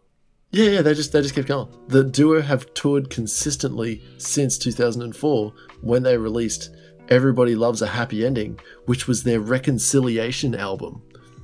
Yeah, 0.51 0.69
yeah, 0.71 0.81
they 0.81 0.95
just 0.95 1.11
they 1.13 1.21
just 1.21 1.35
kept 1.35 1.47
going. 1.47 1.67
The 1.89 2.03
duo 2.03 2.41
have 2.41 2.73
toured 2.73 3.11
consistently 3.11 4.01
since 4.17 4.57
2004 4.57 5.53
when 5.81 6.01
they 6.01 6.17
released 6.17 6.71
Everybody 7.09 7.55
Loves 7.55 7.81
a 7.81 7.87
Happy 7.87 8.25
Ending, 8.25 8.59
which 8.85 9.07
was 9.07 9.23
their 9.23 9.39
reconciliation 9.39 10.55
album. 10.55 11.01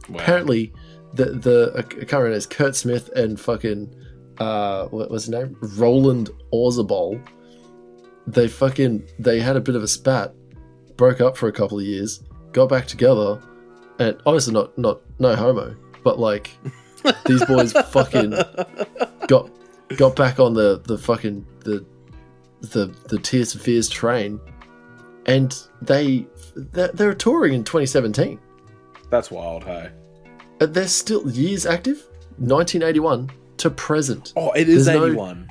Wow. 0.10 0.20
Apparently, 0.20 0.74
the 1.14 1.26
the 1.26 1.74
I 1.76 1.82
can't 1.82 2.14
remember 2.14 2.38
it's 2.38 2.46
Curt 2.46 2.76
Smith 2.76 3.10
and 3.16 3.40
fucking 3.40 3.94
uh 4.38 4.86
what 4.88 5.10
was 5.10 5.26
his 5.26 5.30
name 5.32 5.58
Roland 5.78 6.30
Orzabal. 6.54 7.26
They 8.28 8.48
fucking 8.48 9.08
they 9.20 9.40
had 9.40 9.56
a 9.56 9.62
bit 9.62 9.76
of 9.76 9.84
a 9.84 9.88
spat, 9.88 10.34
broke 10.98 11.22
up 11.22 11.38
for 11.38 11.48
a 11.48 11.52
couple 11.52 11.80
of 11.80 11.86
years, 11.86 12.24
got 12.52 12.70
back 12.70 12.88
together, 12.88 13.42
and 14.00 14.18
obviously 14.26 14.54
not 14.54 14.78
not 14.78 15.02
no 15.20 15.36
homo, 15.36 15.76
but 16.04 16.20
like 16.20 16.52
these 17.26 17.44
boys 17.46 17.72
fucking 17.72 18.32
got 19.28 19.50
got 19.98 20.16
back 20.16 20.40
on 20.40 20.54
the 20.54 20.82
the 20.86 20.98
fucking 20.98 21.46
the 21.62 21.86
the 22.62 22.88
the 23.10 23.20
Tears 23.20 23.54
for 23.54 23.60
Fears 23.60 23.88
train, 23.90 24.40
and 25.26 25.56
they 25.82 26.26
they're, 26.56 27.14
touring 27.14 27.54
in 27.54 27.64
2017. 27.64 28.40
That's 29.10 29.30
wild, 29.32 29.64
hey. 29.64 29.90
Uh, 30.62 30.66
They're 30.68 30.88
still 30.88 31.30
years 31.30 31.66
active, 31.66 31.98
1981 32.38 33.30
to 33.58 33.70
present. 33.70 34.34
Oh, 34.36 34.52
it 34.52 34.70
is 34.70 34.86
There's 34.86 34.98
no- 34.98 35.06
81. 35.06 35.50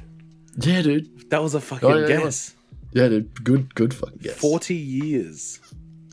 Yeah, 0.59 0.83
dude. 0.83 1.31
That 1.31 1.43
was 1.43 1.55
a 1.55 1.61
fucking 1.61 1.89
Oh, 1.91 1.99
yeah, 1.99 2.07
yeah. 2.07 2.17
guess. 2.23 2.55
Yeah, 2.93 3.09
dude. 3.09 3.45
Good, 3.45 3.75
good 3.75 3.93
fucking 3.93 4.19
guess. 4.23 4.37
40 4.39 4.75
years. 4.75 5.61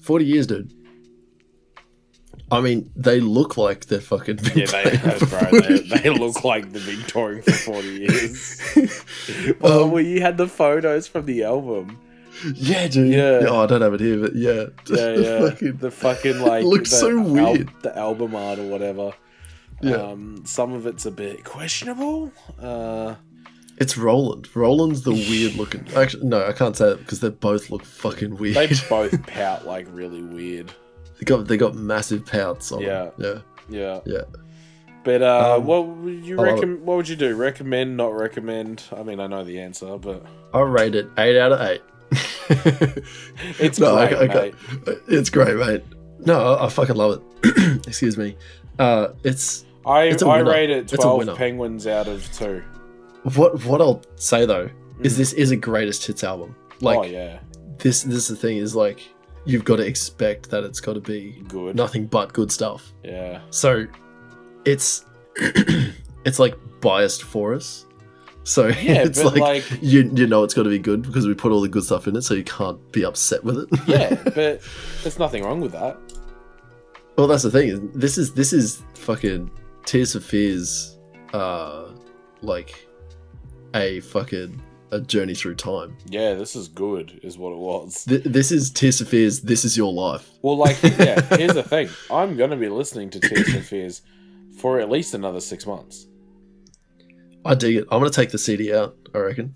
40 0.02 0.26
years, 0.26 0.48
dude. 0.48 0.74
I 2.50 2.60
mean, 2.60 2.92
they 2.96 3.20
look 3.22 3.56
like 3.56 3.86
they're 3.86 4.02
fucking. 4.02 4.38
Been 4.38 4.58
Yeah, 4.58 4.66
they, 4.66 4.98
playing 4.98 5.20
for 5.20 5.26
bro, 5.28 5.40
40 5.40 5.60
they, 5.90 5.98
they 6.00 6.10
look 6.10 6.44
like 6.44 6.72
they've 6.72 6.86
been 6.86 7.04
touring 7.08 7.44
for 7.44 7.52
40 7.52 7.88
years. 7.88 8.62
oh, 9.62 9.84
Um, 9.86 9.92
well, 9.92 10.04
you 10.04 10.22
had 10.22 10.38
the 10.38 10.48
photos 10.48 11.08
from 11.08 11.26
the 11.26 11.44
album. 11.44 11.98
Yeah, 12.56 12.88
dude. 12.88 13.14
Yeah. 13.14 13.42
Oh, 13.48 13.64
I 13.64 13.66
don't 13.68 13.82
have 13.82 13.94
it 13.94 14.00
here, 14.00 14.20
but 14.20 14.36
yeah. 14.36 14.52
Yeah, 14.54 14.66
The 14.88 15.22
yeah. 15.24 15.50
fucking- 15.50 15.78
the 15.78 15.92
fucking, 15.92 16.40
like, 16.42 16.64
looks 16.66 16.90
the 16.92 16.96
so 16.98 17.18
al- 17.20 17.24
weird. 17.54 17.70
the 17.82 17.98
album 17.98 18.36
art 18.36 18.60
or 18.60 18.68
whatever. 18.68 19.14
Yeah. 19.82 19.96
Um, 19.96 20.44
some 20.46 20.74
of 20.74 20.86
it's 20.86 21.06
a 21.06 21.12
bit 21.12 21.44
questionable. 21.44 22.32
Uh, 22.62 23.16
It's 23.78 23.98
Roland. 23.98 24.48
Roland's 24.56 25.02
the 25.02 25.12
weird 25.30 25.56
looking. 25.56 25.86
Actually, 25.96 26.28
no, 26.28 26.46
I 26.46 26.52
can't 26.54 26.76
say 26.78 26.90
that 26.90 27.00
because 27.00 27.20
they 27.20 27.30
both 27.30 27.70
look 27.72 27.84
fucking 27.84 28.38
weird. 28.38 28.56
they 28.56 28.68
both 28.90 29.26
pout 29.26 29.66
like 29.66 29.88
really 29.92 30.22
weird. 30.22 30.72
They 31.20 31.26
got 31.26 31.48
they 31.48 31.58
got 31.58 31.74
massive 31.76 32.26
pouts 32.26 32.72
on. 32.72 32.82
Yeah. 32.82 33.10
them. 33.18 33.44
Yeah. 33.70 33.80
Yeah, 33.80 34.00
yeah. 34.06 34.22
But 35.04 35.24
uh, 35.24 35.56
Um, 35.58 35.66
what 35.66 35.88
would 35.88 36.24
you 36.26 36.40
I 36.40 36.44
recommend? 36.44 36.86
What 36.86 36.98
would 36.98 37.10
you 37.10 37.16
do? 37.16 37.36
Recommend? 37.36 37.98
Not 37.98 38.14
recommend? 38.14 38.84
I 38.96 39.02
mean, 39.02 39.20
I 39.20 39.26
know 39.28 39.44
the 39.44 39.60
answer, 39.60 39.98
but 39.98 40.24
I 40.54 40.60
rate 40.62 40.94
it 40.94 41.08
eight 41.18 41.40
out 41.40 41.52
of 41.54 41.62
eight. 41.62 41.82
it's 43.60 43.80
No, 43.80 43.96
great, 44.08 44.32
I 44.32 44.34
mate. 44.34 44.56
It's 45.08 45.30
great, 45.30 45.56
mate. 45.58 45.84
No, 46.20 46.56
I, 46.56 46.66
I 46.66 46.70
fucking 46.70 46.96
love 46.96 47.22
it. 47.44 47.82
Excuse 47.88 48.18
me. 48.18 48.38
Uh, 48.80 49.10
it's 49.24 49.66
I 49.86 50.04
It's 50.04 50.22
a 50.24 50.28
I 50.28 50.38
winner. 50.38 50.52
rate 50.52 50.70
it 50.70 50.88
twelve 50.88 51.36
penguins 51.38 51.88
out 51.88 52.08
of 52.08 52.32
two. 52.34 52.64
what 53.36 53.64
what 53.66 53.82
I'll 53.82 54.02
say 54.16 54.46
though 54.46 54.70
is 55.02 55.14
Mm. 55.16 55.18
this 55.18 55.34
is 55.34 55.52
a 55.52 55.56
greatest 55.56 56.06
hits 56.06 56.24
album. 56.24 56.56
Like 56.80 57.00
oh 57.00 57.04
yeah, 57.04 57.40
this 57.80 58.04
this 58.04 58.16
is 58.18 58.28
the 58.28 58.36
thing 58.36 58.58
is 58.58 58.76
like 58.76 59.02
you've 59.46 59.64
got 59.66 59.78
to 59.78 59.86
expect 59.86 60.50
that 60.52 60.64
it's 60.64 60.80
got 60.80 60.94
to 60.94 61.00
be 61.02 61.44
good. 61.48 61.76
nothing 61.76 62.06
but 62.06 62.32
good 62.34 62.52
stuff. 62.52 62.94
Yeah, 63.04 63.42
So 63.50 63.88
it's 64.66 65.06
it's 66.26 66.38
like 66.40 66.56
biased 66.82 67.24
for 67.24 67.54
us. 67.56 67.86
So 68.44 68.68
Yeah, 68.82 69.04
it's 69.04 69.24
like, 69.24 69.36
like- 69.40 69.72
you 69.82 70.12
you 70.16 70.26
know 70.28 70.44
it's 70.44 70.54
got 70.54 70.64
to 70.64 70.70
be 70.70 70.80
good 70.80 71.04
because 71.04 71.28
we 71.28 71.34
put 71.34 71.52
all 71.52 71.62
the 71.62 71.70
good 71.70 71.84
stuff 71.84 72.08
in 72.08 72.16
it, 72.16 72.22
so 72.24 72.34
you 72.34 72.44
can't 72.44 72.92
be 72.92 73.06
upset 73.06 73.44
with 73.44 73.58
it. 73.60 73.70
yeah, 73.88 74.16
but 74.24 74.62
there's 75.04 75.20
nothing 75.20 75.44
wrong 75.44 75.62
with 75.62 75.72
that. 75.74 75.98
well, 77.18 77.28
that's 77.28 77.44
the 77.44 77.52
thing. 77.52 77.92
This 77.94 78.18
is 78.18 78.34
this 78.34 78.52
is 78.54 78.82
fucking 78.96 79.52
Tears 79.86 80.14
for 80.14 80.20
Fears, 80.20 80.98
uh, 81.34 81.90
like 82.42 82.88
a 83.76 84.00
fucking 84.02 84.62
a 84.92 85.00
journey 85.00 85.34
through 85.34 85.56
time. 85.56 85.96
Yeah, 86.08 86.34
this 86.34 86.56
is 86.56 86.68
good, 86.68 87.20
is 87.24 87.38
what 87.38 87.52
it 87.54 87.58
was. 87.60 88.04
Th- 88.06 88.24
this 88.24 88.52
is 88.52 88.70
Tears 88.72 89.00
for 89.00 89.06
Fears. 89.06 89.42
This 89.42 89.64
is 89.64 89.78
your 89.78 89.94
life. 89.94 90.30
Well, 90.42 90.58
like, 90.58 90.82
yeah. 90.84 91.22
here's 91.38 91.54
the 91.54 91.64
thing: 91.64 91.90
I'm 92.10 92.36
gonna 92.38 92.58
be 92.58 92.70
listening 92.70 93.10
to 93.12 93.20
Tears 93.20 93.54
for 93.54 93.62
Fears 93.62 94.02
for 94.58 94.80
at 94.80 94.90
least 94.90 95.14
another 95.14 95.40
six 95.40 95.66
months. 95.66 96.08
I 97.46 97.56
dig 97.56 97.76
it. 97.78 97.88
I'm 97.92 98.00
gonna 98.00 98.10
take 98.12 98.30
the 98.32 98.38
CD 98.38 98.74
out. 98.74 98.96
I 99.14 99.18
reckon. 99.20 99.56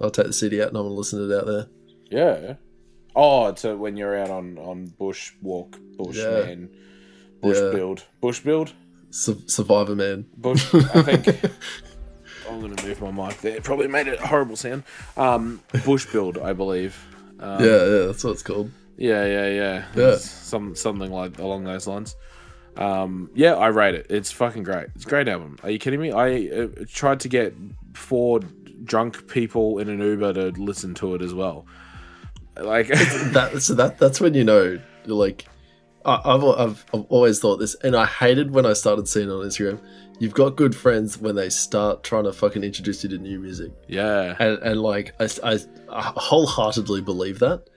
I'll 0.00 0.10
take 0.10 0.26
the 0.26 0.32
CD 0.32 0.60
out 0.62 0.68
and 0.68 0.76
I'm 0.76 0.84
gonna 0.84 0.94
listen 0.94 1.18
to 1.20 1.32
it 1.34 1.38
out 1.38 1.46
there. 1.46 1.66
Yeah. 2.10 2.54
Oh, 3.14 3.50
to 3.52 3.76
when 3.76 3.96
you're 3.96 4.16
out 4.16 4.30
on 4.30 4.58
on 4.58 4.86
bush 4.98 5.32
walk, 5.42 5.78
bush 5.96 6.16
Yeah. 6.16 6.44
man, 6.44 6.70
bush 7.40 7.56
Yeah. 7.58 7.70
build, 7.70 8.04
bush 8.20 8.40
build, 8.40 8.72
Su- 9.10 9.42
Survivor 9.46 9.94
Man. 9.96 10.26
bush. 10.36 10.74
I 10.74 11.02
think 11.02 11.28
I'm 12.48 12.60
gonna 12.60 12.82
move 12.82 13.00
my 13.00 13.10
mic 13.28 13.40
there. 13.40 13.60
Probably 13.60 13.88
made 13.88 14.06
it 14.08 14.20
a 14.20 14.26
horrible 14.26 14.56
sound. 14.56 14.82
Um, 15.16 15.62
bush 15.84 16.06
build, 16.12 16.38
I 16.38 16.52
believe. 16.52 16.96
Um, 17.40 17.62
yeah, 17.64 17.84
yeah, 17.84 18.06
that's 18.06 18.22
what 18.24 18.30
it's 18.32 18.42
called. 18.42 18.70
yeah, 18.98 19.24
yeah, 19.26 19.48
yeah. 19.48 19.84
Yeah. 19.94 20.16
Some 20.16 20.74
something 20.74 21.10
like 21.10 21.38
along 21.38 21.64
those 21.64 21.86
lines. 21.86 22.16
Um, 22.76 23.30
yeah, 23.34 23.54
I 23.54 23.68
rate 23.68 23.94
it. 23.94 24.06
It's 24.10 24.30
fucking 24.32 24.62
great. 24.62 24.88
It's 24.94 25.04
a 25.04 25.08
great 25.08 25.28
album. 25.28 25.58
Are 25.62 25.70
you 25.70 25.78
kidding 25.78 26.00
me? 26.00 26.12
I 26.12 26.48
uh, 26.48 26.68
tried 26.92 27.20
to 27.20 27.28
get 27.28 27.54
four 27.94 28.40
drunk 28.84 29.28
people 29.28 29.78
in 29.78 29.88
an 29.88 30.00
Uber 30.00 30.34
to 30.34 30.48
listen 30.62 30.94
to 30.96 31.14
it 31.14 31.22
as 31.22 31.34
well. 31.34 31.66
Like, 32.56 32.88
that 32.88 33.62
so 33.62 33.74
that 33.74 33.98
that's 33.98 34.20
when 34.20 34.34
you 34.34 34.44
know 34.44 34.78
like 35.06 35.46
I, 36.04 36.20
I've, 36.24 36.44
I've 36.44 36.86
I've 36.94 37.04
always 37.08 37.40
thought 37.40 37.56
this, 37.56 37.74
and 37.76 37.96
I 37.96 38.06
hated 38.06 38.50
when 38.50 38.64
I 38.64 38.72
started 38.72 39.08
seeing 39.08 39.28
it 39.28 39.32
on 39.32 39.44
Instagram. 39.44 39.80
You've 40.18 40.34
got 40.34 40.56
good 40.56 40.74
friends 40.74 41.18
when 41.18 41.34
they 41.34 41.50
start 41.50 42.02
trying 42.02 42.24
to 42.24 42.32
fucking 42.32 42.64
introduce 42.64 43.02
you 43.02 43.10
to 43.10 43.18
new 43.18 43.38
music, 43.38 43.72
yeah, 43.88 44.34
and, 44.38 44.58
and 44.62 44.80
like 44.80 45.14
I, 45.20 45.28
I, 45.42 45.58
I 45.90 46.12
wholeheartedly 46.16 47.02
believe 47.02 47.40
that, 47.40 47.68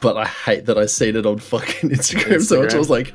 but 0.00 0.16
I 0.16 0.24
hate 0.26 0.66
that 0.66 0.76
I 0.78 0.86
seen 0.86 1.16
it 1.16 1.26
on 1.26 1.38
fucking 1.38 1.90
Instagram, 1.90 2.42
so 2.42 2.62
much. 2.62 2.74
I 2.74 2.78
was 2.78 2.90
like, 2.90 3.14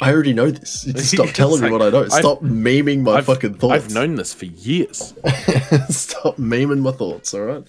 I 0.00 0.12
already 0.12 0.32
know 0.32 0.50
this. 0.50 0.82
Just 0.88 1.10
stop 1.12 1.28
telling 1.30 1.62
me 1.62 1.70
what 1.70 1.82
I 1.82 1.90
know. 1.90 2.02
I've- 2.02 2.10
Stop 2.10 2.40
memeing 2.42 3.00
my 3.02 3.14
I've, 3.14 3.26
fucking 3.26 3.54
thoughts. 3.54 3.84
I've 3.86 3.94
known 3.94 4.14
this 4.16 4.32
for 4.34 4.44
years. 4.46 4.98
stop 5.88 6.36
memeing 6.36 6.80
my 6.80 6.92
thoughts. 6.92 7.32
All 7.34 7.40
right. 7.42 7.64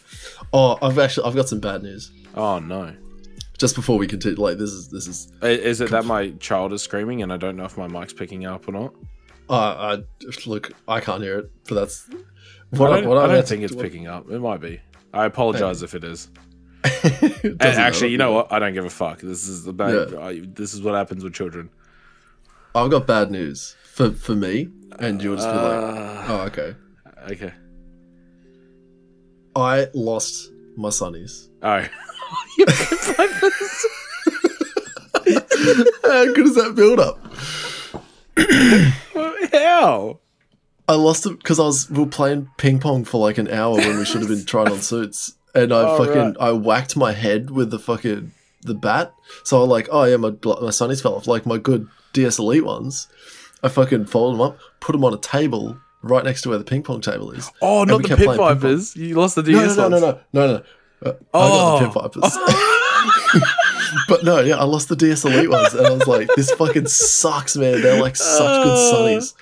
Oh, 0.53 0.78
I've 0.82 0.99
actually 0.99 1.28
I've 1.28 1.36
got 1.36 1.47
some 1.49 1.59
bad 1.59 1.84
news. 1.84 2.12
Oh 2.36 2.59
no. 2.59 2.93
Just 3.57 3.76
before 3.76 3.97
we 3.97 4.07
continue, 4.07 4.38
like 4.41 4.57
this 4.57 4.72
is 4.72 4.89
this 4.89 5.07
is. 5.07 5.32
Is 5.41 5.82
it 5.82 5.91
that 5.91 6.05
my 6.05 6.32
child 6.39 6.74
is 6.74 6.82
screaming 6.82 7.22
and 7.22 7.32
I 7.32 7.38
don't 7.38 7.55
know 7.55 7.66
if 7.66 7.78
my 7.78 7.88
mic's 7.88 8.12
picking 8.14 8.45
up 8.45 8.68
or 8.68 8.72
not? 8.72 8.93
Uh, 9.49 9.97
I 9.97 10.03
look, 10.47 10.72
I 10.88 10.99
can't 10.99 11.22
hear 11.22 11.39
it, 11.39 11.51
but 11.68 11.76
that's 11.76 12.07
I 12.12 12.78
what 12.78 12.89
don't, 12.89 13.07
what 13.07 13.18
I 13.18 13.28
don't 13.28 13.47
think 13.47 13.64
it's 13.64 13.76
picking 13.76 14.07
up. 14.07 14.30
It 14.32 14.39
might 14.39 14.62
be. 14.62 14.80
I 15.14 15.26
apologize 15.26 15.84
if 15.84 15.93
it 15.93 16.03
is. 16.03 16.30
Actually, 17.59 18.09
you 18.11 18.17
know 18.17 18.32
what? 18.32 18.51
I 18.51 18.59
don't 18.59 18.73
give 18.73 18.86
a 18.86 18.89
fuck. 18.89 19.19
This 19.19 19.47
is 19.47 19.63
the 19.63 19.73
bad. 19.73 20.11
Yeah. 20.11 20.19
I, 20.19 20.41
this 20.43 20.73
is 20.73 20.82
what 20.82 20.95
happens 20.95 21.23
with 21.23 21.34
children. 21.34 21.69
I've 22.73 22.89
got 22.89 23.05
bad 23.05 23.32
news 23.32 23.75
for 23.84 24.11
for 24.11 24.36
me, 24.36 24.69
and 24.99 25.21
you'll 25.21 25.36
just 25.36 25.47
be 25.47 25.53
like, 25.53 25.63
Uh, 25.63 26.25
oh, 26.27 26.41
okay. 26.47 26.75
okay. 27.32 27.53
I 29.55 29.88
lost 29.93 30.49
my 30.77 30.89
sunnies. 30.89 31.49
Oh. 31.61 31.86
How 36.03 36.25
good 36.34 36.45
is 36.47 36.55
that 36.55 36.73
build 36.75 36.99
up? 36.99 37.19
How? 39.53 40.19
I 40.88 40.95
lost 40.95 41.25
it 41.25 41.38
because 41.38 41.59
I 41.59 41.63
was 41.63 41.89
we 41.89 41.99
were 41.99 42.09
playing 42.09 42.49
ping 42.57 42.79
pong 42.79 43.05
for 43.05 43.19
like 43.19 43.38
an 43.38 43.47
hour 43.49 43.75
when 43.77 43.97
we 43.97 44.05
should 44.05 44.21
have 44.21 44.29
been 44.29 44.45
trying 44.45 44.69
on 44.69 44.79
suits, 44.82 45.36
and 45.55 45.73
I 45.73 45.81
Oh, 45.83 45.97
fucking 45.97 46.15
right. 46.21 46.35
I 46.39 46.51
whacked 46.51 46.95
my 46.97 47.11
head 47.11 47.49
with 47.51 47.71
the 47.71 47.79
fucking 47.79 48.31
the 48.63 48.73
bat. 48.75 49.13
So 49.43 49.61
I'm 49.63 49.69
like, 49.69 49.87
oh 49.91 50.03
yeah, 50.03 50.17
my 50.17 50.29
my 50.29 50.69
sunnies 50.71 51.01
fell 51.01 51.15
off. 51.15 51.27
Like 51.27 51.45
my 51.45 51.57
good 51.57 51.87
DS 52.13 52.39
Elite 52.39 52.65
ones, 52.65 53.07
I 53.63 53.69
fucking 53.69 54.05
folded 54.05 54.35
them 54.39 54.41
up, 54.47 54.57
put 54.79 54.91
them 54.93 55.03
on 55.05 55.13
a 55.13 55.17
table 55.17 55.77
right 56.03 56.23
next 56.23 56.41
to 56.43 56.49
where 56.49 56.57
the 56.57 56.63
ping 56.63 56.83
pong 56.83 57.01
table 57.01 57.31
is. 57.31 57.49
Oh, 57.61 57.83
not 57.83 58.01
the 58.01 58.07
kept 58.09 58.19
pit 58.19 58.29
ping 58.29 58.37
pong. 58.37 58.55
vipers. 58.59 58.95
You 58.95 59.15
lost 59.15 59.35
the 59.35 59.43
No, 59.43 59.59
DS 59.59 59.77
no, 59.77 59.87
no, 59.89 59.99
no, 59.99 60.05
ones. 60.07 60.17
no, 60.33 60.47
no, 60.47 60.53
no. 60.53 61.09
Uh, 61.09 61.13
I 61.13 61.15
Oh. 61.33 61.79
got 61.79 61.79
the 61.79 62.11
pit 62.11 62.21
vipers. 62.23 62.37
but 64.07 64.23
no, 64.23 64.39
yeah, 64.39 64.57
I 64.57 64.63
lost 64.63 64.89
the 64.89 64.95
DS 64.95 65.25
Elite 65.25 65.49
ones, 65.49 65.73
and 65.73 65.86
I 65.88 65.91
was 65.91 66.07
like, 66.07 66.29
"This 66.36 66.51
fucking 66.51 66.88
sucks, 66.88 67.55
man. 67.57 67.82
They're 67.82 68.01
like 68.01 68.15
such 68.15 68.63
good 68.63 68.77
sunnies." 68.93 69.34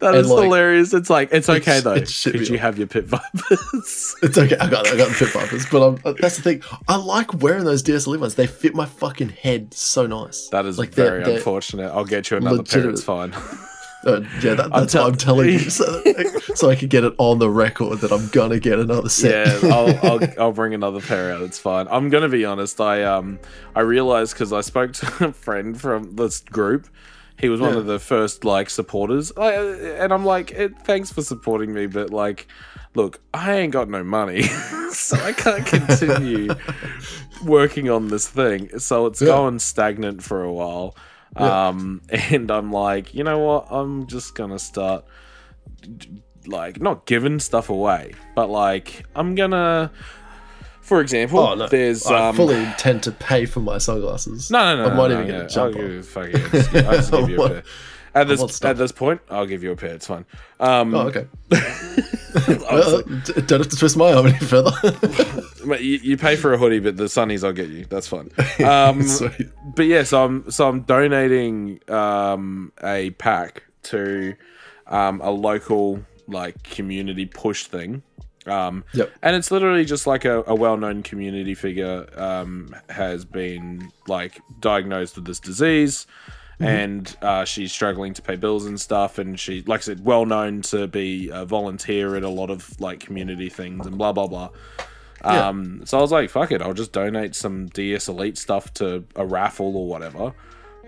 That 0.00 0.14
And, 0.14 0.16
is 0.24 0.28
like, 0.30 0.44
hilarious. 0.44 0.92
It's 0.94 1.10
like 1.10 1.30
it's 1.32 1.48
okay 1.48 1.80
though. 1.80 1.92
it 1.94 2.10
Could 2.22 2.34
you 2.48 2.54
like- 2.54 2.60
have 2.60 2.78
your 2.78 2.86
pit 2.86 3.04
vipers? 3.04 4.14
It's 4.22 4.36
okay. 4.38 4.56
I 4.58 4.68
got, 4.68 4.86
I 4.88 4.96
got 4.96 5.08
the 5.08 5.14
pit 5.18 5.28
vipers, 5.28 5.66
but 5.70 5.82
I'm, 5.82 5.98
uh, 6.04 6.14
that's 6.20 6.36
the 6.36 6.42
thing. 6.42 6.62
I 6.88 6.96
like 6.96 7.42
wearing 7.42 7.64
those 7.64 7.82
DS 7.82 8.06
Elite 8.06 8.20
ones. 8.20 8.34
They 8.34 8.46
fit 8.46 8.74
my 8.74 8.86
fucking 8.86 9.30
head 9.30 9.72
so 9.74 10.06
nice. 10.06 10.48
that 10.48 10.66
is 10.66 10.78
Like, 10.78 10.92
they're- 10.92 11.06
very 11.10 11.24
they're- 11.24 11.36
unfortunate. 11.36 11.90
I'll 11.90 12.04
get 12.04 12.30
you 12.30 12.36
another 12.36 12.62
pair. 12.62 12.88
It's 12.90 13.02
fine. 13.02 13.34
Uh, 14.06 14.20
yeah, 14.42 14.54
that, 14.54 14.70
that's 14.72 14.92
tell- 14.92 15.04
what 15.04 15.12
I'm 15.12 15.18
telling 15.18 15.48
you, 15.50 15.58
so, 15.70 16.02
so 16.54 16.70
I 16.70 16.74
can 16.74 16.88
get 16.88 17.04
it 17.04 17.14
on 17.18 17.38
the 17.38 17.50
record 17.50 17.98
that 18.00 18.10
I'm 18.12 18.28
gonna 18.28 18.58
get 18.58 18.78
another 18.78 19.08
set. 19.10 19.62
yeah, 19.62 19.68
I'll, 19.74 19.98
I'll 20.12 20.20
I'll 20.40 20.52
bring 20.52 20.72
another 20.72 21.00
pair 21.00 21.32
out. 21.32 21.42
It's 21.42 21.58
fine. 21.58 21.86
I'm 21.90 22.08
gonna 22.08 22.28
be 22.30 22.44
honest. 22.46 22.80
I 22.80 23.02
um 23.02 23.38
I 23.74 23.80
realized 23.80 24.32
because 24.34 24.52
I 24.52 24.62
spoke 24.62 24.92
to 24.94 25.24
a 25.28 25.32
friend 25.32 25.78
from 25.78 26.16
this 26.16 26.40
group. 26.40 26.88
He 27.38 27.48
was 27.48 27.60
one 27.60 27.72
Yeah. 27.72 27.80
of 27.80 27.86
the 27.86 27.98
first 27.98 28.44
like 28.44 28.68
supporters, 28.70 29.32
I, 29.36 29.52
and 29.54 30.12
I'm 30.12 30.24
like, 30.26 30.54
thanks 30.82 31.10
for 31.10 31.22
supporting 31.22 31.72
me, 31.72 31.86
but 31.86 32.10
like, 32.10 32.46
look, 32.94 33.20
I 33.32 33.54
ain't 33.54 33.72
got 33.72 33.88
no 33.88 34.04
money, 34.04 34.42
so 34.92 35.16
I 35.16 35.32
can't 35.32 35.64
continue 35.66 36.54
working 37.44 37.88
on 37.88 38.08
this 38.08 38.28
thing. 38.28 38.78
So 38.78 39.06
it's 39.06 39.20
Yeah. 39.22 39.28
going 39.28 39.58
stagnant 39.58 40.22
for 40.22 40.42
a 40.42 40.52
while. 40.52 40.94
Yeah. 41.38 41.68
Um, 41.68 42.02
and 42.08 42.50
I'm 42.50 42.72
like, 42.72 43.14
you 43.14 43.24
know 43.24 43.38
what? 43.38 43.66
I'm 43.70 44.06
just 44.06 44.34
gonna 44.34 44.58
start 44.58 45.04
like 46.46 46.80
not 46.80 47.06
giving 47.06 47.38
stuff 47.38 47.70
away, 47.70 48.14
but 48.34 48.48
like 48.50 49.04
I'm 49.14 49.34
gonna, 49.34 49.92
for 50.80 51.00
example, 51.00 51.38
Oh 51.40 51.54
no, 51.54 51.68
there's 51.68 52.06
I 52.06 52.28
um, 52.28 52.36
fully 52.36 52.56
intend 52.56 53.02
to 53.04 53.12
pay 53.12 53.44
for 53.46 53.60
my 53.60 53.78
sunglasses. 53.78 54.50
no, 54.50 54.76
no, 54.76 54.84
no, 54.88 54.90
I 54.90 54.94
might 54.94 55.08
no, 55.08 55.14
even 55.22 55.26
no, 55.26 55.32
get 55.32 55.38
yeah, 55.38 55.44
a 55.44 55.48
jump 55.48 55.76
I'll 55.76 55.82
on. 55.82 55.88
give, 55.90 56.08
fuck 56.08 56.26
it, 56.28 56.34
I'll 56.86 56.92
just, 56.96 57.10
give 57.12 57.28
you 57.30 57.42
a 57.42 57.48
pair. 57.50 57.62
At 58.14 58.28
this 58.28 58.64
at 58.64 58.76
this 58.76 58.92
point, 58.92 59.20
I'll 59.30 59.46
give 59.46 59.62
you 59.62 59.70
a 59.72 59.76
pair. 59.76 59.94
It's 59.94 60.06
fine. 60.06 60.24
Um, 60.58 60.94
Oh, 60.94 61.08
okay. 61.08 61.26
Well, 62.70 63.02
don't 63.46 63.60
have 63.60 63.68
to 63.68 63.76
twist 63.76 63.96
my 63.96 64.12
arm 64.12 64.26
any 64.28 64.38
further. 64.38 64.70
you, 65.82 65.98
you 66.02 66.16
pay 66.16 66.36
for 66.36 66.52
a 66.52 66.58
hoodie, 66.58 66.78
but 66.78 66.96
the 66.96 67.04
sunnies 67.04 67.44
I'll 67.44 67.52
get 67.52 67.68
you. 67.68 67.84
That's 67.86 68.06
fine. 68.06 68.30
Um, 68.64 69.02
but 69.74 69.86
yeah, 69.86 70.02
so 70.04 70.24
I'm 70.24 70.50
so 70.50 70.68
I'm 70.68 70.82
donating 70.82 71.80
um, 71.88 72.72
a 72.84 73.10
pack 73.10 73.64
to 73.84 74.34
um, 74.86 75.20
a 75.22 75.30
local 75.30 76.04
like 76.28 76.62
community 76.62 77.26
push 77.26 77.64
thing. 77.66 78.02
Um, 78.46 78.84
Yep. 78.94 79.10
and 79.22 79.36
it's 79.36 79.50
literally 79.50 79.84
just 79.84 80.06
like 80.06 80.24
a, 80.24 80.42
a 80.46 80.54
well-known 80.54 81.02
community 81.02 81.54
figure 81.54 82.06
um, 82.18 82.74
has 82.88 83.24
been 83.24 83.90
like 84.08 84.40
diagnosed 84.60 85.16
with 85.16 85.26
this 85.26 85.38
disease 85.40 86.06
and 86.60 87.16
uh, 87.22 87.44
she's 87.44 87.72
struggling 87.72 88.12
to 88.14 88.20
pay 88.22 88.36
bills 88.36 88.66
and 88.66 88.78
stuff 88.78 89.18
and 89.18 89.40
she 89.40 89.62
like 89.62 89.80
i 89.80 89.82
said 89.82 90.04
well 90.04 90.26
known 90.26 90.60
to 90.60 90.86
be 90.86 91.30
a 91.32 91.44
volunteer 91.46 92.16
at 92.16 92.22
a 92.22 92.28
lot 92.28 92.50
of 92.50 92.78
like 92.80 93.00
community 93.00 93.48
things 93.48 93.86
and 93.86 93.96
blah 93.96 94.12
blah 94.12 94.26
blah 94.26 94.50
Yeah. 95.24 95.48
um, 95.48 95.82
so 95.86 95.98
I 95.98 96.00
was 96.00 96.12
like, 96.12 96.30
fuck 96.30 96.50
it, 96.52 96.60
I'll 96.62 96.74
just 96.74 96.92
donate 96.92 97.34
some 97.34 97.66
DS 97.68 98.08
Elite 98.08 98.38
stuff 98.38 98.72
to 98.74 99.04
a 99.16 99.24
raffle 99.26 99.76
or 99.76 99.86
whatever. 99.86 100.32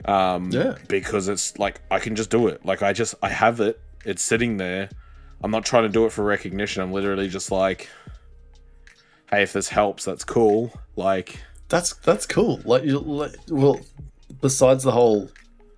Um, 0.06 0.50
Yeah. 0.50 0.76
Because 0.88 1.28
it's 1.28 1.58
like, 1.58 1.80
I 1.90 1.98
can 1.98 2.16
just 2.16 2.30
do 2.30 2.48
it. 2.48 2.64
Like, 2.64 2.82
I 2.82 2.94
just, 2.94 3.14
I 3.22 3.28
have 3.28 3.60
it. 3.60 3.78
It's 4.06 4.22
sitting 4.22 4.56
there. 4.56 4.88
I'm 5.44 5.50
not 5.50 5.64
trying 5.66 5.82
to 5.82 5.90
do 5.90 6.06
it 6.06 6.12
for 6.12 6.24
recognition. 6.24 6.82
I'm 6.82 6.92
literally 6.92 7.28
just 7.28 7.50
like, 7.50 7.90
hey, 9.30 9.42
if 9.42 9.52
this 9.52 9.68
helps, 9.68 10.04
that's 10.06 10.24
cool. 10.24 10.72
Like, 10.96 11.38
That's 11.68 11.94
that's 11.96 12.26
cool. 12.26 12.60
Like 12.64 12.84
you, 12.84 12.98
like, 13.00 13.34
well, 13.48 13.80
besides 14.40 14.82
the 14.84 14.92
whole, 14.92 15.28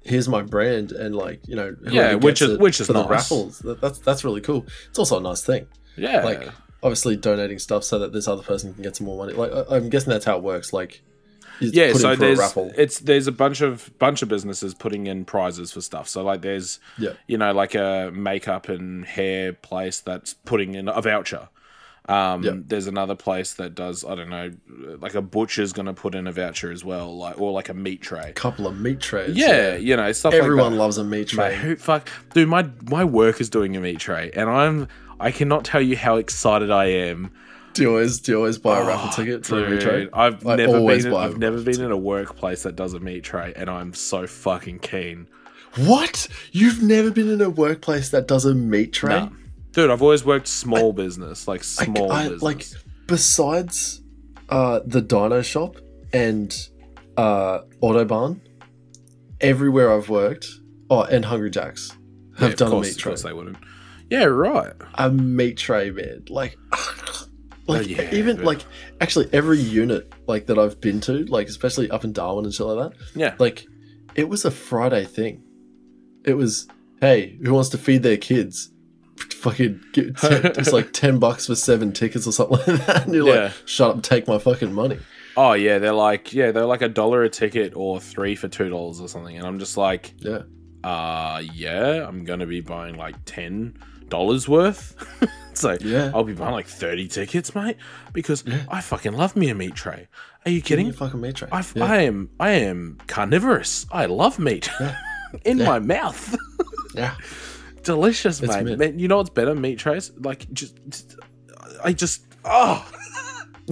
here's 0.05 0.29
my 0.29 0.43
brand, 0.43 0.93
and 0.93 1.15
like 1.15 1.41
you 1.47 1.57
know, 1.57 1.75
Yeah, 1.89 2.15
which 2.15 2.43
is- 2.43 2.59
which 2.59 2.81
is 2.81 2.87
for 2.87 2.93
the 2.93 3.03
nice. 3.03 3.11
raffles. 3.11 3.59
That, 3.61 3.81
that's 3.81 3.99
that's 3.99 4.25
really 4.25 4.41
cool. 4.41 4.67
It's 4.91 4.99
also 4.99 5.19
a 5.19 5.23
nice 5.23 5.43
thing. 5.43 5.67
yeah. 5.97 6.23
Like 6.25 6.49
obviously 6.83 7.17
donating 7.17 7.59
stuff 7.59 7.83
so 7.83 7.99
that 7.99 8.13
this 8.13 8.29
other 8.29 8.43
person 8.43 8.75
can 8.75 8.83
get 8.83 8.95
some 8.95 9.07
more 9.07 9.17
money. 9.17 9.33
Like 9.33 9.51
I, 9.53 9.77
I'm 9.77 9.89
guessing 9.89 10.11
that's 10.11 10.25
how 10.27 10.37
it 10.37 10.43
works. 10.43 10.73
Like 10.73 11.03
yeah 11.61 11.93
so 11.93 12.17
there's 12.17 12.41
it's 12.77 12.99
there's 12.99 13.29
a 13.29 13.33
bunch 13.33 13.61
of 13.61 13.97
bunch 14.01 14.23
of 14.23 14.29
businesses 14.29 14.75
putting 14.75 15.07
in 15.07 15.25
prizes 15.25 15.71
for 15.71 15.81
stuff 15.81 16.09
so 16.09 16.25
like 16.25 16.41
there's 16.43 16.81
Yeah. 16.99 17.13
you 17.29 17.39
know 17.39 17.53
like 17.53 17.77
a 17.77 18.11
makeup 18.13 18.69
and 18.69 19.05
hair 19.05 19.53
place 19.53 20.01
that's 20.01 20.35
putting 20.35 20.75
in 20.75 20.89
a 20.89 21.01
voucher 21.01 21.49
um 22.09 22.43
Yeah. 22.43 22.53
there's 22.57 22.87
another 22.87 23.15
place 23.15 23.55
that 23.55 23.75
does 23.75 24.05
i 24.05 24.15
don't 24.15 24.29
know 24.29 24.51
like 25.01 25.15
a 25.15 25.23
butcher's 25.23 25.73
gonna 25.73 25.95
put 25.95 26.15
in 26.15 26.27
a 26.27 26.33
voucher 26.33 26.71
as 26.71 26.85
well 26.85 27.17
like 27.17 27.41
or 27.41 27.53
like 27.53 27.69
a 27.71 27.75
meat 27.75 28.03
tray 28.03 28.29
A 28.31 28.33
couple 28.33 28.67
of 28.67 28.79
meat 28.79 29.01
trays. 29.01 29.35
yeah 29.37 29.75
you 29.77 29.97
know 29.97 30.13
stuff 30.13 30.35
Everyone 30.35 30.65
like 30.65 30.71
that. 30.73 30.77
loves 30.79 30.99
a 30.99 31.05
meat 31.05 31.35
Mate, 31.35 31.49
tray. 31.49 31.57
who 31.57 31.77
fuck 31.77 32.09
dude 32.35 32.49
my 32.49 32.69
my 32.91 33.05
work 33.05 33.41
is 33.41 33.49
doing 33.49 33.75
a 33.77 33.81
meat 33.81 33.99
tray 34.01 34.31
and 34.35 34.51
i'm 34.51 34.87
i 35.19 35.31
cannot 35.31 35.65
tell 35.65 35.81
you 35.81 35.97
how 35.97 36.17
excited 36.17 36.71
i 36.71 36.85
am 36.87 37.31
Do 37.73 37.83
you 37.83 37.89
always 37.91 38.21
do 38.21 38.33
you 38.33 38.39
always 38.39 38.59
buy 38.59 38.81
a 38.81 38.85
raffle 38.87 39.11
ticket 39.11 39.47
for 39.47 39.65
a 39.65 39.71
meat 39.71 39.81
tray? 39.81 40.09
I've 40.13 40.47
I 40.47 40.57
never 40.57 40.79
been. 40.81 41.07
In, 41.07 41.11
buy 41.11 41.25
I've 41.25 41.35
a 41.37 41.39
never 41.39 41.61
been 41.61 41.81
in 41.81 41.91
a 41.91 41.97
workplace 41.97 42.63
that 42.65 42.77
does 42.77 42.93
a 42.95 43.01
meat 43.01 43.25
tray, 43.25 43.53
and 43.57 43.69
I'm 43.69 43.95
so 43.95 44.27
fucking 44.29 44.79
keen. 44.79 45.27
What? 45.77 46.29
You've 46.53 46.83
never 46.85 47.11
been 47.11 47.29
in 47.29 47.41
a 47.41 47.51
workplace 47.51 48.11
that 48.11 48.29
does 48.29 48.45
a 48.45 48.55
meat 48.55 48.93
tray? 48.93 49.19
Nah. 49.21 49.29
Dude, 49.75 49.91
I've 49.91 50.03
always 50.03 50.25
worked 50.25 50.47
small 50.49 50.93
business, 50.93 51.49
like 51.49 51.65
small 51.65 52.11
I- 52.13 52.25
business. 52.25 52.43
like 52.43 52.67
besides 53.07 54.01
uh, 54.49 54.81
the 54.87 55.01
Dino 55.03 55.43
Shop 55.43 55.77
and 56.13 56.55
uh, 57.17 57.61
Autobahn, 57.83 58.41
everywhere 59.41 59.93
I've 59.93 60.09
worked, 60.09 60.47
oh, 60.91 61.03
and 61.03 61.25
Hungry 61.25 61.51
Jacks 61.51 61.91
have 62.39 62.41
Yeah, 62.41 62.47
of 62.49 62.57
done 62.57 62.71
course, 62.71 62.87
a 62.87 62.89
meat 62.91 62.95
of 62.97 62.99
tray. 63.03 63.11
course 63.11 63.23
they 63.23 63.33
wouldn't. 63.33 63.57
Yeah, 64.11 64.25
right. 64.25 64.73
A 64.95 65.11
meat 65.11 65.57
tray, 65.57 65.91
man. 65.91 66.25
Like, 66.29 66.57
like 67.67 67.81
Oh, 67.81 67.81
yeah, 67.81 68.15
even 68.15 68.37
but- 68.37 68.45
like 68.45 68.61
actually 69.01 69.29
every 69.33 69.59
unit 69.59 70.13
like 70.29 70.47
that 70.47 70.59
I've 70.59 70.81
been 70.81 71.01
to, 71.03 71.25
like 71.27 71.49
especially 71.49 71.91
up 71.91 72.05
in 72.05 72.13
Darwin 72.13 72.45
and 72.45 72.55
shit 72.55 72.67
like 72.67 72.93
that, 72.93 72.99
Yeah, 73.19 73.35
like 73.39 73.67
it 74.15 74.29
was 74.29 74.45
a 74.45 74.51
Friday 74.53 75.05
thing. 75.05 75.43
It 76.25 76.35
was, 76.35 76.69
hey, 77.01 77.39
who 77.43 77.53
wants 77.53 77.71
to 77.71 77.79
feed 77.79 78.03
their 78.03 78.17
kids? 78.17 78.71
Fucking, 79.35 79.81
get, 79.93 80.07
it's 80.23 80.73
like 80.73 80.93
ten 80.93 81.19
bucks 81.19 81.47
for 81.47 81.55
seven 81.55 81.93
tickets 81.93 82.27
or 82.27 82.33
something 82.33 82.59
like 82.75 82.87
that, 82.87 83.05
and 83.07 83.15
you're 83.15 83.29
Yeah. 83.29 83.43
like, 83.45 83.53
shut 83.67 83.97
up, 83.97 84.03
take 84.03 84.27
my 84.27 84.39
fucking 84.39 84.73
money. 84.73 84.99
oh 85.37 85.53
yeah, 85.53 85.79
they're 85.79 85.93
like 85.93 86.33
yeah, 86.33 86.51
they're 86.51 86.65
like 86.67 86.83
a 86.83 86.89
dollar 86.89 87.23
a 87.25 87.29
ticket 87.29 87.73
or 87.77 88.01
three 88.01 88.35
for 88.37 88.49
two 88.49 88.69
dollars 88.71 89.01
or 89.01 89.09
something, 89.09 89.37
and 89.37 89.47
I'm 89.47 89.59
just 89.59 89.77
like, 89.77 90.15
Yeah. 90.19 90.43
uh, 90.83 91.43
yeah, 91.53 92.07
I'm 92.09 92.25
gonna 92.25 92.47
be 92.47 92.61
buying 92.61 92.97
like 92.97 93.17
ten 93.27 93.77
dollars 94.09 94.49
worth. 94.49 94.97
so 95.55 95.77
Yeah. 95.81 96.11
I'll 96.15 96.25
be 96.25 96.33
buying 96.35 96.53
like 96.53 96.67
thirty 96.67 97.07
tickets, 97.09 97.55
mate, 97.55 97.77
because 98.13 98.45
Yeah. 98.47 98.65
I 98.69 98.81
fucking 98.81 99.13
love 99.13 99.37
me 99.37 99.51
a 99.51 99.55
meat 99.55 99.75
tray. 99.75 100.09
Are 100.47 100.51
you 100.51 100.61
kidding? 100.63 100.93
fucking 100.93 101.21
meat 101.21 101.37
tray. 101.37 101.49
Yeah. 101.53 101.85
I 101.85 102.03
am 102.03 102.31
I 102.41 102.51
am 102.51 102.99
carnivorous. 103.07 103.87
I 103.93 104.07
love 104.07 104.39
meat 104.39 104.71
Yeah. 104.81 104.97
in 105.45 105.59
Yeah. 105.59 105.67
my 105.67 105.79
mouth. 105.79 106.35
yeah. 106.95 107.15
Delicious, 107.85 108.41
It's 108.43 108.53
mate. 108.55 108.65
mint. 108.65 108.79
Man, 108.79 108.99
you 108.99 109.09
know 109.09 109.19
what's 109.19 109.31
better? 109.31 109.55
Meat 109.55 109.79
trays. 109.79 110.11
Like 110.19 110.51
just, 110.53 110.77
just 110.89 111.17
I 111.85 111.93
just 111.93 112.23
oh. 112.45 112.85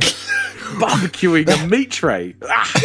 Barbecuing 0.73 1.49
a 1.53 1.67
meat 1.69 1.91
tray. 1.91 2.35
Ah, 2.49 2.73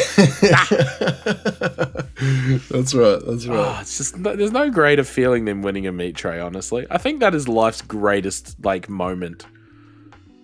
that's 2.69 2.93
right. 2.93 3.19
That's 3.25 3.47
right. 3.47 3.57
oh, 3.57 3.77
it's 3.81 3.97
just 3.97 4.21
there's 4.23 4.51
no 4.51 4.69
greater 4.69 5.05
feeling 5.05 5.45
than 5.45 5.61
winning 5.61 5.87
a 5.87 5.91
meat 5.93 6.15
tray. 6.15 6.39
Honestly, 6.39 6.85
I 6.91 6.97
think 6.97 7.21
that 7.21 7.33
is 7.33 7.47
life's 7.47 7.81
greatest 7.81 8.63
like 8.65 8.89
moment. 8.89 9.45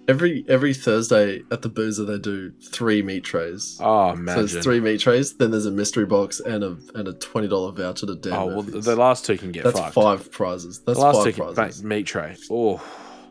Every 0.08 0.44
every 0.50 0.74
Thursday 0.74 1.44
at 1.50 1.62
the 1.62 1.70
boozer 1.70 2.04
they 2.04 2.20
do 2.20 2.52
three 2.74 3.02
meat 3.02 3.24
trays. 3.24 3.78
Oh, 3.80 4.10
so 4.10 4.20
imagine. 4.20 4.46
there's 4.48 4.64
three 4.64 4.80
meat 4.82 5.00
trays. 5.00 5.34
Then 5.36 5.52
there's 5.52 5.66
a 5.66 5.72
mystery 5.72 6.06
box 6.06 6.42
and 6.42 6.62
a 6.64 6.78
and 6.96 7.08
a 7.08 7.14
twenty 7.14 7.48
dollar 7.48 7.72
voucher 7.72 8.08
to 8.08 8.16
Dan 8.16 8.34
oh 8.34 8.46
well, 8.48 8.64
Murphy's. 8.64 8.84
the 8.86 8.96
last 8.98 9.26
two 9.26 9.38
can 9.38 9.52
get 9.54 9.64
That's 9.64 9.80
fucked. 9.80 9.94
five 9.94 10.30
prizes. 10.32 10.80
That's 10.86 11.00
the 11.00 11.06
last 11.06 11.16
five 11.18 11.26
two 11.26 11.32
can 11.42 11.54
prizes, 11.54 11.84
meat 11.86 12.06
tray. 12.06 12.36
Oh, 12.52 12.84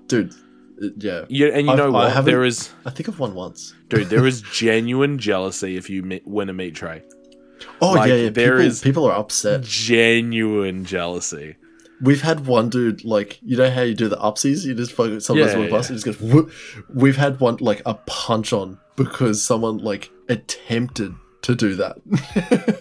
dude. 0.07 0.33
it- 0.79 0.95
yeah, 0.97 1.25
and 1.29 1.66
you 1.66 1.73
I've- 1.73 1.77
know 1.77 1.91
what? 1.93 2.25
There 2.25 2.43
is, 2.43 2.70
I 2.87 2.91
think 2.91 3.09
I've 3.09 3.18
won 3.18 3.35
once. 3.35 3.75
dude. 3.91 4.09
There 4.09 4.27
is 4.27 4.41
genuine 4.53 5.18
jealousy 5.18 5.77
if 5.77 5.91
you 5.91 6.03
mi- 6.03 6.23
win 6.25 6.49
a 6.49 6.55
meat 6.55 6.75
tray. 6.75 7.03
Oh 7.83 7.93
Like, 7.93 8.09
yeah, 8.09 8.14
yeah. 8.16 8.29
there 8.31 8.53
people, 8.57 8.66
is- 8.66 8.81
people 8.81 9.05
are 9.05 9.12
upset. 9.18 9.62
Genuine 9.62 10.85
jealousy. 10.87 11.57
We've 12.03 12.22
had 12.22 12.46
one 12.46 12.68
dude 12.68 13.05
like 13.05 13.38
you 13.42 13.57
know 13.57 13.70
how 13.70 13.82
you 13.82 13.94
do 13.94 14.09
the 14.09 14.16
upsies. 14.16 14.64
You 14.66 14.74
just 14.74 14.92
focus 14.92 15.24
someone 15.26 15.48
Yeah, 15.48 15.55
on 15.55 15.62
the 15.62 15.70
bus. 15.70 15.88
yeah. 15.88 15.94
just 15.96 16.05
goes. 16.05 16.20
Whoop. 16.20 16.50
We've 16.92 17.16
had 17.16 17.38
one 17.40 17.57
like 17.61 17.80
a 17.86 17.94
punch 17.94 18.53
on 18.53 18.78
because 18.96 19.42
someone 19.44 19.78
like 19.78 20.11
attempted 20.28 21.14
to 21.43 21.55
do 21.57 21.74
that 21.74 21.97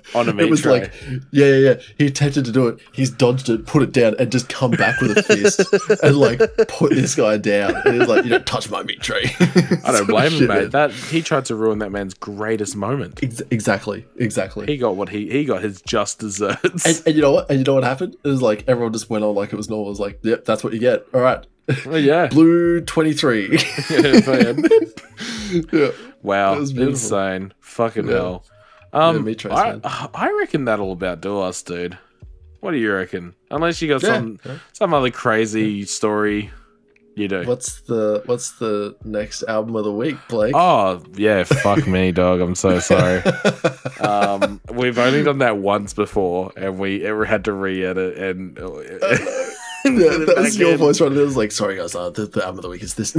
On 0.16 0.30
a 0.30 0.34
meat 0.34 0.38
tree. 0.42 0.48
It 0.48 0.50
was 0.52 0.62
tray. 0.62 0.72
like 0.82 0.94
yeah, 1.32 1.46
yeah, 1.48 1.56
yeah. 1.56 1.74
He 1.98 2.06
attempted 2.08 2.46
to 2.46 2.52
do 2.52 2.68
it. 2.68 2.80
He's 2.94 3.10
dodged 3.10 3.50
it, 3.50 3.66
put 3.66 3.82
it 3.82 3.92
down, 3.92 4.16
and 4.20 4.32
just 4.32 4.50
come 4.50 4.72
back 4.72 5.02
with 5.02 5.18
a 5.18 5.24
fist 5.24 5.62
and 6.04 6.18
like 6.18 6.40
put 6.68 6.92
this 6.94 7.16
guy 7.16 7.38
down. 7.38 7.76
And 7.86 8.00
he's 8.00 8.08
like, 8.08 8.24
"You 8.24 8.30
don't 8.30 8.46
touch 8.46 8.70
my 8.70 8.84
meat 8.84 9.02
tray." 9.02 9.24
I 9.84 9.92
don't 9.92 10.06
blame 10.08 10.32
him, 10.32 10.48
mate. 10.48 10.72
That 10.72 10.92
he 10.92 11.22
tried 11.22 11.46
to 11.46 11.56
ruin 11.56 11.80
that 11.80 11.92
man's 11.92 12.14
greatest 12.14 12.76
moment. 12.76 13.20
Ex- 13.24 13.42
exactly, 13.52 14.06
exactly. 14.18 14.66
He 14.68 14.78
got 14.78 14.96
what 14.96 15.10
he 15.10 15.30
he 15.30 15.44
got 15.46 15.64
his 15.64 15.82
just 15.82 16.20
desserts. 16.20 16.86
and, 16.86 17.02
and 17.08 17.16
you 17.16 17.22
know 17.22 17.32
what? 17.32 17.50
And 17.50 17.60
you 17.60 17.64
know 17.66 17.74
what 17.76 17.84
happened? 17.84 18.16
It 18.24 18.28
was 18.28 18.42
like 18.42 18.64
everyone 18.68 18.94
just 18.94 19.10
went 19.10 19.24
on 19.24 19.34
like 19.34 19.54
it 19.54 19.58
was 19.58 19.70
normal. 19.70 19.88
It 19.88 19.90
was 19.92 20.00
like, 20.00 20.20
"Yep, 20.24 20.46
that's 20.46 20.64
what 20.64 20.74
you 20.74 20.80
get." 20.80 21.04
All 21.14 21.22
right, 21.22 21.44
Oh, 21.88 21.96
yeah. 21.96 22.28
blue 22.28 22.82
twenty 22.82 23.14
three. 23.14 23.58
Yeah. 25.72 25.90
Wow, 26.24 26.60
insane. 26.60 27.54
Fucking 27.60 28.08
Yeah. 28.08 28.14
hell. 28.14 28.46
Um, 28.94 29.24
meat 29.24 29.40
trays, 29.40 29.54
I, 29.58 29.72
man. 29.72 29.82
I 29.84 30.32
reckon 30.40 30.66
that'll 30.66 30.92
about 30.92 31.22
do 31.22 31.40
us, 31.40 31.62
dude. 31.64 31.98
What 32.60 32.72
do 32.72 32.78
you 32.78 32.94
reckon? 32.94 33.34
Unless 33.50 33.82
you 33.82 33.88
got 33.88 34.04
Yeah, 34.04 34.16
some 34.16 34.40
yeah. 34.46 34.58
some 34.74 34.94
other 34.94 35.10
crazy 35.10 35.84
story, 35.86 36.52
you 37.16 37.28
do. 37.28 37.44
What's 37.44 37.82
the 37.82 38.22
What's 38.26 38.52
the 38.60 38.96
next 39.04 39.44
album 39.44 39.76
of 39.76 39.86
the 39.86 39.92
week, 39.92 40.18
Blake? 40.30 40.54
Oh 40.56 41.02
yeah, 41.16 41.44
fuck 41.44 41.88
me, 41.88 42.12
dog. 42.24 42.40
I'm 42.42 42.56
so 42.56 42.80
sorry. 42.80 43.22
Um, 44.02 44.60
we've 44.74 44.98
only 44.98 45.22
done 45.22 45.38
that 45.40 45.58
once 45.60 45.94
before, 45.94 46.52
and 46.58 46.80
we 46.80 47.06
ever 47.06 47.24
had 47.24 47.46
to 47.46 47.54
re-edit 47.54 48.18
and. 48.18 48.58
Yeah, 49.84 49.92
that 50.18 50.36
was 50.38 50.60
your 50.60 50.72
in. 50.74 50.78
voice 50.78 51.02
right. 51.02 51.12
It 51.12 51.16
was 51.16 51.36
like, 51.36 51.52
sorry 51.52 51.78
guys, 51.78 51.96
uh, 51.96 52.12
the, 52.12 52.28
the 52.28 52.42
album 52.44 52.60
of 52.60 52.62
the 52.64 52.70
week 52.70 52.84
is 52.84 52.94
this. 52.94 53.16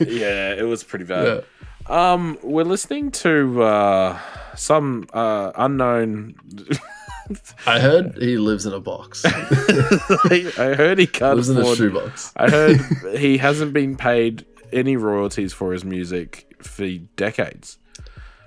Yeah, 0.00 0.52
it 0.54 0.64
was 0.66 0.84
pretty 0.84 1.04
bad. 1.04 1.26
yeah. 1.26 1.66
Um, 1.88 2.38
we're 2.42 2.64
listening 2.64 3.10
to 3.12 3.62
uh, 3.62 4.18
some 4.56 5.06
uh, 5.12 5.52
unknown. 5.56 6.34
I 7.66 7.80
heard 7.80 8.16
he 8.18 8.38
lives 8.38 8.66
in 8.66 8.72
a 8.72 8.80
box. 8.80 9.24
I 9.24 10.74
heard 10.76 10.98
he 10.98 11.06
can't 11.06 11.36
lives 11.36 11.48
in 11.48 11.58
a 11.58 11.74
shoebox. 11.74 12.32
I 12.36 12.50
heard 12.50 12.80
he 13.18 13.38
hasn't 13.38 13.72
been 13.72 13.96
paid 13.96 14.44
any 14.72 14.96
royalties 14.96 15.52
for 15.52 15.72
his 15.72 15.84
music 15.84 16.52
for 16.62 16.88
decades. 17.16 17.78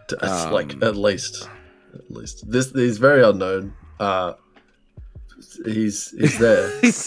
That's 0.10 0.46
Um, 0.46 0.54
like 0.54 0.82
at 0.82 0.96
least, 0.96 1.50
at 1.94 2.10
least 2.10 2.50
this. 2.50 2.72
He's 2.72 2.98
very 2.98 3.24
unknown. 3.24 3.74
Uh, 4.00 4.34
he's 5.66 6.12
he's 6.12 6.40
there. 6.40 6.80
he's 6.82 7.04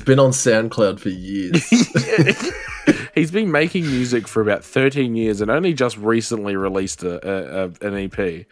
been 0.00 0.18
on 0.18 0.30
SoundCloud 0.30 0.98
for 1.00 1.08
years. 1.10 1.64
He's 3.14 3.30
been 3.30 3.50
making 3.50 3.86
music 3.86 4.28
for 4.28 4.42
about 4.42 4.64
13 4.64 5.14
years 5.16 5.40
and 5.40 5.50
only 5.50 5.72
just 5.72 5.96
recently 5.96 6.56
released 6.56 7.02
a, 7.02 7.14
a, 7.26 7.64
a, 7.64 7.88
an 7.88 7.94
EP. 7.96 8.46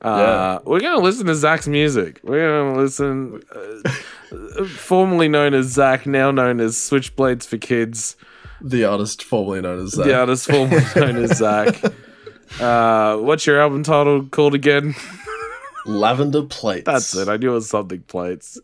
Uh, 0.00 0.60
We're 0.64 0.80
going 0.80 0.96
to 0.96 1.02
listen 1.02 1.26
to 1.26 1.34
Zach's 1.34 1.66
music. 1.68 2.20
We're 2.22 2.48
going 2.62 2.74
to 2.74 2.80
listen, 2.80 3.42
uh, 3.52 4.64
formerly 4.64 5.28
known 5.28 5.54
as 5.54 5.66
Zach, 5.66 6.06
now 6.06 6.30
known 6.30 6.60
as 6.60 6.76
Switchblades 6.76 7.44
for 7.46 7.58
Kids. 7.58 8.16
the 8.60 8.84
artist 8.84 9.22
formerly 9.24 9.60
known 9.60 9.84
as 9.84 9.90
Zach. 9.90 10.06
The 10.06 10.18
artist 10.18 10.46
formerly 10.50 10.84
known 10.96 11.16
as 11.16 11.36
Zach. 11.38 11.82
Uh, 12.58 13.18
what's 13.18 13.46
your 13.46 13.60
album 13.60 13.82
title 13.82 14.24
called 14.24 14.54
again? 14.54 14.94
Lavender 15.88 16.42
Plates. 16.42 16.84
That's 16.84 17.14
it. 17.16 17.28
I 17.28 17.38
knew 17.38 17.50
it 17.50 17.54
was 17.54 17.70
something 17.70 18.00
plates. 18.02 18.60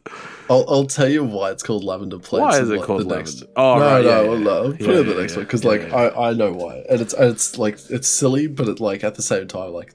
I'll, 0.51 0.65
I'll 0.69 0.87
tell 0.87 1.09
you 1.09 1.25
why 1.25 1.51
it's 1.51 1.63
called 1.63 1.83
Lavender 1.83 2.19
Plates. 2.19 2.43
Why 2.43 2.61
is 2.61 2.69
it 2.71 2.77
like, 2.77 2.87
called 2.87 3.01
the 3.01 3.07
Lavender? 3.07 3.31
next- 3.31 3.45
Oh, 3.57 3.79
no, 3.79 3.81
right, 3.81 4.05
no, 4.05 4.09
yeah, 4.23 4.29
well, 4.29 4.39
yeah. 4.39 4.45
no. 4.45 4.73
Put 4.73 4.81
Yeah, 4.81 4.89
it 4.89 4.97
in 5.01 5.07
the 5.09 5.15
next 5.15 5.33
yeah. 5.33 5.37
one 5.39 5.45
because, 5.47 5.65
Yeah, 5.65 5.71
like, 5.71 5.83
yeah. 5.89 5.97
I, 5.97 6.31
I 6.31 6.33
know 6.35 6.53
why, 6.53 6.85
and 6.91 7.01
it's 7.01 7.15
it's 7.15 7.59
like 7.59 7.79
it's 7.91 8.09
silly, 8.09 8.47
but 8.47 8.69
it 8.69 8.79
like 8.79 9.03
at 9.05 9.15
the 9.15 9.23
same 9.23 9.49
time, 9.49 9.73
like 9.73 9.95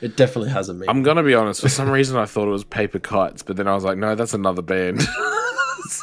it 0.00 0.16
definitely 0.16 0.50
has 0.50 0.68
a 0.70 0.74
meaning. 0.74 0.88
I'm 0.88 1.02
gonna 1.02 1.22
be 1.22 1.34
honest. 1.34 1.60
For 1.60 1.68
some 1.68 1.90
reason, 1.90 2.16
I 2.16 2.24
thought 2.24 2.48
it 2.48 2.52
was 2.52 2.64
Paper 2.64 2.98
Kites, 2.98 3.42
but 3.42 3.56
then 3.56 3.68
I 3.68 3.74
was 3.74 3.84
like, 3.84 3.98
no, 3.98 4.14
that's 4.14 4.32
another 4.34 4.62
band. 4.62 5.02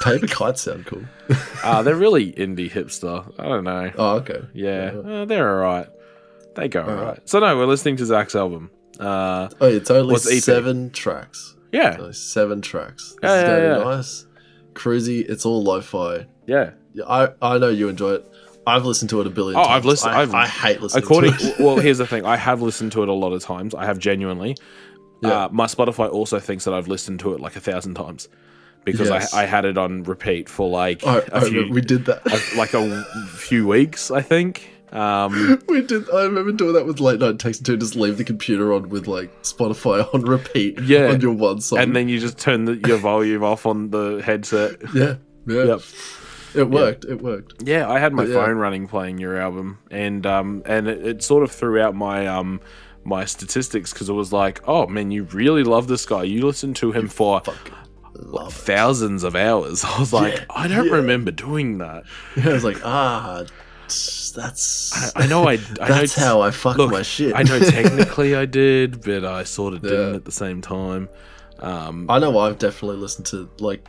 Paper 0.03 0.27
kites 0.27 0.61
sound 0.61 0.85
cool. 0.85 1.03
uh, 1.63 1.81
they're 1.81 1.95
really 1.95 2.31
indie 2.33 2.69
hipster. 2.69 3.33
I 3.39 3.43
don't 3.47 3.63
know. 3.63 3.91
Oh, 3.97 4.15
okay. 4.17 4.41
Yeah, 4.53 4.91
uh, 5.03 5.25
they're 5.25 5.49
all 5.57 5.63
right. 5.63 5.87
They 6.55 6.67
go 6.67 6.81
all 6.81 6.87
right. 6.87 6.97
Alright. 6.99 7.29
So 7.29 7.39
no, 7.39 7.57
we're 7.57 7.65
listening 7.65 7.95
to 7.97 8.05
Zach's 8.05 8.35
album. 8.35 8.69
Uh, 8.99 9.49
Oh, 9.61 9.67
it's 9.67 9.89
only 9.89 10.17
seven 10.17 10.89
tracks. 10.91 11.55
yeah, 11.71 11.95
So 11.97 12.11
seven 12.11 12.61
tracks. 12.61 13.15
This 13.21 13.29
Yeah, 13.31 13.57
yeah, 13.57 13.77
yeah. 13.77 13.83
nice, 13.83 14.25
cruisy. 14.73 15.27
It's 15.29 15.45
all 15.45 15.63
lo-fi. 15.63 16.25
yeah. 16.47 16.71
Yeah, 16.93 17.03
I 17.07 17.29
I 17.41 17.57
know 17.59 17.69
you 17.69 17.87
enjoy 17.87 18.13
it. 18.15 18.25
I've 18.65 18.83
listened 18.85 19.09
to 19.11 19.21
it 19.21 19.27
a 19.27 19.29
billion 19.29 19.59
Oh, 19.59 19.63
times. 19.63 19.75
I've 19.77 19.85
listened- 19.85 20.15
I, 20.15 20.21
I've- 20.23 20.33
I 20.35 20.47
hate 20.47 20.81
listening 20.81 21.03
According, 21.03 21.33
to 21.33 21.45
it. 21.47 21.59
well, 21.59 21.77
here's 21.77 21.99
the 21.99 22.07
thing. 22.13 22.25
I 22.25 22.35
have 22.35 22.61
listened 22.61 22.91
to 22.93 23.03
it 23.03 23.09
a 23.09 23.13
lot 23.13 23.31
of 23.31 23.41
times. 23.43 23.73
I 23.75 23.85
have 23.85 23.99
genuinely. 23.99 24.57
Yeah. 25.21 25.45
Uh, 25.45 25.49
my 25.51 25.65
Spotify 25.65 26.09
also 26.09 26.39
thinks 26.39 26.65
that 26.65 26.73
I've 26.73 26.87
listened 26.87 27.19
to 27.21 27.33
it 27.33 27.39
like 27.39 27.55
a 27.55 27.59
thousand 27.59 27.93
times 27.95 28.27
because 28.85 29.09
Yes. 29.09 29.33
I, 29.33 29.43
I 29.43 29.45
had 29.45 29.65
it 29.65 29.77
on 29.77 30.03
repeat 30.03 30.49
for 30.49 30.67
like 30.69 31.05
I, 31.05 31.19
a 31.19 31.23
I 31.33 31.39
few, 31.41 31.69
we 31.71 31.81
did 31.81 32.05
that. 32.05 32.21
a- 32.25 32.57
like 32.57 32.73
a 32.73 33.03
few 33.37 33.67
weeks, 33.67 34.09
I 34.11 34.21
think. 34.21 34.67
Um, 34.91 35.61
we 35.67 35.81
did. 35.81 36.09
I 36.09 36.23
remember 36.23 36.51
doing 36.51 36.73
that 36.73 36.85
with 36.85 36.99
late 36.99 37.19
night 37.19 37.37
texting 37.37 37.65
too. 37.65 37.77
Just 37.77 37.95
leave 37.95 38.17
the 38.17 38.23
computer 38.23 38.73
on 38.73 38.89
with 38.89 39.07
like 39.07 39.29
Spotify 39.43 40.11
on 40.13 40.21
repeat. 40.21 40.79
Yeah. 40.83 41.07
on 41.11 41.21
your 41.21 41.33
one 41.33 41.61
song. 41.61 41.79
and 41.79 41.95
then 41.95 42.09
you 42.09 42.19
just 42.19 42.37
turn 42.37 42.65
the, 42.65 42.75
your 42.87 42.97
volume 42.97 43.43
off 43.43 43.65
on 43.65 43.91
the 43.91 44.21
headset. 44.25 44.77
yeah, 44.95 45.15
yeah, 45.45 45.63
Yep. 45.63 45.81
it 46.55 46.63
worked. 46.69 47.05
It 47.05 47.21
worked. 47.21 47.63
Yeah, 47.63 47.89
I 47.89 47.99
had 47.99 48.13
my 48.13 48.23
But 48.23 48.29
yeah. 48.29 48.45
phone 48.45 48.57
running 48.57 48.87
playing 48.87 49.19
your 49.19 49.37
album, 49.37 49.77
and 49.91 50.25
um, 50.25 50.63
and 50.65 50.87
it, 50.87 51.05
it 51.05 51.23
sort 51.23 51.43
of 51.43 51.51
threw 51.51 51.79
out 51.81 51.93
my 51.95 52.25
um 52.27 52.59
my 53.05 53.25
statistics 53.25 53.93
because 53.93 54.09
it 54.09 54.13
was 54.13 54.33
like, 54.33 54.61
oh 54.67 54.87
man, 54.87 55.11
you 55.11 55.23
really 55.25 55.63
love 55.63 55.87
this 55.87 56.05
guy. 56.05 56.23
You 56.23 56.45
listened 56.45 56.75
to 56.77 56.91
him 56.91 57.07
for 57.07 57.41
love 58.15 58.47
it. 58.51 58.53
thousands 58.53 59.23
of 59.23 59.35
hours. 59.35 59.83
I 59.85 59.99
was 59.99 60.11
like, 60.11 60.33
Yeah, 60.35 60.45
I 60.49 60.67
don't 60.67 60.87
yeah. 60.87 60.93
remember 60.93 61.31
doing 61.31 61.77
that. 61.77 62.03
I 62.43 62.49
was 62.53 62.63
like, 62.63 62.83
ah, 62.85 63.45
that's 64.35 65.15
I, 65.15 65.23
I 65.23 65.27
know 65.27 65.47
I. 65.47 65.53
I 65.53 65.57
that's 65.87 66.17
know, 66.17 66.23
how 66.25 66.41
I 66.41 66.51
fuck 66.51 66.77
look, 66.77 66.91
my 66.91 67.01
shit. 67.01 67.33
I 67.35 67.43
know 67.43 67.59
technically 67.77 68.35
I 68.35 68.45
did, 68.45 69.01
but 69.03 69.25
I 69.25 69.43
sort 69.43 69.73
of 69.73 69.81
didn't 69.81 70.15
at 70.15 70.25
the 70.25 70.31
same 70.31 70.61
time. 70.61 71.09
Um, 71.59 72.09
I 72.09 72.19
know 72.19 72.37
I've 72.39 72.57
definitely 72.57 72.97
listened 72.97 73.25
to 73.27 73.49
like 73.59 73.87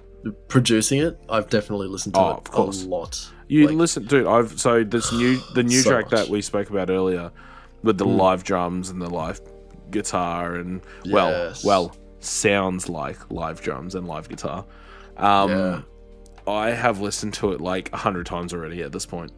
producing 0.48 1.01
it. 1.01 1.18
I've 1.28 1.48
definitely 1.48 1.88
listened 1.88 2.14
to 2.14 2.20
Oh, 2.20 2.30
it 2.32 2.38
of 2.38 2.51
course. 2.51 2.84
a 2.84 2.88
lot. 2.88 3.30
You 3.48 3.66
Like, 3.68 3.76
listen, 3.76 4.05
dude. 4.07 4.26
I've 4.26 4.59
so 4.61 4.84
this 4.84 5.12
new 5.12 5.38
the 5.55 5.62
new 5.62 5.80
So 5.80 5.90
track 5.90 6.05
much. 6.07 6.12
that 6.12 6.28
we 6.28 6.42
spoke 6.42 6.70
about 6.70 6.90
earlier 6.90 7.30
with 7.82 7.96
the 7.98 8.05
live 8.07 8.44
drums 8.44 8.90
and 8.90 9.01
the 9.01 9.09
live 9.09 9.40
guitar 9.90 10.57
and 10.57 10.80
well, 11.11 11.30
Yes. 11.30 11.64
well, 11.64 11.96
sounds 12.20 12.88
like 12.88 13.30
live 13.30 13.61
drums 13.62 13.94
and 13.94 14.07
live 14.07 14.28
guitar. 14.28 14.64
Um, 15.16 15.51
Yeah. 15.51 15.80
I 16.46 16.70
have 16.70 17.01
listened 17.01 17.34
to 17.34 17.53
it 17.53 17.61
like 17.61 17.92
a 17.92 17.96
hundred 17.96 18.26
times 18.26 18.53
already 18.53 18.82
at 18.82 18.92
this 18.92 19.07
point. 19.07 19.30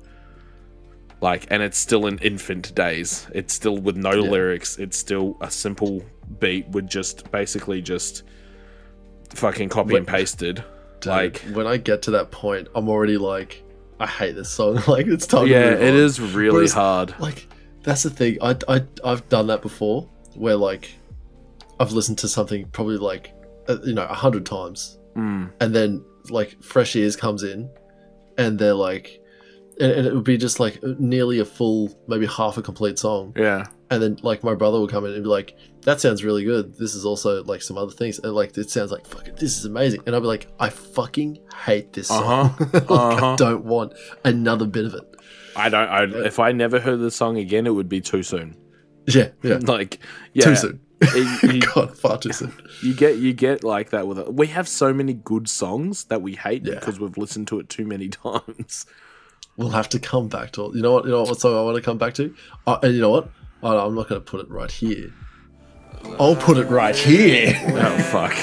Like, 1.23 1.47
and 1.51 1.63
it's 1.63 1.79
still 1.79 2.07
in 2.07 2.19
infant 2.19 2.75
days. 2.75 3.27
It's 3.35 3.55
still 3.55 3.79
with 3.79 3.97
no 3.97 4.11
lyrics. 4.11 4.77
It's 4.79 4.99
still 4.99 5.39
a 5.41 5.51
simple 5.51 6.05
beat 6.41 6.69
with 6.69 6.87
just 6.89 7.31
basically 7.31 7.81
just 7.81 8.25
fucking 9.35 9.69
copy 9.71 9.97
and 9.97 10.07
pasted. 10.07 10.57
Dude, 11.01 11.07
like, 11.11 11.39
when 11.53 11.67
I 11.67 11.79
get 11.79 12.03
to 12.03 12.11
that 12.13 12.31
point, 12.31 12.69
I'm 12.75 12.89
already 12.89 13.17
like, 13.17 13.63
I 13.99 14.07
hate 14.07 14.35
this 14.35 14.49
song. 14.51 14.81
like 14.89 15.07
it's 15.07 15.27
time. 15.27 15.47
yeah, 15.47 15.71
it 15.71 15.95
is 15.95 16.21
really 16.21 16.55
Whereas- 16.55 16.73
hard. 16.73 17.15
Like 17.19 17.47
that's 17.83 18.03
the 18.03 18.11
thing. 18.11 18.39
I 18.43 18.57
I 18.69 18.83
I've 19.05 19.29
done 19.29 19.47
that 19.49 19.63
before, 19.63 20.09
where 20.35 20.57
like 20.57 20.91
I've 21.81 21.93
listened 21.93 22.19
to 22.19 22.29
something 22.29 22.67
probably 22.71 22.97
like 22.99 23.33
uh, 23.69 23.79
you 23.85 23.95
know 23.95 24.05
a 24.05 24.15
hundred 24.15 24.45
times, 24.47 24.99
Mm, 25.17 25.51
and 25.61 25.75
then 25.75 26.05
like 26.31 26.61
fresh 26.63 26.95
ears 26.97 27.17
comes 27.17 27.43
in, 27.43 27.69
and 28.39 28.59
they're 28.59 28.75
like, 28.75 29.21
and, 29.83 29.93
and 29.93 30.07
it 30.07 30.15
would 30.15 30.25
be 30.25 30.37
just 30.39 30.61
like 30.61 30.83
nearly 30.83 31.39
a 31.41 31.45
full, 31.45 31.91
maybe 32.09 32.27
half 32.27 32.57
a 32.57 32.63
complete 32.63 32.99
song, 32.99 33.35
yeah, 33.37 33.67
and 33.91 34.03
then 34.03 34.17
like 34.23 34.43
my 34.45 34.55
brother 34.55 34.81
would 34.81 34.91
come 34.91 35.05
in 35.05 35.13
and 35.13 35.23
be 35.23 35.29
like, 35.29 35.57
"That 35.83 36.01
sounds 36.01 36.25
really 36.25 36.45
good. 36.45 36.75
This 36.79 36.95
is 36.95 37.05
also 37.05 37.43
like 37.45 37.61
some 37.63 37.77
other 37.77 37.93
things, 37.93 38.19
and 38.19 38.33
like 38.33 38.57
it 38.57 38.71
sounds 38.71 38.91
like 38.93 39.07
fucking 39.07 39.35
this 39.35 39.59
is 39.59 39.65
amazing." 39.65 40.01
And 40.07 40.15
I'd 40.17 40.21
be 40.21 40.27
like, 40.27 40.47
"I 40.61 40.71
fucking 40.71 41.39
hate 41.67 41.93
this 41.93 42.09
song. 42.09 42.23
Uh-huh. 42.59 42.67
like, 42.73 42.91
Uh-huh. 42.91 43.33
I 43.33 43.37
don't 43.37 43.65
want 43.65 43.93
another 44.25 44.67
bit 44.67 44.85
of 44.87 44.95
it." 44.95 45.03
I 45.57 45.69
don't. 45.69 45.89
I, 45.89 46.05
if 46.27 46.39
I 46.39 46.53
never 46.53 46.81
heard 46.81 47.01
the 47.01 47.11
song 47.11 47.37
again, 47.37 47.67
it 47.67 47.75
would 47.75 47.89
be 47.89 48.01
too 48.01 48.23
soon. 48.23 48.57
Yeah, 49.07 49.29
yeah, 49.43 49.59
Like, 49.63 49.99
yeah, 50.33 50.45
too 50.45 50.57
soon. 50.57 50.81
it- 51.03 51.53
you, 51.55 51.61
God, 51.75 51.99
far 51.99 52.17
too 52.17 52.33
soon. 52.33 52.55
you 52.83 52.95
get 52.95 53.19
you 53.19 53.33
get 53.33 53.65
like 53.65 53.91
that 53.91 54.07
with 54.07 54.19
it. 54.21 54.33
We 54.33 54.47
have 54.47 54.69
so 54.69 54.95
many 54.95 55.13
good 55.13 55.49
songs 55.49 56.05
that 56.05 56.23
we 56.23 56.37
hate 56.37 56.65
Yeah. 56.65 56.75
because 56.77 57.01
we've 57.01 57.19
listened 57.19 57.49
to 57.49 57.59
it 57.59 57.69
too 57.69 57.85
many 57.85 58.09
times. 58.09 58.87
We'll 59.63 59.71
have 59.71 59.89
to 59.91 60.01
come 60.01 60.27
back 60.27 60.51
to. 60.53 60.73
You 60.75 60.83
know 60.83 60.93
what? 60.95 61.05
You 61.05 61.13
know 61.13 61.23
what 61.23 61.39
song 61.39 61.57
I 61.57 61.63
want 61.63 61.77
to 61.77 61.83
come 61.83 61.97
back 61.97 62.15
to? 62.15 62.35
Uh, 62.67 62.81
and 62.83 62.95
you 62.95 63.01
know 63.01 63.11
what? 63.11 63.31
No, 63.63 63.79
I'm 63.79 63.95
not 63.95 64.09
going 64.09 64.21
to 64.21 64.25
put 64.25 64.41
it 64.41 64.51
right 64.51 64.69
here. 64.69 65.13
I'll 66.19 66.35
put 66.35 66.59
it 66.59 66.67
right 66.67 66.97
here. 66.97 67.55
Oh 67.69 67.99
fuck. 68.11 68.35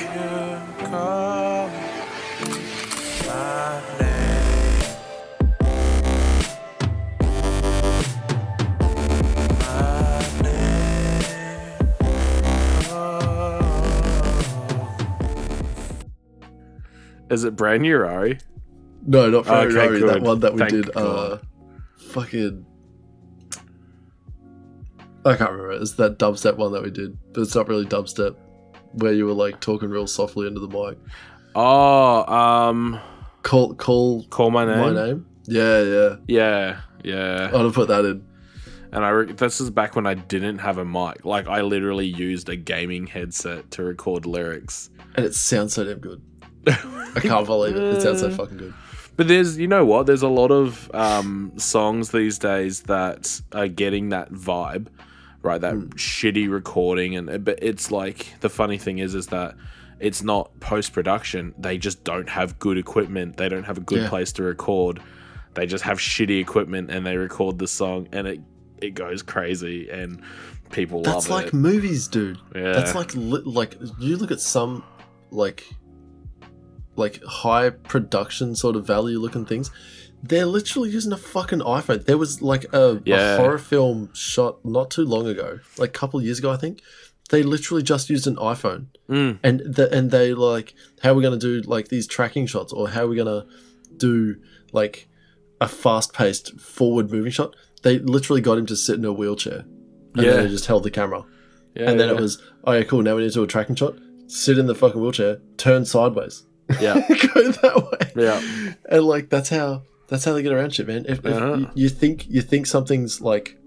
Is 17.30 17.44
it 17.44 17.58
brand 17.58 17.82
new, 17.84 17.98
Ari? 18.06 18.40
No, 19.10 19.30
not 19.30 19.46
Ferrari. 19.46 20.04
Okay, 20.04 20.08
that 20.08 20.22
one 20.22 20.40
that 20.40 20.54
we 20.54 20.60
Thank 20.60 20.72
did. 20.72 20.96
Uh, 20.96 21.38
fucking. 21.98 22.66
I 25.26 25.36
can't 25.36 25.52
remember. 25.52 25.72
It's 25.74 25.94
that 25.94 26.18
dubstep 26.18 26.58
one 26.58 26.72
that 26.74 26.84
we 26.84 26.92
did, 26.92 27.18
but 27.34 27.42
it's 27.42 27.56
not 27.56 27.68
really 27.68 27.86
dubstep. 27.86 28.36
Where 28.94 29.14
you 29.14 29.26
were 29.26 29.34
like 29.34 29.60
talking 29.60 29.90
real 29.90 30.08
softly 30.08 30.48
into 30.48 30.60
the 30.60 30.68
mic. 30.68 30.98
Oh, 31.56 32.26
um, 32.34 33.00
Call, 33.44 33.74
call 33.76 34.24
call 34.26 34.52
my 34.52 34.66
name. 34.66 34.94
my 34.94 35.06
name. 35.06 35.26
Yeah, 35.46 35.82
yeah. 35.82 36.16
Yeah, 36.28 36.82
yeah. 37.04 37.52
I'll 37.54 37.72
put 37.72 37.88
that 37.88 38.06
in. 38.06 38.26
And 38.92 39.06
I 39.06 39.10
re- 39.10 39.32
this 39.32 39.62
is 39.62 39.70
back 39.70 39.96
when 39.96 40.06
I 40.06 40.16
didn't 40.16 40.60
have 40.60 40.78
a 40.78 40.86
mic. 40.86 41.26
Like 41.26 41.48
I 41.48 41.62
literally 41.62 42.08
used 42.08 42.50
a 42.50 42.56
gaming 42.56 43.08
headset 43.08 43.72
to 43.72 43.84
record 43.84 44.26
lyrics. 44.26 44.90
And 45.16 45.26
it 45.26 45.36
sounds 45.36 45.74
so 45.74 45.84
damn 45.84 46.00
good. 46.00 46.22
I 46.68 47.20
can't 47.22 47.46
believe 47.46 47.76
it. 47.76 47.84
It 47.84 48.02
sounds 48.02 48.20
so 48.20 48.30
fucking 48.30 48.58
good. 48.58 48.74
But 49.20 49.28
there's, 49.28 49.58
you 49.58 49.68
know 49.68 49.84
what? 49.84 50.06
There's 50.06 50.22
a 50.22 50.30
lot 50.30 50.50
of 50.50 50.90
um, 50.94 51.52
songs 51.58 52.12
these 52.12 52.40
days 52.40 52.84
that 52.84 53.42
are 53.52 53.68
getting 53.68 54.10
that 54.10 54.32
vibe, 54.32 54.88
right? 55.42 55.60
That 55.60 55.74
shitty 55.76 56.50
recording, 56.50 57.18
and 57.18 57.44
but 57.44 57.60
it's 57.62 57.92
like 57.92 58.40
the 58.40 58.50
funny 58.50 58.78
thing 58.78 59.00
is, 59.00 59.16
is 59.16 59.28
that 59.28 59.56
it's 60.00 60.24
not 60.24 60.58
post 60.62 60.94
production. 60.94 61.54
They 61.58 61.78
just 61.78 62.06
don't 62.06 62.30
have 62.30 62.60
good 62.60 62.78
equipment. 62.78 63.36
They 63.36 63.50
don't 63.50 63.66
have 63.66 63.78
a 63.78 63.82
good 63.82 64.04
Yeah. 64.04 64.10
place 64.10 64.32
to 64.32 64.44
record. 64.44 65.02
They 65.54 65.66
just 65.66 65.84
have 65.84 65.98
shitty 65.98 66.40
equipment, 66.40 66.90
and 66.90 67.06
they 67.06 67.18
record 67.18 67.60
the 67.60 67.68
song, 67.68 68.08
and 68.14 68.26
it 68.26 68.40
it 68.82 68.92
goes 68.92 69.22
crazy, 69.22 69.90
and 69.90 70.22
people 70.72 71.02
That's 71.02 71.28
love 71.30 71.44
like 71.44 71.48
it. 71.48 71.54
movies, 71.56 72.08
dude. 72.08 72.38
Yeah. 72.56 72.72
That's 72.72 72.96
like 72.96 73.14
li- 73.16 73.42
like 73.44 73.76
you 74.00 74.16
look 74.16 74.32
at 74.32 74.40
some 74.40 74.82
like 75.30 75.68
like 77.00 77.24
high 77.24 77.70
production 77.72 78.56
sort 78.56 78.76
of 78.76 78.86
value 78.86 79.20
looking 79.20 79.46
things. 79.46 79.72
They're 80.22 80.46
literally 80.46 80.90
using 80.90 81.14
a 81.14 81.18
fucking 81.18 81.60
iPhone. 81.60 82.06
There 82.06 82.18
was 82.18 82.42
like 82.42 82.66
a, 82.74 83.02
Yeah. 83.06 83.36
a 83.36 83.38
horror 83.38 83.58
film 83.58 84.10
shot 84.14 84.64
not 84.66 84.92
too 84.92 85.06
long 85.06 85.26
ago, 85.28 85.60
like 85.78 85.90
a 85.90 86.00
couple 86.00 86.20
of 86.20 86.26
years 86.26 86.40
ago, 86.40 86.52
I 86.52 86.58
think. 86.58 86.82
They 87.30 87.42
literally 87.44 87.84
just 87.84 88.10
used 88.10 88.28
an 88.28 88.36
iPhone, 88.38 88.88
Mm. 89.10 89.40
and 89.44 89.60
the, 89.62 89.86
and 89.96 90.10
they 90.12 90.34
like 90.34 90.74
how 91.02 91.12
are 91.12 91.14
we 91.16 91.24
gonna 91.24 91.38
do 91.38 91.62
like 91.62 91.88
these 91.90 92.06
tracking 92.08 92.48
shots, 92.48 92.74
or 92.74 92.90
how 92.90 93.04
are 93.04 93.08
we 93.08 93.16
gonna 93.16 93.46
do 93.98 94.36
like 94.74 95.08
a 95.62 95.68
fast 95.68 96.12
paced 96.14 96.60
forward 96.60 97.12
moving 97.12 97.32
shot? 97.32 97.56
They 97.84 98.00
literally 98.00 98.42
got 98.42 98.58
him 98.58 98.66
to 98.66 98.76
sit 98.76 98.96
in 98.98 99.06
a 99.06 99.14
wheelchair, 99.14 99.66
and 100.16 100.26
Yeah. 100.26 100.32
then 100.34 100.44
they 100.46 100.50
just 100.50 100.66
held 100.66 100.84
the 100.84 100.92
camera 100.92 101.24
Yeah, 101.76 101.90
and 101.92 102.00
then 102.00 102.10
yeah. 102.10 102.16
it 102.16 102.20
was, 102.22 102.42
oh 102.66 102.72
yeah, 102.74 102.84
cool. 102.84 103.04
Now 103.04 103.16
we 103.16 103.22
need 103.22 103.30
to 103.30 103.36
do 103.36 103.44
a 103.44 103.48
tracking 103.48 103.76
shot. 103.76 103.94
Sit 104.28 104.58
in 104.58 104.66
the 104.66 104.76
fucking 104.76 105.00
wheelchair, 105.00 105.40
turn 105.58 105.86
sideways, 105.86 106.44
yeah, 106.82 106.94
go 107.34 107.52
that 107.52 107.90
way. 108.16 108.24
yeah. 108.24 108.74
And 108.90 109.04
like 109.06 109.30
that's 109.30 109.50
how 109.50 109.84
that's 110.08 110.26
how 110.26 110.34
they 110.34 110.42
get 110.44 110.52
around 110.52 110.74
shit, 110.74 110.88
man. 110.88 111.06
If, 111.08 111.20
if 111.20 111.26
Uh-huh. 111.26 111.56
you, 111.58 111.70
you 111.76 111.90
think 111.90 112.28
you 112.30 112.42
think 112.42 112.66
something's 112.68 113.22
like 113.22 113.58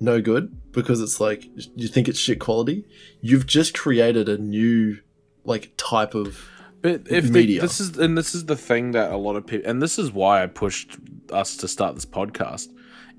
no 0.00 0.20
good 0.20 0.56
because 0.72 1.00
it's 1.00 1.20
like 1.20 1.44
you 1.76 1.88
think 1.88 2.08
it's 2.08 2.18
shit 2.18 2.40
quality, 2.40 2.84
you've 3.20 3.46
just 3.46 3.74
created 3.76 4.28
a 4.28 4.38
new 4.38 4.98
like 5.44 5.72
type 5.76 6.14
of 6.14 6.48
But 6.82 7.02
if 7.10 7.28
media. 7.30 7.60
this 7.60 7.80
is 7.80 7.98
and 7.98 8.16
this 8.16 8.34
is 8.34 8.46
the 8.46 8.56
thing 8.56 8.92
that 8.92 9.10
a 9.12 9.16
lot 9.16 9.36
of 9.36 9.46
people 9.46 9.68
and 9.68 9.82
this 9.82 9.98
is 9.98 10.10
why 10.12 10.42
I 10.42 10.46
pushed 10.46 10.96
us 11.32 11.56
to 11.58 11.68
start 11.68 11.94
this 11.94 12.06
podcast. 12.06 12.68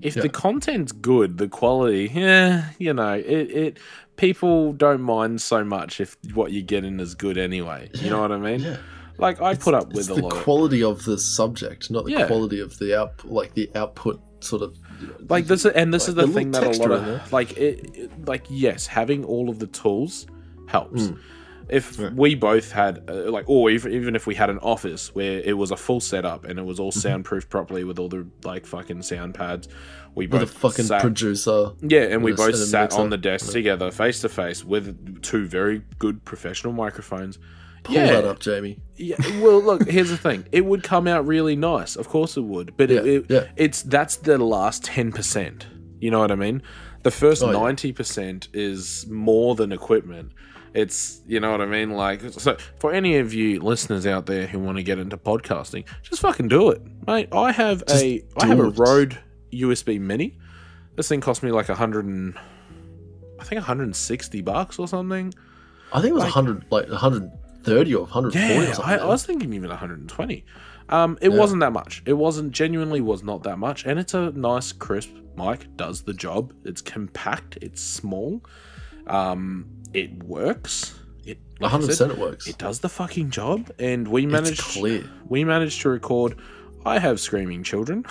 If 0.00 0.16
Yeah. 0.16 0.22
the 0.22 0.28
content's 0.30 0.90
good, 0.90 1.38
the 1.38 1.46
quality, 1.46 2.10
yeah, 2.12 2.70
you 2.78 2.92
know, 2.92 3.12
it, 3.12 3.24
it 3.50 3.78
people 4.22 4.72
don't 4.72 5.02
mind 5.02 5.40
so 5.42 5.64
much 5.64 6.00
if 6.00 6.16
what 6.32 6.52
you 6.52 6.62
get 6.62 6.84
in 6.84 7.00
is 7.00 7.14
good 7.16 7.36
anyway. 7.36 7.90
You 7.94 8.08
know 8.10 8.20
what 8.20 8.30
I 8.30 8.38
mean? 8.38 8.60
yeah. 8.60 8.76
Like 9.18 9.42
I 9.42 9.54
put 9.56 9.74
up 9.74 9.88
It's 9.90 9.94
with 10.08 10.10
a 10.10 10.14
the 10.14 10.22
lot 10.22 10.32
of 10.32 10.42
quality 10.44 10.82
of 10.82 11.04
the 11.04 11.18
subject, 11.18 11.90
not 11.90 12.04
the 12.04 12.12
Yeah. 12.12 12.26
quality 12.28 12.60
of 12.60 12.78
the 12.78 12.98
out 13.00 13.12
like 13.24 13.52
the 13.54 13.68
output 13.74 14.20
sort 14.40 14.62
of 14.62 14.76
like 15.28 15.46
this 15.46 15.64
and 15.66 15.92
this 15.92 16.04
like 16.04 16.08
is 16.10 16.14
the 16.14 16.26
the 16.26 16.32
thing 16.32 16.50
that 16.52 16.62
a 16.64 16.70
lot 16.82 16.90
of 16.92 17.32
like 17.32 17.50
it, 17.58 17.96
it- 17.96 18.26
like 18.28 18.44
yes 18.48 18.86
having 18.86 19.24
all 19.24 19.48
of 19.50 19.58
the 19.58 19.66
tools 19.68 20.26
helps 20.68 21.02
Mm. 21.08 21.18
If 21.72 21.98
Yeah. 21.98 22.10
we 22.14 22.34
both 22.34 22.70
had 22.72 23.04
uh, 23.08 23.30
like 23.30 23.44
or 23.48 23.70
even, 23.70 23.92
even 23.92 24.14
if 24.14 24.26
we 24.26 24.34
had 24.34 24.50
an 24.50 24.58
office 24.58 25.14
where 25.14 25.40
it 25.40 25.56
was 25.56 25.70
a 25.70 25.76
full 25.76 26.00
setup 26.00 26.44
and 26.44 26.58
it 26.58 26.64
was 26.64 26.78
all 26.78 26.92
Mm-hmm. 26.92 27.08
soundproofed 27.08 27.48
properly 27.48 27.84
with 27.84 27.98
all 27.98 28.08
the 28.08 28.26
like 28.44 28.66
fucking 28.66 29.02
sound 29.02 29.34
pads 29.34 29.68
we 30.14 30.26
with 30.26 30.42
a 30.42 30.46
fucking 30.46 30.84
sat, 30.84 31.00
producer. 31.00 31.70
yeah 31.80 32.02
and 32.02 32.22
we 32.22 32.32
both 32.32 32.56
sat 32.56 32.92
on 32.92 33.08
the 33.10 33.16
desk 33.16 33.50
together 33.52 33.90
face 33.90 34.20
to 34.20 34.28
face 34.28 34.62
with 34.64 35.22
two 35.22 35.46
very 35.46 35.82
good 35.98 36.24
professional 36.24 36.72
microphones 36.72 37.38
Pull 37.84 37.96
yeah, 37.96 38.06
that 38.12 38.24
up, 38.24 38.38
Jamie. 38.38 38.78
yeah. 38.94 39.16
Well, 39.40 39.60
look. 39.60 39.88
Here's 39.88 40.10
the 40.10 40.16
thing. 40.16 40.46
It 40.52 40.64
would 40.64 40.84
come 40.84 41.08
out 41.08 41.26
really 41.26 41.56
nice. 41.56 41.96
Of 41.96 42.08
course 42.08 42.36
it 42.36 42.42
would. 42.42 42.76
But 42.76 42.90
Yeah, 42.90 43.00
it, 43.00 43.26
yeah. 43.28 43.46
it's 43.56 43.82
that's 43.82 44.14
the 44.18 44.38
last 44.38 44.84
ten 44.84 45.10
percent. 45.10 45.66
You 45.98 46.12
know 46.12 46.20
what 46.20 46.30
I 46.30 46.36
mean? 46.36 46.62
The 47.02 47.10
first 47.10 47.42
Oh, 47.42 47.50
yeah. 47.50 47.58
ninety 47.58 47.92
percent 47.92 48.46
is 48.52 49.04
more 49.10 49.56
than 49.56 49.72
equipment. 49.72 50.30
It's 50.74 51.20
you 51.26 51.38
know 51.40 51.50
what 51.50 51.60
I 51.60 51.66
mean. 51.66 51.90
Like 51.90 52.22
so, 52.32 52.56
for 52.78 52.92
any 52.92 53.18
of 53.18 53.34
you 53.34 53.60
listeners 53.60 54.06
out 54.06 54.26
there 54.26 54.46
who 54.46 54.58
want 54.58 54.78
to 54.78 54.82
get 54.82 54.98
into 54.98 55.16
podcasting, 55.16 55.84
just 56.02 56.22
fucking 56.22 56.48
do 56.48 56.70
it, 56.70 56.82
mate. 57.06 57.28
I 57.32 57.52
have 57.52 57.84
Just 57.86 58.02
a 58.02 58.24
I 58.38 58.46
have 58.46 58.58
a. 58.58 58.70
Rode 58.70 59.18
USB 59.52 60.00
Mini. 60.00 60.38
This 60.96 61.08
thing 61.08 61.20
cost 61.20 61.42
me 61.42 61.50
like 61.50 61.68
a 61.68 61.74
hundred 61.74 62.06
and 62.06 62.38
I 63.38 63.44
think 63.44 63.58
160 63.60 64.40
bucks 64.42 64.78
or 64.78 64.88
something. 64.88 65.34
I 65.92 66.00
think 66.00 66.12
it 66.12 66.14
was 66.14 66.24
Like- 66.24 66.34
100, 66.36 66.64
like 66.70 66.88
130 66.88 67.94
or 67.94 68.02
140 68.04 68.38
or 68.38 68.62
Yeah, 68.62 68.72
something. 68.72 68.94
I, 68.94 68.98
I 68.98 69.06
was 69.06 69.26
thinking 69.26 69.52
even 69.52 69.68
120. 69.68 70.44
Um, 70.88 71.18
it 71.20 71.30
Yeah. 71.32 71.38
wasn't 71.38 71.60
that 71.60 71.72
much. 71.72 72.02
It 72.06 72.12
wasn't 72.14 72.52
genuinely 72.52 73.00
was 73.02 73.22
not 73.22 73.42
that 73.42 73.58
much, 73.58 73.84
and 73.84 73.98
it's 73.98 74.14
a 74.14 74.30
nice 74.32 74.72
crisp 74.72 75.10
mic. 75.36 75.66
Does 75.76 76.02
the 76.02 76.14
job. 76.14 76.52
It's 76.64 76.80
compact. 76.80 77.58
It's 77.60 77.82
small. 77.82 78.42
Um, 79.06 79.66
it 79.94 80.22
works. 80.24 80.98
It 81.24 81.38
100% 81.60 82.10
it 82.10 82.18
works. 82.18 82.46
it 82.48 82.58
does 82.58 82.80
the 82.80 82.88
fucking 82.88 83.30
job, 83.30 83.70
and 83.78 84.08
we 84.08 84.24
it's 84.24 84.32
managed. 84.32 84.60
clear. 84.60 85.04
We 85.28 85.44
managed 85.44 85.80
to 85.82 85.88
record. 85.90 86.36
I 86.84 86.98
have 86.98 87.20
screaming 87.20 87.62
children, 87.62 88.04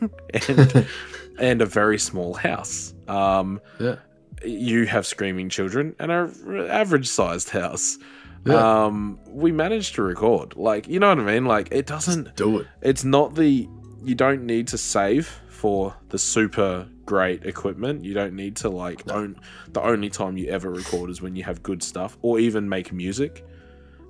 and 0.48 0.86
and 1.38 1.62
a 1.62 1.66
very 1.66 1.98
small 1.98 2.34
house. 2.34 2.94
Um, 3.06 3.60
Yeah. 3.78 3.96
you 4.44 4.86
have 4.86 5.06
screaming 5.06 5.48
children 5.50 5.94
and 5.98 6.10
a 6.10 6.30
average 6.70 7.08
sized 7.08 7.50
house. 7.50 7.98
Yeah. 8.46 8.84
Um, 8.86 9.18
we 9.26 9.52
managed 9.52 9.96
to 9.96 10.02
record. 10.02 10.56
Like, 10.56 10.88
you 10.88 11.00
know 11.00 11.08
what 11.10 11.18
I 11.18 11.24
mean? 11.24 11.44
Like, 11.44 11.68
it 11.70 11.86
doesn't. 11.86 12.34
Do 12.36 12.58
it. 12.60 12.66
It's 12.80 13.04
not 13.04 13.34
the. 13.34 13.68
You 14.02 14.14
don't 14.14 14.44
need 14.46 14.68
to 14.68 14.78
save 14.78 15.26
for 15.48 15.94
the 16.08 16.18
super 16.18 16.88
great 17.08 17.44
equipment. 17.46 18.04
You 18.04 18.12
don't 18.14 18.34
need 18.34 18.54
to 18.56 18.68
like 18.68 19.00
own 19.10 19.40
the 19.72 19.82
only 19.82 20.10
time 20.10 20.36
you 20.36 20.48
ever 20.48 20.70
record 20.70 21.08
is 21.10 21.22
when 21.22 21.34
you 21.36 21.42
have 21.44 21.62
good 21.62 21.82
stuff 21.82 22.18
or 22.22 22.38
even 22.38 22.68
make 22.68 22.92
music. 22.92 23.44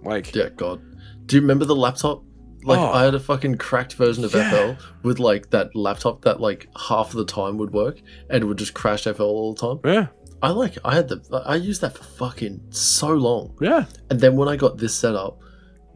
Like 0.03 0.34
Yeah, 0.34 0.49
God. 0.57 0.80
Do 1.26 1.36
you 1.36 1.42
remember 1.42 1.64
the 1.64 1.76
laptop? 1.76 2.24
Like 2.64 2.80
Oh. 2.80 2.92
I 2.92 3.05
had 3.05 3.14
a 3.14 3.20
fucking 3.20 3.57
cracked 3.59 3.94
version 3.94 4.24
of 4.24 4.34
Yeah. 4.34 4.51
FL 4.51 4.82
with 5.07 5.18
like 5.20 5.51
that 5.51 5.74
laptop 5.76 6.22
that 6.22 6.40
like 6.40 6.68
half 6.88 7.11
of 7.11 7.16
the 7.16 7.24
time 7.24 7.57
would 7.59 7.72
work 7.72 8.01
and 8.30 8.42
it 8.42 8.46
would 8.46 8.59
just 8.59 8.74
crash 8.74 9.05
FL 9.05 9.22
all 9.22 9.55
the 9.55 9.61
time. 9.66 9.78
yeah, 9.84 10.07
I 10.42 10.51
like 10.51 10.76
I 10.84 10.94
had 10.96 11.09
the 11.09 11.42
I 11.46 11.55
used 11.55 11.80
that 11.82 11.96
for 11.96 12.03
fucking 12.05 12.61
so 12.70 13.11
long. 13.28 13.57
yeah, 13.61 13.84
And 14.11 14.18
then 14.20 14.36
when 14.36 14.49
I 14.49 14.57
got 14.57 14.78
this 14.78 14.94
set 14.94 15.14
up, 15.14 15.38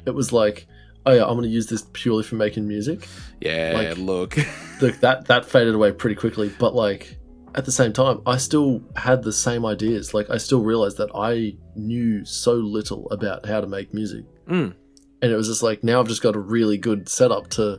it 0.07 0.14
was 0.14 0.32
like, 0.32 0.66
oh 1.07 1.12
yeah, 1.12 1.24
I'm 1.24 1.34
gonna 1.36 1.48
use 1.48 1.66
this 1.66 1.86
purely 1.92 2.22
for 2.22 2.36
making 2.36 2.66
music. 2.68 3.07
yeah. 3.40 3.72
Like- 3.74 3.98
look, 3.98 4.36
Look, 4.80 4.98
that 5.00 5.26
that 5.26 5.44
faded 5.44 5.74
away 5.74 5.92
pretty 5.92 6.16
quickly, 6.16 6.50
but 6.59 6.74
like 6.74 7.16
at 7.55 7.64
the 7.66 7.72
same 7.72 7.92
time, 7.92 8.20
I 8.26 8.38
still 8.38 8.82
had 8.96 9.22
the 9.22 9.32
same 9.32 9.66
ideas. 9.66 10.14
Like 10.14 10.30
I 10.30 10.38
still 10.38 10.62
realized 10.62 10.96
that 10.96 11.11
I 11.14 11.55
knew 11.76 12.24
so 12.24 12.55
little 12.55 13.09
about 13.11 13.46
how 13.46 13.61
to 13.61 13.66
make 13.66 13.92
music. 13.92 14.24
Mm. 14.48 14.74
And 15.20 15.30
it 15.32 15.36
was 15.36 15.48
just 15.48 15.62
like 15.62 15.84
now 15.84 16.00
I've 16.00 16.09
just 16.09 16.22
got 16.22 16.34
a 16.34 16.40
really 16.40 16.78
good 16.78 17.09
setup 17.09 17.48
to 17.50 17.78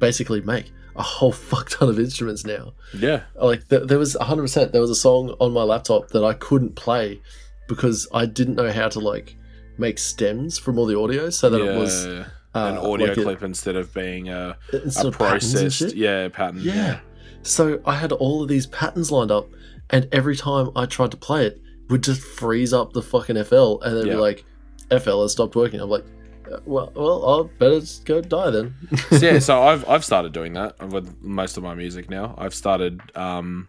basically 0.00 0.40
make 0.40 0.72
a 0.96 1.02
whole 1.02 1.32
fuck 1.50 1.68
ton 1.70 1.88
of 1.88 1.98
instruments 1.98 2.46
now. 2.46 2.72
yeah, 2.94 3.22
Like 3.34 3.68
th- 3.68 3.88
there 3.88 3.98
was 3.98 4.16
100% 4.20 4.72
there 4.72 4.80
was 4.80 4.90
a 4.90 4.94
song 4.94 5.34
on 5.40 5.52
my 5.52 5.64
laptop 5.64 6.08
that 6.10 6.24
I 6.24 6.32
couldn't 6.34 6.76
play 6.76 7.20
because 7.68 8.08
I 8.14 8.24
didn't 8.24 8.54
know 8.54 8.72
how 8.72 8.88
to 8.88 9.00
like 9.00 9.36
make 9.76 9.98
stems 9.98 10.58
from 10.58 10.78
all 10.78 10.86
the 10.86 10.98
audio 10.98 11.28
so 11.30 11.50
that 11.50 11.62
yeah. 11.62 11.72
it 11.72 11.78
was 11.78 12.06
an 12.54 12.76
uh, 12.76 12.80
audio 12.82 13.08
like 13.08 13.16
a- 13.18 13.22
clip 13.22 13.42
instead 13.42 13.76
of 13.76 13.92
being 13.94 14.28
a, 14.28 14.56
a 14.72 14.72
patterns 14.72 14.96
and 14.96 15.12
processed 15.14 15.94
yeah 15.94 16.28
pattern. 16.28 16.60
Yeah. 16.62 17.00
So 17.42 17.80
I 17.84 17.94
had 17.96 18.12
all 18.12 18.42
of 18.42 18.48
these 18.48 18.66
patterns 18.66 19.10
lined 19.12 19.30
up, 19.30 19.48
and 19.90 20.08
every 20.12 20.36
time 20.36 20.70
I 20.76 20.86
tried 20.86 21.10
to 21.12 21.16
play 21.16 21.46
it, 21.46 21.60
would 21.88 22.02
just 22.02 22.20
freeze 22.20 22.72
up 22.72 22.92
the 22.92 23.02
fucking 23.02 23.42
FL, 23.44 23.78
and 23.82 23.96
then 23.96 24.06
Yeah. 24.06 24.14
be 24.14 24.18
like, 24.18 24.44
"FL 24.90 25.22
has 25.22 25.32
stopped 25.32 25.54
working." 25.56 25.80
I'm 25.80 25.88
like, 25.88 26.04
uh, 26.52 26.58
"Well, 26.66 26.92
well, 26.94 27.24
I'll 27.26 27.44
better 27.44 27.80
go 28.04 28.20
die 28.20 28.50
then." 28.50 28.74
So, 29.10 29.16
yeah, 29.16 29.38
so 29.38 29.62
I've 29.68 29.88
I've 29.88 30.04
started 30.04 30.32
doing 30.32 30.54
that 30.54 30.78
with 30.88 31.14
most 31.22 31.56
of 31.56 31.62
my 31.62 31.74
music 31.74 32.10
now. 32.10 32.34
I've 32.36 32.54
started 32.54 33.00
um 33.14 33.68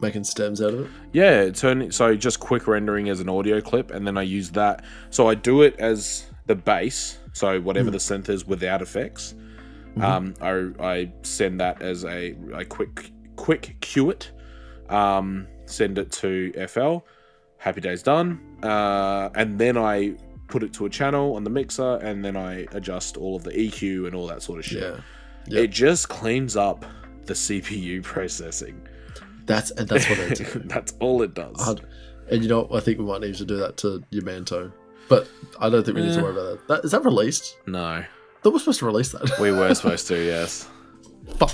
making 0.00 0.24
stems 0.24 0.60
out 0.60 0.74
of 0.74 0.80
it. 0.80 0.86
yeah, 1.14 1.48
turning 1.50 1.90
so 1.90 2.14
just 2.16 2.38
quick 2.38 2.66
rendering 2.66 3.08
as 3.08 3.20
an 3.20 3.30
audio 3.30 3.62
clip 3.62 3.90
and 3.90 4.06
then 4.06 4.18
I 4.18 4.22
use 4.22 4.50
that. 4.50 4.84
So 5.08 5.26
I 5.28 5.34
do 5.34 5.62
it 5.62 5.74
as 5.78 6.26
the 6.46 6.54
bass, 6.54 7.16
so 7.40 7.60
whatever 7.60 7.90
the 7.90 7.98
synth 8.08 8.28
is 8.36 8.46
without 8.46 8.80
effects. 8.82 9.34
Um 10.08 10.34
I 10.40 10.52
I 10.94 11.12
send 11.22 11.60
that 11.60 11.76
as 11.82 12.04
a, 12.04 12.34
a 12.54 12.64
quick 12.76 13.10
quick 13.36 13.76
cue 13.80 14.10
it. 14.10 14.30
Um 14.88 15.46
send 15.66 15.98
it 15.98 16.10
to 16.22 16.52
FL. 16.72 16.98
Happy 17.58 17.80
days 17.80 18.02
done. 18.02 18.28
Uh 18.62 19.28
and 19.34 19.58
then 19.58 19.76
I 19.76 20.16
put 20.48 20.62
it 20.62 20.72
to 20.74 20.86
a 20.86 20.90
channel 20.90 21.34
on 21.36 21.42
the 21.44 21.50
mixer 21.50 21.92
and 22.08 22.24
then 22.24 22.36
I 22.36 22.66
adjust 22.78 23.16
all 23.16 23.34
of 23.36 23.42
the 23.42 23.50
EQ 23.64 24.06
and 24.06 24.14
all 24.14 24.26
that 24.28 24.42
sort 24.42 24.58
of 24.60 24.64
shit. 24.64 24.82
Yeah, 24.82 25.00
Yep. 25.48 25.64
It 25.64 25.70
just 25.70 26.08
cleans 26.08 26.56
up 26.56 26.84
the 27.24 27.34
CPU 27.34 28.02
processing. 28.12 28.76
that's 29.46 29.70
and 29.72 29.88
that's 29.88 30.08
what 30.10 30.18
I 30.20 30.28
do. 30.42 30.44
That's 30.74 30.92
all 31.00 31.22
it 31.22 31.34
does. 31.34 31.56
I'd- 31.68 31.82
and 32.30 32.42
you 32.42 32.48
know. 32.48 32.68
I 32.72 32.80
think 32.80 32.98
we 32.98 33.04
might 33.04 33.20
need 33.20 33.36
to 33.36 33.44
do 33.44 33.56
that 33.58 33.76
to 33.82 34.02
Yamanto, 34.12 34.72
but 35.08 35.28
I 35.60 35.68
don't 35.70 35.84
think 35.84 35.96
we 35.96 36.04
need 36.06 36.14
to 36.14 36.22
worry 36.22 36.32
about 36.32 36.66
that. 36.66 36.68
that. 36.68 36.84
Is 36.84 36.90
that 36.92 37.04
released? 37.04 37.56
no, 37.66 38.04
They 38.42 38.50
were 38.50 38.58
supposed 38.58 38.78
to 38.80 38.86
release 38.86 39.12
that. 39.12 39.38
we 39.40 39.50
were 39.52 39.74
supposed 39.80 40.06
to. 40.08 40.22
Yes. 40.24 40.68
Fuck. 41.38 41.52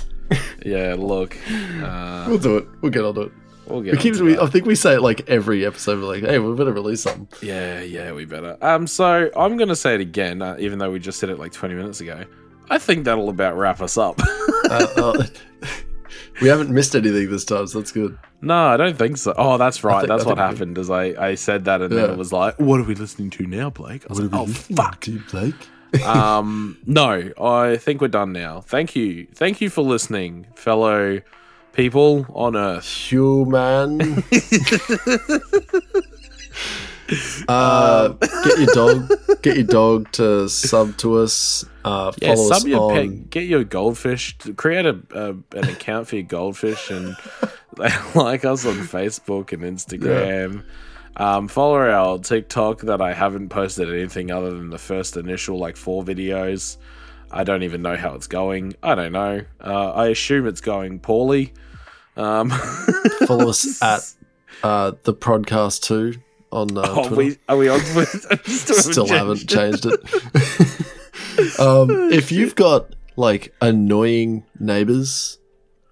Yeah. 0.65 0.95
Look, 0.97 1.37
uh, 1.81 2.25
We'll 2.27 2.37
do 2.39 2.57
it. 2.57 2.67
We'll 2.81 2.91
get 2.91 3.03
on 3.03 3.15
to 3.15 3.21
it. 3.23 3.31
we'll 3.67 3.81
get. 3.81 3.93
We 3.93 3.97
keep, 3.99 4.13
onto 4.13 4.25
we, 4.25 4.33
that. 4.33 4.43
I 4.43 4.47
think 4.47 4.65
we 4.65 4.75
say 4.75 4.95
it 4.95 5.01
like 5.01 5.29
every 5.29 5.65
episode. 5.65 5.99
We're 5.99 6.07
like, 6.07 6.23
"Hey, 6.23 6.39
we 6.39 6.55
better 6.55 6.71
release 6.73 7.01
something." 7.01 7.27
Yeah, 7.41 7.81
yeah, 7.81 8.11
we 8.13 8.25
better. 8.25 8.57
Um, 8.61 8.87
so 8.87 9.29
I'm 9.35 9.57
gonna 9.57 9.75
say 9.75 9.95
it 9.95 10.01
again, 10.01 10.41
uh, 10.41 10.55
even 10.59 10.79
though 10.79 10.91
we 10.91 10.99
just 10.99 11.19
said 11.19 11.29
it 11.29 11.39
like 11.39 11.51
20 11.51 11.75
minutes 11.75 12.01
ago. 12.01 12.25
I 12.69 12.77
think 12.77 13.03
that'll 13.05 13.29
about 13.29 13.57
wrap 13.57 13.81
us 13.81 13.97
up. 13.97 14.19
uh, 14.69 14.87
uh, 14.97 15.23
we 16.43 16.49
haven't 16.49 16.69
missed 16.69 16.93
anything 16.95 17.31
this 17.31 17.45
time, 17.45 17.65
so 17.65 17.79
that's 17.79 17.91
good. 17.91 18.17
no, 18.41 18.67
I 18.67 18.77
don't 18.77 18.97
think 18.97 19.17
so. 19.17 19.33
Oh, 19.37 19.57
that's 19.57 19.83
right. 19.83 20.01
think- 20.01 20.09
that's 20.09 20.25
I 20.25 20.27
what 20.27 20.37
happened. 20.37 20.77
Is 20.77 20.89
I 20.91 21.05
I 21.29 21.35
said 21.35 21.65
that, 21.65 21.81
and 21.81 21.91
then 21.91 22.11
it 22.11 22.17
was 22.17 22.31
like, 22.31 22.59
what 22.59 22.79
are 22.79 22.83
we 22.83 22.93
listening 22.95 23.29
to 23.31 23.47
now, 23.47 23.69
Blake? 23.71 24.03
I 24.05 24.09
was 24.09 24.19
like, 24.19 24.29
oh 24.33 24.45
fuck. 24.45 25.07
You, 25.07 25.21
Blake? 25.31 25.55
um, 26.05 26.77
no, 26.85 27.31
I 27.39 27.77
think 27.77 28.01
we're 28.01 28.07
done 28.07 28.31
now. 28.33 28.61
Thank 28.61 28.95
you, 28.95 29.27
thank 29.33 29.61
you 29.61 29.69
for 29.69 29.81
listening, 29.81 30.47
fellow 30.55 31.21
people 31.71 32.25
on 32.33 32.55
Earth. 32.55 32.85
Human. 32.85 34.23
uh, 37.47 38.09
get 38.09 38.57
your 38.59 38.73
dog. 38.73 39.11
Get 39.43 39.57
your 39.57 39.65
dog 39.67 40.09
to 40.13 40.47
sub 40.47 40.95
to 40.99 41.17
us. 41.17 41.65
Uh, 41.83 42.13
Yeah, 42.21 42.33
follow 42.33 42.47
sub 42.47 42.57
us 42.59 42.65
your 42.65 42.91
on. 42.93 42.93
pet, 43.19 43.29
get 43.29 43.43
your 43.43 43.65
goldfish, 43.65 44.37
create 44.55 44.85
a, 44.85 44.97
a 45.13 45.29
an 45.57 45.67
account 45.67 46.07
for 46.07 46.15
your 46.15 46.23
goldfish, 46.23 46.89
and 46.89 47.17
like 48.15 48.45
us 48.45 48.65
on 48.65 48.75
Facebook 48.75 49.51
and 49.51 49.63
Instagram. 49.63 50.63
Um, 51.17 51.49
follow 51.49 51.77
our 51.79 52.19
TikTok 52.19 52.81
that 52.83 53.01
I 53.01 53.11
haven't 53.13 53.49
posted 53.49 53.89
anything 53.93 54.31
other 54.31 54.51
than 54.51 54.69
the 54.69 54.77
first 54.77 55.17
initial 55.17 55.57
like 55.59 55.75
four 55.75 56.03
videos. 56.05 56.77
I 57.29 57.43
don't 57.43 57.63
even 57.63 57.81
know 57.81 57.97
how 57.97 58.13
it's 58.15 58.27
going. 58.27 58.75
I 58.81 58.95
don't 58.95 59.11
know. 59.11 59.41
Uh, 59.59 59.91
I 59.91 60.07
assume 60.07 60.47
it's 60.47 60.61
going 60.61 60.99
poorly. 60.99 61.51
Um, 62.15 62.49
Follow 63.27 63.49
us 63.49 63.81
at 63.83 64.09
uh, 64.63 64.93
the 65.03 65.13
podcast 65.13 65.81
too 65.81 66.21
on 66.53 66.77
uh, 66.77 66.83
oh, 66.85 67.07
Twitter. 67.07 67.15
we, 67.15 67.37
are 67.49 67.57
we 67.57 67.69
on 67.69 67.79
Twitter? 67.79 68.39
Still 68.45 69.07
haven't 69.07 69.49
changed 69.49 69.85
it. 69.85 69.99
um, 71.59 71.89
if 72.11 72.31
you've 72.31 72.55
got 72.55 72.95
like 73.15 73.53
annoying 73.61 74.45
neighbors 74.59 75.39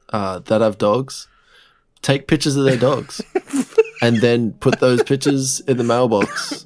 uh, 0.09 0.39
that 0.39 0.62
have 0.62 0.78
dogs, 0.78 1.28
take 2.01 2.28
pictures 2.28 2.55
of 2.55 2.66
their 2.66 2.78
dogs 2.78 3.22
and 4.01 4.18
then 4.18 4.53
put 4.53 4.80
those 4.80 5.03
pictures 5.03 5.59
in 5.62 5.78
the 5.78 5.84
mailbox. 5.84 6.64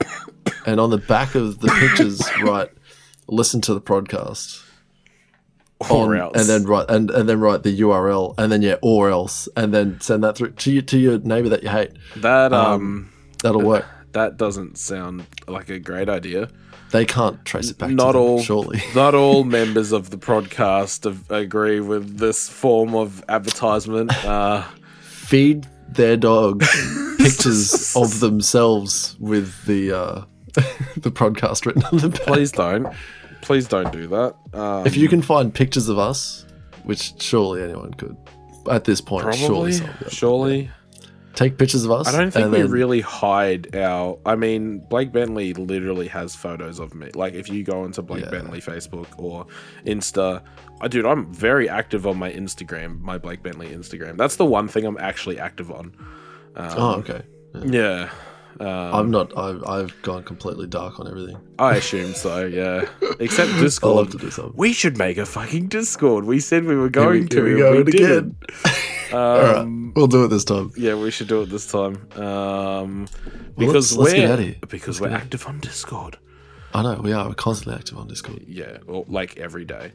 And 0.66 0.80
on 0.80 0.90
the 0.90 0.98
back 0.98 1.36
of 1.36 1.60
the 1.60 1.68
pictures, 1.68 2.22
write 2.42 2.70
"Listen 3.28 3.62
to 3.62 3.74
the 3.74 3.82
podcast." 3.82 4.64
Or 5.92 6.16
else. 6.16 6.38
and 6.40 6.48
then 6.48 6.64
write 6.64 6.90
and, 6.90 7.12
and 7.12 7.28
then 7.28 7.40
write 7.40 7.64
the 7.64 7.80
URL, 7.82 8.34
and 8.38 8.52
then 8.52 8.62
yeah, 8.62 8.78
or 8.82 9.10
else, 9.10 9.48
and 9.56 9.74
then 9.74 10.00
send 10.00 10.24
that 10.24 10.38
through 10.38 10.52
to 10.52 10.72
you, 10.72 10.82
to 10.82 10.98
your 10.98 11.20
neighbor 11.20 11.50
that 11.50 11.64
you 11.64 11.70
hate. 11.70 11.92
that 12.16 12.54
um, 12.54 12.72
um, 12.72 13.14
That'll 13.46 13.62
work. 13.62 13.86
that 14.14 14.38
doesn't 14.38 14.78
sound 14.78 15.26
like 15.48 15.70
a 15.70 15.78
great 15.80 16.10
idea. 16.10 16.50
They 16.92 17.06
can't 17.06 17.44
trace 17.46 17.70
it 17.70 17.78
back. 17.78 17.92
Not 17.92 18.14
to 18.14 18.18
them, 18.18 18.22
all- 18.22 18.42
surely. 18.42 18.82
Not 18.96 19.14
all 19.16 19.44
members 19.60 19.92
of 19.92 20.10
the 20.10 20.18
podcast 20.18 21.06
agree 21.30 21.80
with 21.80 22.18
this 22.18 22.50
form 22.50 22.96
of 22.96 23.24
advertisement. 23.30 24.12
Uh, 24.26 24.64
feed 25.02 25.68
their 25.90 26.18
dog 26.18 26.64
pictures 27.20 27.96
of 27.96 28.20
themselves 28.20 29.16
with 29.20 29.66
the 29.66 29.92
uh, 29.92 30.22
the 30.98 31.12
podcast 31.12 31.66
written 31.66 31.84
on 31.92 31.98
the 31.98 32.10
back. 32.10 32.22
please 32.22 32.52
don't. 32.52 32.88
Please 33.42 33.68
don't 33.68 33.92
do 33.92 34.08
that. 34.08 34.36
Um, 34.54 34.88
If 34.88 34.98
you 34.98 35.08
can 35.08 35.22
find 35.22 35.54
pictures 35.54 35.88
of 35.90 36.00
us, 36.00 36.46
which 36.84 37.22
surely 37.22 37.62
anyone 37.62 37.94
could, 37.94 38.18
at 38.72 38.86
this 38.86 39.02
point, 39.02 39.34
surely, 39.36 39.78
probably, 39.78 39.94
could. 40.04 40.12
surely. 40.12 40.70
Take 41.36 41.58
pictures 41.58 41.86
of 41.86 41.92
us. 41.92 42.08
I 42.08 42.18
don't 42.18 42.32
think 42.32 42.52
we 42.52 42.62
then- 42.62 42.72
really 42.72 43.02
hide 43.02 43.76
our. 43.76 44.18
I 44.26 44.36
mean, 44.36 44.80
Blake 44.90 45.12
Bentley 45.12 45.54
literally 45.54 46.08
has 46.08 46.36
photos 46.36 46.80
of 46.80 46.94
me. 46.96 47.12
Like, 47.14 47.34
if 47.34 47.50
you 47.50 47.64
go 47.64 47.86
into 47.86 48.02
Blake 48.02 48.26
Yeah. 48.26 48.32
Bentley 48.32 48.62
Facebook 48.62 49.08
or 49.18 49.46
Insta, 49.86 50.42
I 50.82 50.88
dude, 50.88 51.06
I'm 51.06 51.32
very 51.34 51.70
active 51.70 52.08
on 52.08 52.18
my 52.18 52.32
Instagram, 52.32 53.00
my 53.02 53.18
Blake 53.18 53.44
Bentley 53.44 53.68
Instagram. 53.70 54.18
That's 54.18 54.36
the 54.38 54.46
one 54.46 54.68
thing 54.68 54.86
I'm 54.86 54.98
actually 54.98 55.40
active 55.40 55.72
on. 55.72 55.94
Um, 56.56 56.74
Oh, 56.78 56.92
okay. 56.96 57.22
yeah. 57.66 58.10
Um, 58.58 58.68
I'm 58.68 59.12
not. 59.12 59.38
I've, 59.38 59.62
I've 59.68 60.02
gone 60.02 60.24
completely 60.24 60.66
dark 60.66 60.98
on 61.02 61.10
everything. 61.10 61.36
I 61.60 61.76
assume 61.76 62.14
so, 62.14 62.46
yeah. 62.46 62.86
Except 63.20 63.52
I 63.52 63.60
Discord. 63.60 63.96
love 63.98 64.10
to 64.12 64.18
do 64.18 64.32
something. 64.32 64.54
We 64.56 64.72
should 64.72 64.98
make 64.98 65.18
a 65.18 65.26
fucking 65.26 65.68
Discord. 65.68 66.24
We 66.24 66.40
said 66.40 66.64
we 66.64 66.76
were 66.78 66.88
going 66.90 67.28
Here 67.30 67.44
we- 67.44 67.50
to. 67.52 67.58
here 67.58 67.74
we 67.84 67.84
go 67.84 67.84
we 67.84 68.16
it 68.16 68.26
again. 69.08 69.20
didn't. 69.20 69.20
All 69.20 69.42
right, 69.42 69.58
Um, 69.58 69.94
we'll 69.96 70.08
do 70.08 70.24
it 70.26 70.28
this 70.30 70.44
time. 70.46 70.72
Yeah, 70.78 70.96
we 70.96 71.12
should 71.12 71.28
do 71.28 71.42
it 71.42 71.50
this 71.50 71.68
time. 71.72 72.08
Um, 72.16 73.06
Well, 73.06 73.08
because 73.58 73.96
let's- 73.96 74.14
let's 74.14 74.14
we're 74.14 74.38
here. 74.38 74.56
because 74.70 75.00
Let's 75.02 75.12
we're 75.12 75.18
active 75.18 75.46
on 75.48 75.60
Discord. 75.60 76.18
I 76.74 76.82
know 76.84 77.00
we 77.02 77.14
are. 77.14 77.28
We're 77.28 77.36
constantly 77.36 77.76
active 77.80 77.98
on 77.98 78.08
Discord. 78.08 78.44
Yeah, 78.48 78.78
or 78.88 79.06
like 79.08 79.38
every 79.38 79.64
day. 79.66 79.94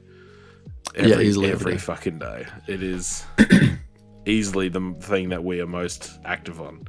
Yeah, 0.97 1.03
Every, 1.15 1.27
easily 1.29 1.51
every 1.51 1.61
every 1.61 1.73
day. 1.75 1.79
fucking 1.79 2.19
day. 2.19 2.47
It 2.67 2.83
is 2.83 3.25
easily 4.27 4.69
the 4.71 4.95
thing 5.01 5.29
that 5.29 5.45
we 5.45 5.61
are 5.61 5.67
most 5.67 6.11
active 6.25 6.61
on. 6.61 6.85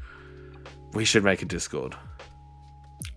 We 0.94 1.06
should 1.06 1.24
make 1.24 1.42
a 1.42 1.46
Discord. 1.46 1.96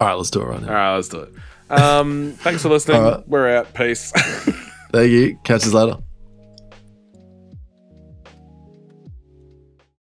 All 0.01 0.09
right, 0.09 0.15
let's 0.15 0.31
do 0.31 0.41
it 0.43 0.47
right 0.47 0.61
now. 0.63 0.69
All 0.69 0.75
right, 0.75 0.95
let's 0.97 1.09
do 1.09 1.21
it. 1.21 1.33
Um, 1.71 2.33
thanks 2.39 2.63
for 2.63 2.69
listening. 2.69 3.03
Right. 3.03 3.29
We're 3.29 3.57
out. 3.57 3.73
Peace. 3.75 4.11
Thank 4.93 5.11
you. 5.11 5.39
Catch 5.45 5.63
us 5.67 5.73
later. 5.73 5.97